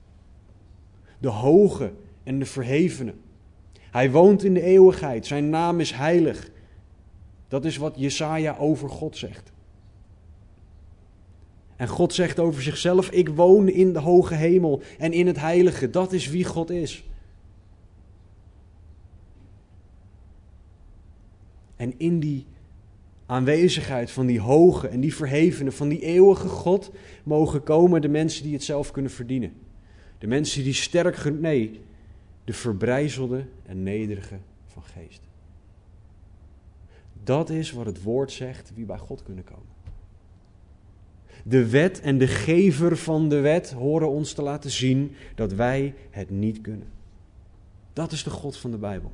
De 1.19 1.29
hoge 1.29 1.91
en 2.23 2.39
de 2.39 2.45
verhevene. 2.45 3.13
Hij 3.91 4.11
woont 4.11 4.43
in 4.43 4.53
de 4.53 4.61
eeuwigheid. 4.61 5.25
Zijn 5.25 5.49
naam 5.49 5.79
is 5.79 5.91
heilig. 5.91 6.49
Dat 7.47 7.65
is 7.65 7.77
wat 7.77 7.93
Jesaja 7.97 8.55
over 8.57 8.89
God 8.89 9.17
zegt. 9.17 9.51
En 11.75 11.87
God 11.87 12.13
zegt 12.13 12.39
over 12.39 12.61
zichzelf: 12.61 13.09
Ik 13.09 13.29
woon 13.29 13.69
in 13.69 13.93
de 13.93 13.99
hoge 13.99 14.33
hemel 14.33 14.81
en 14.97 15.13
in 15.13 15.27
het 15.27 15.39
heilige. 15.39 15.89
Dat 15.89 16.13
is 16.13 16.27
wie 16.27 16.45
God 16.45 16.69
is. 16.69 17.03
En 21.81 21.93
in 21.97 22.19
die 22.19 22.45
aanwezigheid 23.25 24.11
van 24.11 24.25
die 24.25 24.39
hoge 24.39 24.87
en 24.87 24.99
die 24.99 25.15
verhevene, 25.15 25.71
van 25.71 25.89
die 25.89 25.99
eeuwige 25.99 26.47
God, 26.47 26.91
mogen 27.23 27.63
komen 27.63 28.01
de 28.01 28.07
mensen 28.07 28.43
die 28.43 28.53
het 28.53 28.63
zelf 28.63 28.91
kunnen 28.91 29.11
verdienen. 29.11 29.53
De 30.17 30.27
mensen 30.27 30.63
die 30.63 30.73
sterk, 30.73 31.39
nee, 31.39 31.81
de 32.43 32.53
verbrijzelde 32.53 33.45
en 33.65 33.83
nederige 33.83 34.37
van 34.67 34.83
geest. 34.83 35.21
Dat 37.23 37.49
is 37.49 37.71
wat 37.71 37.85
het 37.85 38.03
woord 38.03 38.31
zegt 38.31 38.71
wie 38.75 38.85
bij 38.85 38.97
God 38.97 39.23
kunnen 39.23 39.43
komen. 39.43 39.73
De 41.43 41.69
wet 41.69 42.01
en 42.01 42.17
de 42.17 42.27
gever 42.27 42.97
van 42.97 43.29
de 43.29 43.39
wet 43.39 43.71
horen 43.71 44.09
ons 44.09 44.33
te 44.33 44.41
laten 44.41 44.71
zien 44.71 45.15
dat 45.35 45.53
wij 45.53 45.93
het 46.09 46.29
niet 46.29 46.61
kunnen. 46.61 46.87
Dat 47.93 48.11
is 48.11 48.23
de 48.23 48.29
God 48.29 48.57
van 48.57 48.71
de 48.71 48.77
Bijbel. 48.77 49.11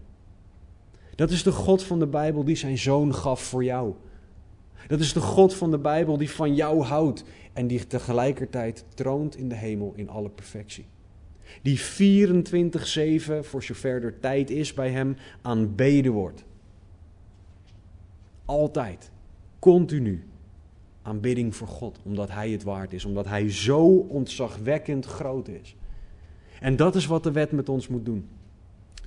Dat 1.18 1.32
is 1.32 1.43
de 1.43 1.51
God 1.51 1.84
van 1.84 1.99
de 1.99 2.07
Bijbel 2.07 2.43
die 2.43 2.55
zijn 2.55 2.78
zoon 2.78 3.15
gaf 3.15 3.41
voor 3.41 3.63
jou. 3.63 3.93
Dat 4.88 4.99
is 4.99 5.13
de 5.13 5.22
God 5.22 5.55
van 5.55 5.72
de 5.72 5.78
Bijbel 5.78 6.18
die 6.18 6.30
van 6.30 6.55
jou 6.55 6.84
houdt 6.84 7.24
en 7.53 7.68
die 7.68 7.88
tegelijkertijd 7.88 8.86
troont 8.93 9.36
in 9.36 9.49
de 9.49 9.55
hemel 9.55 9.93
in 9.95 10.09
alle 10.09 10.30
perfectie. 10.30 10.86
Die 11.61 11.80
24-7, 11.80 11.84
voor 13.41 13.63
zover 13.63 14.03
er 14.03 14.20
tijd 14.20 14.49
is 14.49 14.74
bij 14.74 14.89
hem, 14.89 15.15
aanbeden 15.41 16.11
wordt. 16.11 16.45
Altijd, 18.45 19.11
continu 19.59 20.28
aanbidding 21.01 21.55
voor 21.55 21.68
God, 21.68 21.99
omdat 22.03 22.32
Hij 22.32 22.49
het 22.49 22.63
waard 22.63 22.93
is, 22.93 23.05
omdat 23.05 23.26
Hij 23.26 23.51
zo 23.51 23.86
ontzagwekkend 23.88 25.05
groot 25.05 25.47
is. 25.47 25.76
En 26.59 26.76
dat 26.76 26.95
is 26.95 27.05
wat 27.05 27.24
de 27.24 27.32
wet 27.32 27.51
met 27.51 27.70
ons 27.70 27.88
moet 27.88 28.05
doen. 28.05 28.28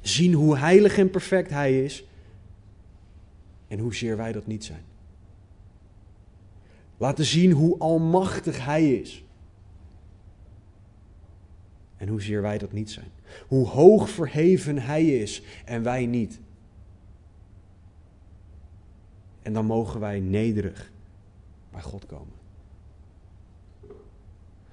Zien 0.00 0.32
hoe 0.32 0.56
heilig 0.56 0.98
en 0.98 1.10
perfect 1.10 1.50
Hij 1.50 1.84
is 1.84 2.04
en 3.68 3.78
hoezeer 3.78 4.16
wij 4.16 4.32
dat 4.32 4.46
niet 4.46 4.64
zijn. 4.64 4.84
Laten 6.96 7.24
zien 7.24 7.52
hoe 7.52 7.78
almachtig 7.78 8.64
Hij 8.64 8.94
is. 8.94 9.24
En 11.96 12.08
hoezeer 12.08 12.42
wij 12.42 12.58
dat 12.58 12.72
niet 12.72 12.90
zijn. 12.90 13.10
Hoe 13.48 13.66
hoog 13.66 14.10
verheven 14.10 14.78
Hij 14.78 15.06
is 15.06 15.42
en 15.64 15.82
wij 15.82 16.06
niet. 16.06 16.40
En 19.42 19.52
dan 19.52 19.66
mogen 19.66 20.00
wij 20.00 20.20
nederig 20.20 20.92
bij 21.70 21.82
God 21.82 22.06
komen. 22.06 22.39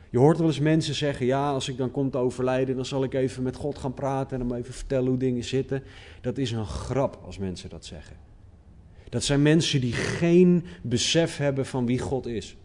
Je 0.09 0.17
hoort 0.17 0.37
wel 0.37 0.47
eens 0.47 0.59
mensen 0.59 0.95
zeggen: 0.95 1.25
Ja, 1.25 1.51
als 1.51 1.69
ik 1.69 1.77
dan 1.77 1.91
kom 1.91 2.09
te 2.09 2.17
overlijden, 2.17 2.75
dan 2.75 2.85
zal 2.85 3.03
ik 3.03 3.13
even 3.13 3.43
met 3.43 3.55
God 3.55 3.77
gaan 3.77 3.93
praten 3.93 4.39
en 4.39 4.47
hem 4.47 4.57
even 4.57 4.73
vertellen 4.73 5.07
hoe 5.07 5.17
dingen 5.17 5.43
zitten. 5.43 5.83
Dat 6.21 6.37
is 6.37 6.51
een 6.51 6.65
grap 6.65 7.19
als 7.25 7.37
mensen 7.37 7.69
dat 7.69 7.85
zeggen. 7.85 8.15
Dat 9.09 9.23
zijn 9.23 9.41
mensen 9.41 9.81
die 9.81 9.93
geen 9.93 10.65
besef 10.81 11.37
hebben 11.37 11.65
van 11.65 11.85
wie 11.85 11.99
God 11.99 12.25
is. 12.25 12.57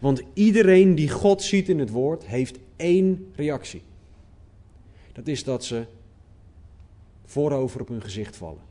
Want 0.00 0.22
iedereen 0.34 0.94
die 0.94 1.10
God 1.10 1.42
ziet 1.42 1.68
in 1.68 1.78
het 1.78 1.90
woord, 1.90 2.26
heeft 2.26 2.58
één 2.76 3.32
reactie. 3.34 3.82
Dat 5.12 5.26
is 5.26 5.44
dat 5.44 5.64
ze 5.64 5.84
voorover 7.24 7.80
op 7.80 7.88
hun 7.88 8.02
gezicht 8.02 8.36
vallen. 8.36 8.62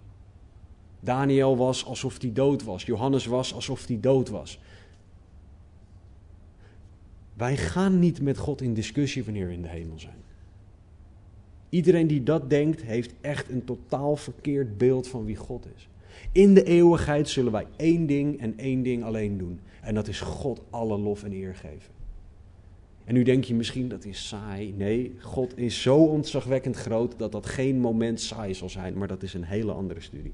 Daniel 0.99 1.57
was 1.57 1.85
alsof 1.85 2.21
hij 2.21 2.33
dood 2.33 2.63
was. 2.63 2.83
Johannes 2.83 3.25
was 3.25 3.53
alsof 3.53 3.87
hij 3.87 3.99
dood 3.99 4.29
was. 4.29 4.59
Wij 7.39 7.57
gaan 7.57 7.99
niet 7.99 8.21
met 8.21 8.37
God 8.37 8.61
in 8.61 8.73
discussie 8.73 9.23
wanneer 9.23 9.47
we 9.47 9.53
in 9.53 9.61
de 9.61 9.67
hemel 9.67 9.99
zijn. 9.99 10.17
Iedereen 11.69 12.07
die 12.07 12.23
dat 12.23 12.49
denkt, 12.49 12.81
heeft 12.81 13.13
echt 13.21 13.49
een 13.49 13.63
totaal 13.63 14.15
verkeerd 14.15 14.77
beeld 14.77 15.07
van 15.07 15.25
wie 15.25 15.35
God 15.35 15.67
is. 15.75 15.89
In 16.31 16.53
de 16.53 16.63
eeuwigheid 16.63 17.29
zullen 17.29 17.51
wij 17.51 17.67
één 17.75 18.05
ding 18.05 18.39
en 18.39 18.57
één 18.57 18.83
ding 18.83 19.03
alleen 19.03 19.37
doen. 19.37 19.59
En 19.81 19.95
dat 19.95 20.07
is 20.07 20.19
God 20.19 20.61
alle 20.69 20.97
lof 20.97 21.23
en 21.23 21.33
eer 21.33 21.55
geven. 21.55 21.91
En 23.05 23.13
nu 23.13 23.23
denk 23.23 23.43
je 23.43 23.53
misschien 23.53 23.89
dat 23.89 24.05
is 24.05 24.27
saai. 24.27 24.73
Nee, 24.77 25.15
God 25.19 25.57
is 25.57 25.81
zo 25.81 25.97
ontzagwekkend 25.97 26.75
groot 26.75 27.19
dat 27.19 27.31
dat 27.31 27.45
geen 27.45 27.79
moment 27.79 28.21
saai 28.21 28.53
zal 28.53 28.69
zijn. 28.69 28.97
Maar 28.97 29.07
dat 29.07 29.23
is 29.23 29.33
een 29.33 29.43
hele 29.43 29.71
andere 29.71 30.01
studie. 30.01 30.33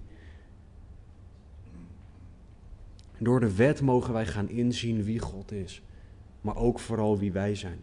Door 3.17 3.39
de 3.39 3.55
wet 3.55 3.81
mogen 3.81 4.13
wij 4.13 4.25
gaan 4.25 4.49
inzien 4.49 5.03
wie 5.03 5.19
God 5.19 5.51
is 5.51 5.81
maar 6.45 6.57
ook 6.57 6.79
vooral 6.79 7.17
wie 7.17 7.31
wij 7.31 7.55
zijn. 7.55 7.79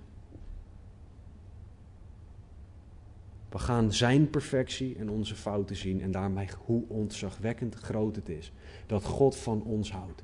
We 3.48 3.58
gaan 3.58 3.92
zijn 3.92 4.30
perfectie 4.30 4.96
en 4.96 5.10
onze 5.10 5.34
fouten 5.34 5.76
zien 5.76 6.00
en 6.00 6.10
daarmee 6.10 6.48
hoe 6.64 6.84
ontzagwekkend 6.88 7.74
groot 7.74 8.16
het 8.16 8.28
is 8.28 8.52
dat 8.86 9.04
God 9.04 9.36
van 9.36 9.62
ons 9.62 9.92
houdt. 9.92 10.22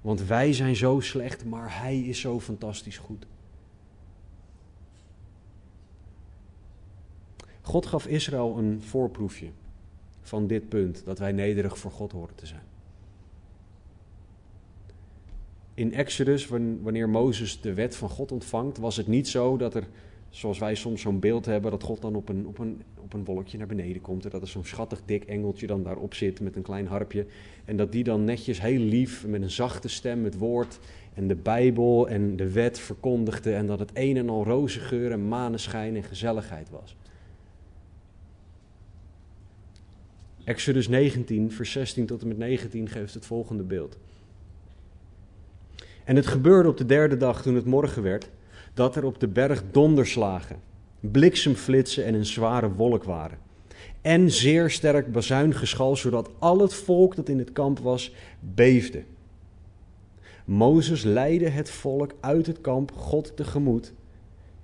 Want 0.00 0.20
wij 0.20 0.52
zijn 0.52 0.76
zo 0.76 1.00
slecht, 1.00 1.44
maar 1.44 1.80
Hij 1.80 2.00
is 2.00 2.20
zo 2.20 2.40
fantastisch 2.40 2.98
goed. 2.98 3.26
God 7.60 7.86
gaf 7.86 8.06
Israël 8.06 8.58
een 8.58 8.82
voorproefje 8.82 9.50
van 10.20 10.46
dit 10.46 10.68
punt, 10.68 11.04
dat 11.04 11.18
wij 11.18 11.32
nederig 11.32 11.78
voor 11.78 11.90
God 11.90 12.12
horen 12.12 12.34
te 12.34 12.46
zijn. 12.46 12.67
In 15.78 15.94
Exodus, 15.94 16.48
wanneer 16.82 17.08
Mozes 17.08 17.60
de 17.60 17.74
wet 17.74 17.96
van 17.96 18.08
God 18.08 18.32
ontvangt, 18.32 18.78
was 18.78 18.96
het 18.96 19.06
niet 19.06 19.28
zo 19.28 19.56
dat 19.56 19.74
er, 19.74 19.84
zoals 20.30 20.58
wij 20.58 20.74
soms 20.74 21.00
zo'n 21.00 21.18
beeld 21.18 21.46
hebben, 21.46 21.70
dat 21.70 21.82
God 21.82 22.00
dan 22.00 22.14
op 22.14 22.28
een, 22.28 22.46
op 22.46 22.58
een, 22.58 22.82
op 23.00 23.12
een 23.12 23.24
wolkje 23.24 23.58
naar 23.58 23.66
beneden 23.66 24.02
komt 24.02 24.24
en 24.24 24.30
dat 24.30 24.42
er 24.42 24.48
zo'n 24.48 24.64
schattig 24.64 25.00
dik 25.04 25.24
engeltje 25.24 25.66
dan 25.66 25.82
daarop 25.82 26.14
zit 26.14 26.40
met 26.40 26.56
een 26.56 26.62
klein 26.62 26.86
harpje 26.86 27.26
en 27.64 27.76
dat 27.76 27.92
die 27.92 28.04
dan 28.04 28.24
netjes 28.24 28.60
heel 28.60 28.78
lief 28.78 29.26
met 29.26 29.42
een 29.42 29.50
zachte 29.50 29.88
stem 29.88 30.24
het 30.24 30.38
woord 30.38 30.78
en 31.14 31.28
de 31.28 31.36
Bijbel 31.36 32.08
en 32.08 32.36
de 32.36 32.50
wet 32.50 32.78
verkondigde 32.78 33.54
en 33.54 33.66
dat 33.66 33.78
het 33.78 33.90
een 33.94 34.16
en 34.16 34.28
al 34.28 34.44
roze 34.44 34.80
geur 34.80 35.12
en 35.12 35.28
maneschijn 35.28 35.96
en 35.96 36.04
gezelligheid 36.04 36.70
was. 36.70 36.96
Exodus 40.44 40.88
19, 40.88 41.52
vers 41.52 41.72
16 41.72 42.06
tot 42.06 42.22
en 42.22 42.28
met 42.28 42.38
19 42.38 42.88
geeft 42.88 43.14
het 43.14 43.26
volgende 43.26 43.62
beeld. 43.62 43.98
En 46.08 46.16
het 46.16 46.26
gebeurde 46.26 46.68
op 46.68 46.76
de 46.76 46.86
derde 46.86 47.16
dag, 47.16 47.42
toen 47.42 47.54
het 47.54 47.64
morgen 47.64 48.02
werd, 48.02 48.30
dat 48.74 48.96
er 48.96 49.04
op 49.04 49.20
de 49.20 49.28
berg 49.28 49.62
donderslagen, 49.70 50.56
bliksemflitsen 51.00 52.04
en 52.04 52.14
een 52.14 52.26
zware 52.26 52.72
wolk 52.72 53.04
waren. 53.04 53.38
En 54.00 54.30
zeer 54.30 54.70
sterk 54.70 55.12
bazuingeschal, 55.12 55.96
zodat 55.96 56.30
al 56.38 56.58
het 56.58 56.74
volk 56.74 57.16
dat 57.16 57.28
in 57.28 57.38
het 57.38 57.52
kamp 57.52 57.78
was, 57.78 58.14
beefde. 58.40 59.02
Mozes 60.44 61.02
leidde 61.02 61.48
het 61.48 61.70
volk 61.70 62.12
uit 62.20 62.46
het 62.46 62.60
kamp 62.60 62.92
God 62.92 63.36
tegemoet 63.36 63.92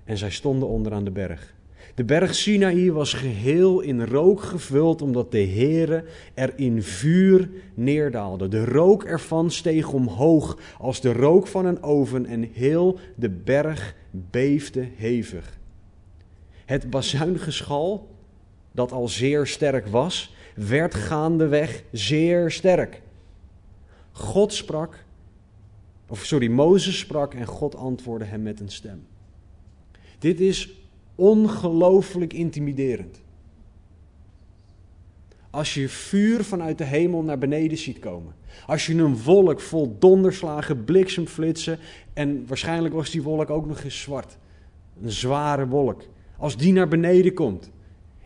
en 0.05 0.19
zij 0.19 0.31
stonden 0.31 0.69
onderaan 0.69 1.05
de 1.05 1.11
berg. 1.11 1.55
De 1.95 2.05
berg 2.05 2.35
Sinaï 2.35 2.93
was 2.93 3.13
geheel 3.13 3.81
in 3.81 4.05
rook 4.05 4.43
gevuld, 4.43 5.03
omdat 5.03 5.31
de 5.31 5.47
Heere 5.47 6.05
er 6.35 6.53
in 6.59 6.83
vuur 6.83 7.51
neerdaalde. 7.75 8.49
De 8.49 8.65
rook 8.65 9.05
ervan 9.05 9.51
steeg 9.51 9.93
omhoog 9.93 10.59
als 10.79 11.01
de 11.01 11.13
rook 11.13 11.47
van 11.47 11.67
een 11.67 11.83
oven 11.83 12.27
en 12.27 12.43
heel 12.53 12.99
de 13.15 13.31
berg 13.31 13.95
beefde 14.11 14.89
hevig. 14.97 15.59
Het 16.65 16.91
bazuingeschal, 16.91 18.09
dat 18.73 18.93
al 18.93 19.09
zeer 19.09 19.47
sterk 19.47 19.87
was, 19.87 20.35
werd 20.55 20.95
gaandeweg 20.95 21.83
zeer 21.93 22.51
sterk. 22.51 23.03
God 24.13 24.53
sprak, 24.53 25.05
of 26.09 26.25
sorry, 26.25 26.49
Mozes 26.49 26.99
sprak 26.99 27.35
en 27.35 27.47
God 27.47 27.77
antwoordde 27.77 28.27
hem 28.27 28.43
met 28.43 28.61
een 28.61 28.69
stem. 28.69 29.07
Dit 30.19 30.41
is 30.41 30.84
ongelooflijk 31.15 32.33
intimiderend. 32.33 33.23
Als 35.51 35.75
je 35.75 35.89
vuur 35.89 36.45
vanuit 36.45 36.79
de 36.79 36.85
hemel 36.85 37.23
naar 37.23 37.39
beneden 37.39 37.79
ziet 37.79 37.99
komen. 37.99 38.35
Als 38.67 38.87
je 38.87 38.95
een 38.95 39.23
wolk 39.23 39.61
vol 39.61 39.97
donderslagen, 39.99 40.85
bliksemflitsen 40.85 41.79
en 42.13 42.47
waarschijnlijk 42.47 42.95
was 42.95 43.11
die 43.11 43.23
wolk 43.23 43.51
ook 43.51 43.67
nog 43.67 43.83
eens 43.83 44.01
zwart. 44.01 44.39
Een 45.03 45.11
zware 45.11 45.67
wolk. 45.67 46.03
Als 46.39 46.57
die 46.57 46.73
naar 46.73 46.89
beneden 46.89 47.35
komt. 47.35 47.71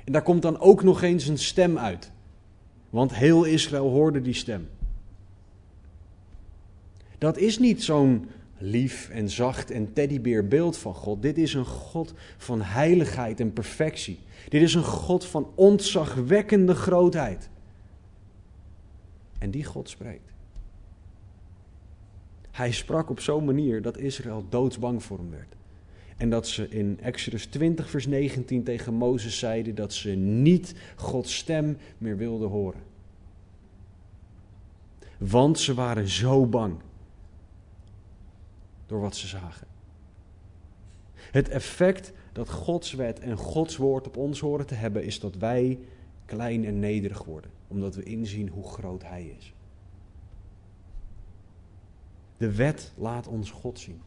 En 0.04 0.12
daar 0.12 0.22
komt 0.22 0.42
dan 0.42 0.60
ook 0.60 0.82
nog 0.82 1.02
eens 1.02 1.26
een 1.26 1.38
stem 1.38 1.78
uit. 1.78 2.10
Want 2.90 3.14
heel 3.14 3.44
Israël 3.44 3.90
hoorde 3.90 4.20
die 4.20 4.34
stem. 4.34 4.68
Dat 7.18 7.38
is 7.38 7.58
niet 7.58 7.82
zo'n 7.82 8.28
lief 8.58 9.08
en 9.08 9.28
zacht 9.30 9.70
en 9.70 9.92
teddybeerbeeld 9.92 10.76
van 10.76 10.94
God. 10.94 11.22
Dit 11.22 11.38
is 11.38 11.54
een 11.54 11.64
God 11.64 12.14
van 12.36 12.62
heiligheid 12.62 13.40
en 13.40 13.52
perfectie. 13.52 14.18
Dit 14.48 14.62
is 14.62 14.74
een 14.74 14.84
God 14.84 15.24
van 15.24 15.50
ontzagwekkende 15.54 16.74
grootheid. 16.74 17.48
En 19.38 19.50
die 19.50 19.64
God 19.64 19.88
spreekt. 19.88 20.32
Hij 22.50 22.72
sprak 22.72 23.10
op 23.10 23.20
zo'n 23.20 23.44
manier 23.44 23.82
dat 23.82 23.98
Israël 23.98 24.44
doodsbang 24.48 25.02
voor 25.02 25.18
hem 25.18 25.30
werd. 25.30 25.56
En 26.16 26.30
dat 26.30 26.48
ze 26.48 26.68
in 26.68 26.98
Exodus 27.00 27.46
20, 27.46 27.90
vers 27.90 28.06
19 28.06 28.62
tegen 28.62 28.94
Mozes 28.94 29.38
zeiden 29.38 29.74
dat 29.74 29.92
ze 29.92 30.10
niet 30.10 30.74
Gods 30.96 31.36
stem 31.36 31.76
meer 31.98 32.16
wilden 32.16 32.48
horen. 32.48 32.80
Want 35.18 35.58
ze 35.58 35.74
waren 35.74 36.08
zo 36.08 36.46
bang 36.46 36.74
door 38.88 39.00
wat 39.00 39.16
ze 39.16 39.26
zagen. 39.26 39.66
Het 41.14 41.48
effect 41.48 42.12
dat 42.32 42.50
Gods 42.50 42.92
wet 42.92 43.18
en 43.20 43.36
Gods 43.36 43.76
woord 43.76 44.06
op 44.06 44.16
ons 44.16 44.40
horen 44.40 44.66
te 44.66 44.74
hebben, 44.74 45.04
is 45.04 45.20
dat 45.20 45.34
wij 45.36 45.78
klein 46.24 46.64
en 46.64 46.78
nederig 46.78 47.24
worden, 47.24 47.50
omdat 47.68 47.94
we 47.94 48.02
inzien 48.02 48.48
hoe 48.48 48.68
groot 48.68 49.02
Hij 49.02 49.34
is. 49.38 49.54
De 52.36 52.54
wet 52.54 52.92
laat 52.96 53.26
ons 53.26 53.50
God 53.50 53.78
zien. 53.78 54.00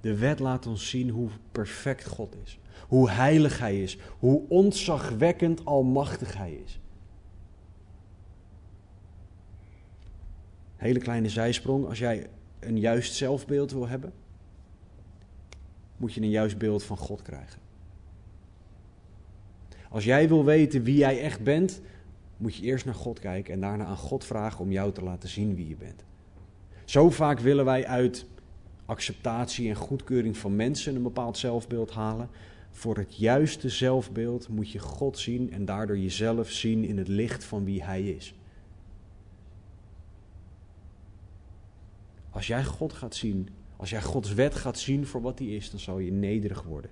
De 0.00 0.18
wet 0.18 0.38
laat 0.38 0.66
ons 0.66 0.88
zien 0.88 1.10
hoe 1.10 1.28
perfect 1.52 2.06
God 2.06 2.36
is, 2.44 2.58
hoe 2.88 3.10
heilig 3.10 3.58
Hij 3.58 3.82
is, 3.82 3.98
hoe 4.18 4.42
ontzagwekkend 4.48 5.64
almachtig 5.64 6.36
Hij 6.36 6.52
is. 6.52 6.80
Hele 10.76 10.98
kleine 10.98 11.28
zijsprong, 11.28 11.86
als 11.86 11.98
jij 11.98 12.26
een 12.64 12.78
juist 12.78 13.14
zelfbeeld 13.14 13.72
wil 13.72 13.88
hebben, 13.88 14.12
moet 15.96 16.14
je 16.14 16.20
een 16.20 16.30
juist 16.30 16.58
beeld 16.58 16.82
van 16.82 16.96
God 16.96 17.22
krijgen. 17.22 17.60
Als 19.90 20.04
jij 20.04 20.28
wil 20.28 20.44
weten 20.44 20.82
wie 20.82 20.96
jij 20.96 21.20
echt 21.20 21.42
bent, 21.42 21.80
moet 22.36 22.56
je 22.56 22.62
eerst 22.62 22.84
naar 22.84 22.94
God 22.94 23.18
kijken 23.18 23.54
en 23.54 23.60
daarna 23.60 23.84
aan 23.84 23.96
God 23.96 24.24
vragen 24.24 24.64
om 24.64 24.72
jou 24.72 24.92
te 24.92 25.02
laten 25.02 25.28
zien 25.28 25.54
wie 25.54 25.68
je 25.68 25.76
bent. 25.76 26.04
Zo 26.84 27.10
vaak 27.10 27.38
willen 27.38 27.64
wij 27.64 27.86
uit 27.86 28.26
acceptatie 28.86 29.68
en 29.68 29.74
goedkeuring 29.74 30.36
van 30.36 30.56
mensen 30.56 30.96
een 30.96 31.02
bepaald 31.02 31.38
zelfbeeld 31.38 31.90
halen. 31.90 32.28
Voor 32.70 32.96
het 32.96 33.16
juiste 33.16 33.68
zelfbeeld 33.68 34.48
moet 34.48 34.70
je 34.70 34.78
God 34.78 35.18
zien 35.18 35.52
en 35.52 35.64
daardoor 35.64 35.98
jezelf 35.98 36.50
zien 36.50 36.84
in 36.84 36.98
het 36.98 37.08
licht 37.08 37.44
van 37.44 37.64
wie 37.64 37.84
Hij 37.84 38.02
is. 38.02 38.34
Als 42.32 42.46
jij 42.46 42.64
God 42.64 42.92
gaat 42.92 43.14
zien, 43.14 43.48
als 43.76 43.90
jij 43.90 44.02
Gods 44.02 44.34
wet 44.34 44.54
gaat 44.54 44.78
zien 44.78 45.06
voor 45.06 45.20
wat 45.20 45.38
die 45.38 45.56
is, 45.56 45.70
dan 45.70 45.80
zal 45.80 45.98
je 45.98 46.12
nederig 46.12 46.62
worden. 46.62 46.90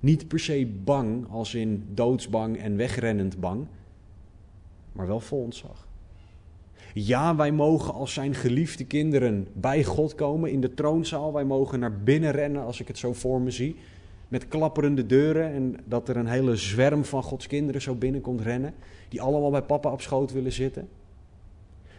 Niet 0.00 0.28
per 0.28 0.40
se 0.40 0.66
bang, 0.84 1.28
als 1.28 1.54
in 1.54 1.86
doodsbang 1.94 2.58
en 2.58 2.76
wegrennend 2.76 3.40
bang, 3.40 3.66
maar 4.92 5.06
wel 5.06 5.20
vol 5.20 5.42
ontzag. 5.42 5.88
Ja, 6.94 7.36
wij 7.36 7.52
mogen 7.52 7.94
als 7.94 8.12
zijn 8.12 8.34
geliefde 8.34 8.84
kinderen 8.84 9.48
bij 9.52 9.84
God 9.84 10.14
komen 10.14 10.50
in 10.50 10.60
de 10.60 10.74
troonzaal. 10.74 11.32
Wij 11.32 11.44
mogen 11.44 11.78
naar 11.78 12.02
binnen 12.02 12.30
rennen, 12.30 12.64
als 12.64 12.80
ik 12.80 12.88
het 12.88 12.98
zo 12.98 13.12
voor 13.12 13.40
me 13.40 13.50
zie. 13.50 13.76
Met 14.28 14.48
klapperende 14.48 15.06
deuren 15.06 15.52
en 15.52 15.76
dat 15.84 16.08
er 16.08 16.16
een 16.16 16.26
hele 16.26 16.56
zwerm 16.56 17.04
van 17.04 17.22
Gods 17.22 17.46
kinderen 17.46 17.82
zo 17.82 17.94
binnenkomt 17.94 18.40
rennen. 18.40 18.74
Die 19.08 19.20
allemaal 19.20 19.50
bij 19.50 19.62
papa 19.62 19.92
op 19.92 20.00
schoot 20.00 20.32
willen 20.32 20.52
zitten. 20.52 20.88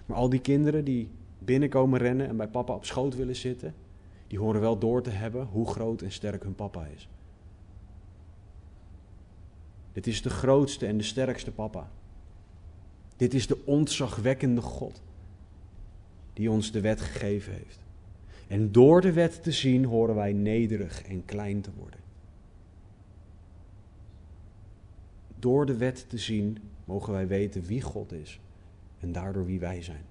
Maar 0.05 0.17
al 0.17 0.29
die 0.29 0.41
kinderen 0.41 0.83
die 0.83 1.09
binnenkomen 1.39 1.99
rennen 1.99 2.27
en 2.27 2.37
bij 2.37 2.47
papa 2.47 2.73
op 2.73 2.85
schoot 2.85 3.15
willen 3.15 3.35
zitten, 3.35 3.73
die 4.27 4.39
horen 4.39 4.61
wel 4.61 4.77
door 4.77 5.01
te 5.01 5.09
hebben 5.09 5.45
hoe 5.45 5.67
groot 5.67 6.01
en 6.01 6.11
sterk 6.11 6.43
hun 6.43 6.55
papa 6.55 6.85
is. 6.85 7.09
Dit 9.91 10.07
is 10.07 10.21
de 10.21 10.29
grootste 10.29 10.85
en 10.85 10.97
de 10.97 11.03
sterkste 11.03 11.51
papa. 11.51 11.91
Dit 13.17 13.33
is 13.33 13.47
de 13.47 13.65
ontzagwekkende 13.65 14.61
God 14.61 15.01
die 16.33 16.51
ons 16.51 16.71
de 16.71 16.81
wet 16.81 17.01
gegeven 17.01 17.53
heeft. 17.53 17.79
En 18.47 18.71
door 18.71 19.01
de 19.01 19.13
wet 19.13 19.43
te 19.43 19.51
zien 19.51 19.85
horen 19.85 20.15
wij 20.15 20.33
nederig 20.33 21.03
en 21.03 21.25
klein 21.25 21.61
te 21.61 21.71
worden. 21.77 21.99
Door 25.39 25.65
de 25.65 25.77
wet 25.77 26.09
te 26.09 26.17
zien 26.17 26.57
mogen 26.85 27.13
wij 27.13 27.27
weten 27.27 27.63
wie 27.63 27.81
God 27.81 28.11
is 28.11 28.39
en 28.99 29.11
daardoor 29.11 29.45
wie 29.45 29.59
wij 29.59 29.81
zijn. 29.81 30.08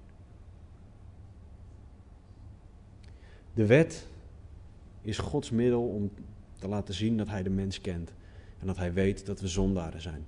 De 3.59 3.65
wet 3.65 4.07
is 5.01 5.17
Gods 5.17 5.49
middel 5.49 5.87
om 5.87 6.11
te 6.59 6.67
laten 6.67 6.93
zien 6.93 7.17
dat 7.17 7.27
Hij 7.27 7.43
de 7.43 7.49
mens 7.49 7.81
kent 7.81 8.13
en 8.59 8.67
dat 8.67 8.77
Hij 8.77 8.93
weet 8.93 9.25
dat 9.25 9.41
we 9.41 9.47
zondaren 9.47 10.01
zijn. 10.01 10.25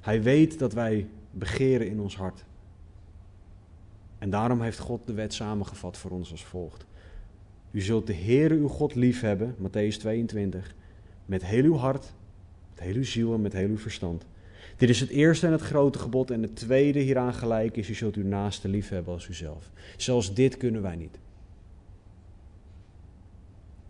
Hij 0.00 0.22
weet 0.22 0.58
dat 0.58 0.72
wij 0.72 1.06
begeren 1.30 1.88
in 1.88 2.00
ons 2.00 2.16
hart. 2.16 2.44
En 4.18 4.30
daarom 4.30 4.62
heeft 4.62 4.78
God 4.78 5.00
de 5.06 5.12
wet 5.12 5.34
samengevat 5.34 5.96
voor 5.96 6.10
ons 6.10 6.30
als 6.30 6.44
volgt. 6.44 6.86
U 7.70 7.80
zult 7.80 8.06
de 8.06 8.14
Heere 8.14 8.54
uw 8.54 8.68
God 8.68 8.94
lief 8.94 9.20
hebben, 9.20 9.54
Matthäus 9.54 9.96
22, 9.98 10.74
met 11.26 11.44
heel 11.44 11.64
uw 11.64 11.76
hart, 11.76 12.12
met 12.74 12.84
heel 12.84 12.94
uw 12.94 13.04
ziel 13.04 13.34
en 13.34 13.40
met 13.40 13.52
heel 13.52 13.68
uw 13.68 13.78
verstand. 13.78 14.26
Dit 14.76 14.88
is 14.88 15.00
het 15.00 15.10
eerste 15.10 15.46
en 15.46 15.52
het 15.52 15.60
grote 15.60 15.98
gebod. 15.98 16.30
En 16.30 16.42
het 16.42 16.56
tweede 16.56 16.98
hieraan 16.98 17.34
gelijk 17.34 17.76
is: 17.76 17.88
U 17.88 17.94
zult 17.94 18.16
uw 18.16 18.26
naaste 18.26 18.68
lief 18.68 18.88
hebben 18.88 19.12
als 19.12 19.28
uzelf. 19.28 19.70
Zelfs 19.96 20.34
dit 20.34 20.56
kunnen 20.56 20.82
wij 20.82 20.96
niet. 20.96 21.18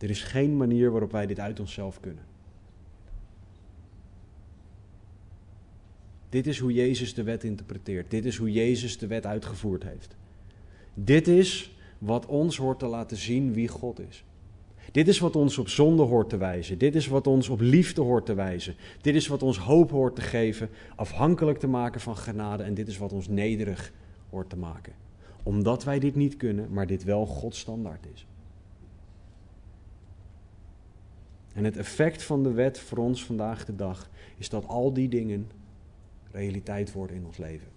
Er 0.00 0.10
is 0.10 0.22
geen 0.22 0.56
manier 0.56 0.90
waarop 0.90 1.12
wij 1.12 1.26
dit 1.26 1.40
uit 1.40 1.60
onszelf 1.60 2.00
kunnen. 2.00 2.24
Dit 6.28 6.46
is 6.46 6.58
hoe 6.58 6.72
Jezus 6.72 7.14
de 7.14 7.22
wet 7.22 7.44
interpreteert. 7.44 8.10
Dit 8.10 8.24
is 8.24 8.36
hoe 8.36 8.52
Jezus 8.52 8.98
de 8.98 9.06
wet 9.06 9.26
uitgevoerd 9.26 9.82
heeft. 9.82 10.16
Dit 10.94 11.28
is 11.28 11.76
wat 11.98 12.26
ons 12.26 12.56
hoort 12.56 12.78
te 12.78 12.86
laten 12.86 13.16
zien 13.16 13.52
wie 13.52 13.68
God 13.68 14.00
is. 14.08 14.24
Dit 14.92 15.08
is 15.08 15.18
wat 15.18 15.36
ons 15.36 15.58
op 15.58 15.68
zonde 15.68 16.02
hoort 16.02 16.28
te 16.28 16.36
wijzen. 16.36 16.78
Dit 16.78 16.94
is 16.94 17.06
wat 17.06 17.26
ons 17.26 17.48
op 17.48 17.60
liefde 17.60 18.00
hoort 18.00 18.26
te 18.26 18.34
wijzen. 18.34 18.74
Dit 19.00 19.14
is 19.14 19.26
wat 19.26 19.42
ons 19.42 19.58
hoop 19.58 19.90
hoort 19.90 20.14
te 20.14 20.20
geven, 20.20 20.68
afhankelijk 20.96 21.58
te 21.58 21.66
maken 21.66 22.00
van 22.00 22.16
genade. 22.16 22.62
En 22.62 22.74
dit 22.74 22.88
is 22.88 22.98
wat 22.98 23.12
ons 23.12 23.28
nederig 23.28 23.92
hoort 24.30 24.50
te 24.50 24.56
maken. 24.56 24.92
Omdat 25.42 25.84
wij 25.84 25.98
dit 25.98 26.14
niet 26.14 26.36
kunnen, 26.36 26.72
maar 26.72 26.86
dit 26.86 27.04
wel 27.04 27.26
Gods 27.26 27.58
standaard 27.58 28.06
is. 28.14 28.26
En 31.52 31.64
het 31.64 31.76
effect 31.76 32.22
van 32.22 32.42
de 32.42 32.52
wet 32.52 32.78
voor 32.78 32.98
ons 32.98 33.24
vandaag 33.24 33.64
de 33.64 33.76
dag 33.76 34.10
is 34.36 34.48
dat 34.48 34.66
al 34.66 34.92
die 34.92 35.08
dingen 35.08 35.50
realiteit 36.30 36.92
worden 36.92 37.16
in 37.16 37.26
ons 37.26 37.36
leven. 37.36 37.68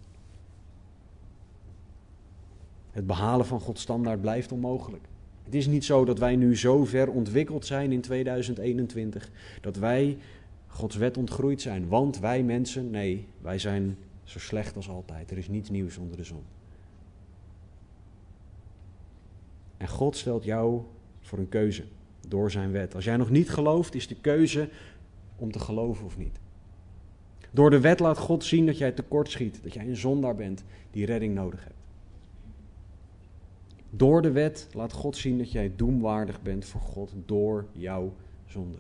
Het 2.92 3.08
behalen 3.08 3.46
van 3.46 3.60
Gods 3.60 3.82
standaard 3.82 4.22
blijft 4.22 4.52
onmogelijk. 4.52 5.04
Het 5.44 5.56
is 5.56 5.68
niet 5.68 5.86
zo 5.86 6.06
dat 6.06 6.20
wij 6.20 6.36
nu 6.36 6.58
zo 6.58 6.86
ver 6.86 7.12
ontwikkeld 7.12 7.66
zijn 7.66 7.92
in 7.92 8.02
2021 8.02 9.32
dat 9.62 9.76
wij 9.76 10.18
Gods 10.68 10.96
wet 10.96 11.18
ontgroeid 11.18 11.62
zijn. 11.62 11.88
Want 11.88 12.20
wij 12.20 12.44
mensen, 12.44 12.90
nee, 12.90 13.28
wij 13.42 13.60
zijn 13.60 13.98
zo 14.24 14.40
slecht 14.40 14.76
als 14.76 14.90
altijd. 14.90 15.32
Er 15.32 15.38
is 15.38 15.48
niets 15.48 15.70
nieuws 15.70 15.98
onder 15.98 16.18
de 16.18 16.24
zon. 16.24 16.44
En 19.78 19.88
God 19.88 20.16
stelt 20.16 20.44
jou 20.44 20.82
voor 21.22 21.40
een 21.40 21.50
keuze 21.50 21.84
door 22.28 22.52
zijn 22.52 22.72
wet. 22.72 22.96
Als 22.96 23.04
jij 23.04 23.18
nog 23.18 23.30
niet 23.30 23.50
gelooft, 23.50 23.96
is 23.96 24.08
de 24.08 24.16
keuze 24.22 24.70
om 25.36 25.52
te 25.52 25.60
geloven 25.60 26.06
of 26.06 26.18
niet. 26.18 26.40
Door 27.52 27.70
de 27.70 27.80
wet 27.80 28.00
laat 28.00 28.18
God 28.18 28.44
zien 28.44 28.66
dat 28.66 28.78
jij 28.78 28.92
tekort 28.92 29.30
schiet, 29.30 29.64
dat 29.64 29.74
jij 29.74 29.88
een 29.88 29.96
zondaar 29.96 30.36
bent 30.36 30.64
die 30.92 31.06
redding 31.06 31.36
nodig 31.36 31.64
hebt. 31.64 31.76
Door 33.90 34.22
de 34.22 34.32
wet 34.32 34.68
laat 34.74 34.92
God 34.92 35.18
zien 35.18 35.38
dat 35.38 35.52
jij 35.52 35.72
doemwaardig 35.76 36.42
bent 36.42 36.66
voor 36.66 36.82
God 36.82 37.14
door 37.26 37.66
jouw 37.72 38.14
zonde. 38.46 38.78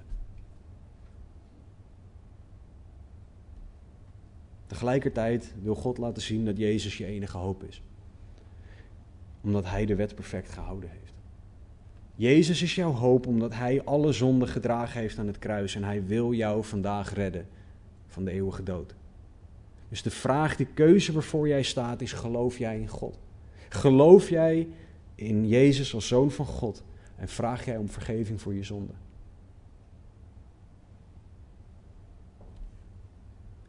Tegelijkertijd 4.68 5.54
wil 5.62 5.76
God 5.76 5.98
laten 5.98 6.22
zien 6.22 6.46
dat 6.46 6.58
Jezus 6.58 6.98
je 6.98 7.06
enige 7.06 7.38
hoop 7.38 7.64
is. 7.64 7.82
Omdat 9.42 9.66
Hij 9.66 9.86
de 9.86 9.96
wet 9.96 10.16
perfect 10.16 10.52
gehouden 10.52 10.90
heeft. 10.90 11.03
Jezus 12.16 12.62
is 12.62 12.76
jouw 12.76 12.92
hoop 12.92 13.28
omdat 13.28 13.54
Hij 13.54 13.84
alle 13.84 14.12
zonden 14.12 14.48
gedragen 14.48 15.00
heeft 15.00 15.18
aan 15.18 15.28
het 15.28 15.40
kruis 15.40 15.76
en 15.76 15.84
Hij 15.84 16.06
wil 16.06 16.34
jou 16.34 16.64
vandaag 16.64 17.14
redden 17.14 17.48
van 18.08 18.26
de 18.26 18.32
eeuwige 18.32 18.64
dood. 18.64 18.96
Dus 19.90 20.02
de 20.02 20.12
vraag, 20.12 20.56
de 20.56 20.66
keuze 20.66 21.12
waarvoor 21.12 21.48
jij 21.48 21.64
staat 21.64 22.02
is, 22.02 22.12
geloof 22.12 22.58
jij 22.58 22.80
in 22.80 22.88
God? 22.88 23.20
Geloof 23.70 24.30
jij 24.30 24.68
in 25.16 25.48
Jezus 25.48 25.94
als 25.94 26.08
Zoon 26.08 26.32
van 26.32 26.46
God 26.46 26.84
en 27.16 27.28
vraag 27.28 27.66
jij 27.66 27.78
om 27.78 27.90
vergeving 27.90 28.42
voor 28.42 28.54
je 28.54 28.64
zonde? 28.64 28.94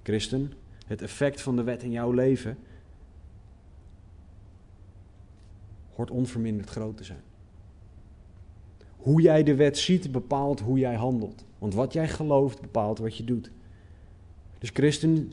Christen, 0.02 0.52
het 0.86 1.02
effect 1.02 1.42
van 1.42 1.56
de 1.56 1.62
wet 1.62 1.82
in 1.82 1.90
jouw 1.90 2.12
leven 2.12 2.58
hoort 5.94 6.10
onverminderd 6.10 6.70
groot 6.70 6.96
te 6.96 7.04
zijn. 7.04 7.22
Hoe 9.04 9.20
jij 9.22 9.42
de 9.42 9.54
wet 9.54 9.78
ziet 9.78 10.12
bepaalt 10.12 10.60
hoe 10.60 10.78
jij 10.78 10.94
handelt. 10.94 11.44
Want 11.58 11.74
wat 11.74 11.92
jij 11.92 12.08
gelooft 12.08 12.60
bepaalt 12.60 12.98
wat 12.98 13.16
je 13.16 13.24
doet. 13.24 13.50
Dus 14.58 14.70
christen, 14.72 15.30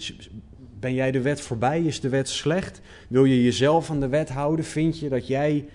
ben 0.80 0.93
jij 0.93 1.11
de 1.11 1.22
wet 1.22 1.41
voorbij? 1.41 1.82
Is 1.82 1.99
de 1.99 2.09
wet 2.09 2.30
slecht? 2.30 2.82
Wil 3.07 3.26
je 3.26 3.43
jezelf 3.43 3.89
aan 3.89 3.99
de 3.99 4.07
wet 4.07 4.30
houden? 4.30 4.65
Vind 4.65 4.99
je 4.99 5.09
dat 5.09 5.28
jij 5.28 5.65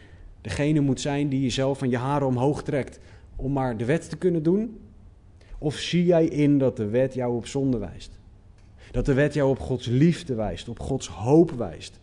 degene 0.40 0.80
moet 0.80 1.01
zijn 1.01 1.28
die 1.28 1.40
jezelf 1.42 1.78
van 1.78 1.90
je 1.90 1.97
haren 1.97 2.26
omhoog 2.26 2.62
trekt 2.62 2.99
om 3.36 3.53
maar 3.53 3.76
de 3.76 3.84
wet 3.84 4.11
te 4.11 4.16
kunnen 4.16 4.42
doen? 4.42 4.78
Of 5.59 5.74
zie 5.74 6.05
jij 6.05 6.26
in 6.26 6.59
dat 6.59 6.76
de 6.76 6.86
wet 6.88 7.14
jou 7.14 7.36
op 7.36 7.47
zonde 7.47 7.78
wijst? 7.78 8.18
Dat 8.90 9.07
de 9.07 9.14
wet 9.14 9.34
jou 9.34 9.51
op 9.51 9.59
Gods 9.59 9.86
liefde 9.86 10.34
wijst, 10.34 10.68
op 10.68 10.80
Gods 10.80 11.09
hoop 11.09 11.51
wijst? 11.51 12.01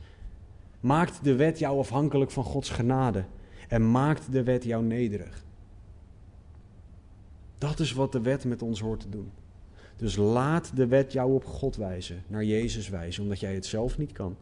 Maakt 0.79 1.23
de 1.23 1.35
wet 1.35 1.59
jou 1.59 1.79
afhankelijk 1.79 2.31
van 2.31 2.43
Gods 2.43 2.69
genade 2.69 3.23
en 3.67 3.91
maakt 3.91 4.31
de 4.31 4.43
wet 4.43 4.63
jou 4.63 4.83
nederig? 4.83 5.42
Dat 7.63 7.79
is 7.79 7.93
wat 7.93 8.11
de 8.11 8.21
wet 8.21 8.45
met 8.45 8.61
ons 8.61 8.79
hoort 8.79 8.99
te 8.99 9.09
doen. 9.09 9.31
Dus 9.95 10.15
laat 10.15 10.75
de 10.75 10.87
wet 10.87 11.11
jou 11.11 11.33
op 11.33 11.45
God 11.45 11.75
wijzen, 11.75 12.23
naar 12.27 12.43
Jezus 12.43 12.89
wijzen, 12.89 13.23
omdat 13.23 13.39
jij 13.39 13.53
het 13.53 13.65
zelf 13.65 13.97
niet 13.97 14.11
kan. 14.11 14.35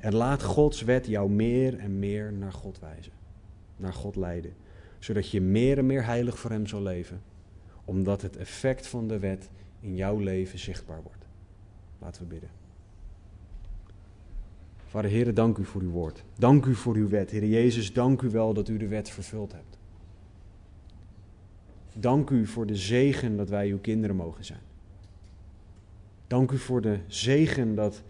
En 0.00 0.14
laat 0.14 0.42
Gods 0.42 0.82
wet 0.82 1.06
jou 1.06 1.30
meer 1.30 1.78
en 1.78 1.98
meer 1.98 2.32
naar 2.32 2.52
God 2.52 2.78
wijzen, 2.78 3.12
naar 3.76 3.92
God 3.92 4.16
leiden, 4.16 4.54
zodat 4.98 5.30
je 5.30 5.40
meer 5.40 5.78
en 5.78 5.86
meer 5.86 6.04
heilig 6.04 6.38
voor 6.38 6.50
Hem 6.50 6.66
zal 6.66 6.82
leven, 6.82 7.20
omdat 7.84 8.22
het 8.22 8.36
effect 8.36 8.86
van 8.86 9.08
de 9.08 9.18
wet 9.18 9.48
in 9.80 9.96
jouw 9.96 10.18
leven 10.18 10.58
zichtbaar 10.58 11.02
wordt. 11.02 11.26
Laten 11.98 12.22
we 12.22 12.28
bidden. 12.28 12.50
Vader 14.86 15.10
Heer, 15.10 15.34
dank 15.34 15.58
u 15.58 15.64
voor 15.64 15.80
uw 15.80 15.90
woord. 15.90 16.24
Dank 16.38 16.66
u 16.66 16.74
voor 16.74 16.94
uw 16.94 17.08
wet. 17.08 17.30
Heer 17.30 17.46
Jezus, 17.46 17.92
dank 17.92 18.22
u 18.22 18.30
wel 18.30 18.54
dat 18.54 18.68
u 18.68 18.76
de 18.76 18.88
wet 18.88 19.10
vervuld 19.10 19.52
hebt. 19.52 19.75
Dank 22.00 22.30
u 22.30 22.46
voor 22.46 22.66
de 22.66 22.76
zegen 22.76 23.36
dat 23.36 23.48
wij 23.48 23.68
uw 23.68 23.78
kinderen 23.78 24.16
mogen 24.16 24.44
zijn. 24.44 24.60
Dank 26.26 26.50
u 26.50 26.58
voor 26.58 26.80
de 26.80 26.98
zegen 27.06 27.74
dat 27.74 28.02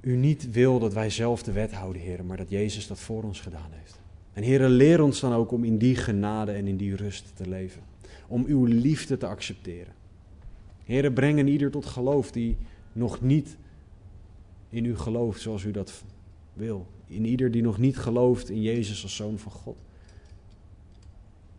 u 0.00 0.16
niet 0.16 0.50
wil 0.50 0.78
dat 0.78 0.92
wij 0.92 1.10
zelf 1.10 1.42
de 1.42 1.52
wet 1.52 1.72
houden, 1.72 2.02
Heer, 2.02 2.24
maar 2.24 2.36
dat 2.36 2.50
Jezus 2.50 2.86
dat 2.86 3.00
voor 3.00 3.22
ons 3.22 3.40
gedaan 3.40 3.70
heeft. 3.70 4.00
En 4.32 4.42
Heer, 4.42 4.68
leer 4.68 5.02
ons 5.02 5.20
dan 5.20 5.32
ook 5.32 5.52
om 5.52 5.64
in 5.64 5.78
die 5.78 5.96
genade 5.96 6.52
en 6.52 6.66
in 6.66 6.76
die 6.76 6.96
rust 6.96 7.32
te 7.34 7.48
leven. 7.48 7.82
Om 8.28 8.44
uw 8.46 8.64
liefde 8.64 9.16
te 9.16 9.26
accepteren. 9.26 9.94
Heer, 10.84 11.12
breng 11.12 11.38
een 11.38 11.48
ieder 11.48 11.70
tot 11.70 11.86
geloof 11.86 12.30
die 12.30 12.56
nog 12.92 13.20
niet 13.20 13.56
in 14.68 14.84
u 14.84 14.96
gelooft 14.96 15.40
zoals 15.40 15.64
u 15.64 15.70
dat 15.70 16.04
wil. 16.52 16.86
In 17.06 17.24
ieder 17.24 17.50
die 17.50 17.62
nog 17.62 17.78
niet 17.78 17.96
gelooft 17.96 18.50
in 18.50 18.62
Jezus 18.62 19.02
als 19.02 19.16
Zoon 19.16 19.38
van 19.38 19.52
God. 19.52 19.76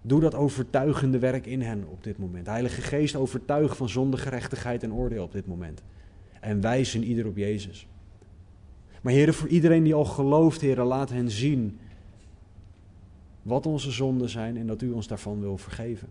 Doe 0.08 0.20
dat 0.20 0.36
overtuigende 0.36 1.20
werk 1.20 1.46
in 1.46 1.62
hen 1.62 1.88
op 1.88 2.04
dit 2.04 2.18
moment. 2.18 2.48
Heilige 2.48 2.82
Geest, 2.82 3.16
overtuig 3.16 3.78
van 3.78 3.90
zonde, 3.90 4.18
gerechtigheid 4.18 4.84
en 4.84 4.94
oordeel 4.94 5.24
op 5.24 5.32
dit 5.32 5.48
moment. 5.48 5.84
En 6.42 6.62
wijs 6.62 6.96
in 6.96 7.04
ieder 7.04 7.28
op 7.28 7.38
Jezus. 7.38 7.88
Maar 9.02 9.14
heren, 9.14 9.34
voor 9.34 9.48
iedereen 9.48 9.84
die 9.84 9.94
al 9.94 10.06
gelooft, 10.06 10.62
heren, 10.62 10.86
laat 10.86 11.10
hen 11.10 11.32
zien 11.32 11.78
wat 13.42 13.66
onze 13.66 13.92
zonden 13.92 14.30
zijn 14.30 14.58
en 14.58 14.68
dat 14.68 14.82
u 14.82 14.92
ons 14.92 15.08
daarvan 15.08 15.40
wil 15.40 15.58
vergeven. 15.58 16.08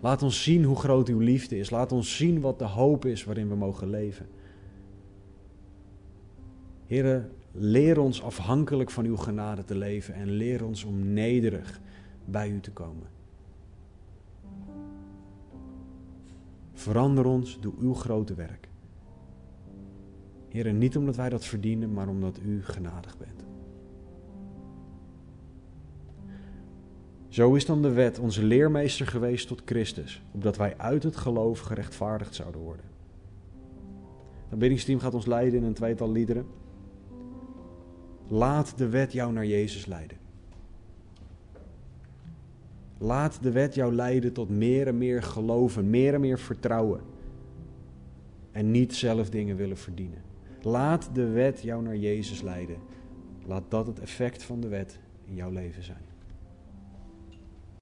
Laat 0.00 0.22
ons 0.22 0.42
zien 0.42 0.64
hoe 0.64 0.76
groot 0.76 1.08
uw 1.08 1.18
liefde 1.18 1.58
is. 1.58 1.70
Laat 1.70 1.92
ons 1.92 2.16
zien 2.16 2.40
wat 2.40 2.58
de 2.58 2.64
hoop 2.64 3.04
is 3.04 3.24
waarin 3.24 3.48
we 3.48 3.56
mogen 3.56 3.90
leven. 3.90 4.26
Heren, 6.86 7.30
leer 7.52 7.98
ons 7.98 8.22
afhankelijk 8.22 8.90
van 8.90 9.04
uw 9.04 9.16
genade 9.16 9.64
te 9.64 9.76
leven 9.76 10.14
en 10.14 10.30
leer 10.30 10.64
ons 10.64 10.84
om 10.84 11.12
nederig 11.12 11.80
bij 12.24 12.50
u 12.50 12.60
te 12.60 12.72
komen. 12.72 13.06
Verander 16.72 17.26
ons 17.26 17.60
door 17.60 17.74
uw 17.78 17.94
grote 17.94 18.34
werk. 18.34 18.68
Heren, 20.48 20.78
niet 20.78 20.96
omdat 20.96 21.16
wij 21.16 21.28
dat 21.28 21.44
verdienen, 21.44 21.92
maar 21.92 22.08
omdat 22.08 22.38
u 22.42 22.64
genadig 22.64 23.18
bent. 23.18 23.44
Zo 27.28 27.54
is 27.54 27.66
dan 27.66 27.82
de 27.82 27.92
wet 27.92 28.18
onze 28.18 28.44
leermeester 28.44 29.06
geweest 29.06 29.48
tot 29.48 29.62
Christus, 29.64 30.22
opdat 30.32 30.56
wij 30.56 30.78
uit 30.78 31.02
het 31.02 31.16
geloof 31.16 31.60
gerechtvaardigd 31.60 32.34
zouden 32.34 32.60
worden. 32.60 32.84
Het 34.48 34.58
biddingsteam 34.58 34.98
gaat 34.98 35.14
ons 35.14 35.26
leiden 35.26 35.60
in 35.60 35.66
een 35.66 35.74
tweetal 35.74 36.12
liederen. 36.12 36.46
Laat 38.28 38.78
de 38.78 38.88
wet 38.88 39.12
jou 39.12 39.32
naar 39.32 39.46
Jezus 39.46 39.86
leiden. 39.86 40.18
Laat 42.98 43.42
de 43.42 43.50
wet 43.50 43.74
jou 43.74 43.94
leiden 43.94 44.32
tot 44.32 44.48
meer 44.48 44.86
en 44.86 44.98
meer 44.98 45.22
geloven, 45.22 45.90
meer 45.90 46.14
en 46.14 46.20
meer 46.20 46.38
vertrouwen. 46.38 47.00
En 48.52 48.70
niet 48.70 48.94
zelf 48.94 49.30
dingen 49.30 49.56
willen 49.56 49.76
verdienen. 49.76 50.22
Laat 50.62 51.10
de 51.12 51.28
wet 51.28 51.62
jou 51.62 51.82
naar 51.82 51.96
Jezus 51.96 52.42
leiden. 52.42 52.76
Laat 53.46 53.64
dat 53.68 53.86
het 53.86 54.00
effect 54.00 54.42
van 54.42 54.60
de 54.60 54.68
wet 54.68 54.98
in 55.24 55.34
jouw 55.34 55.50
leven 55.50 55.82
zijn. 55.82 56.13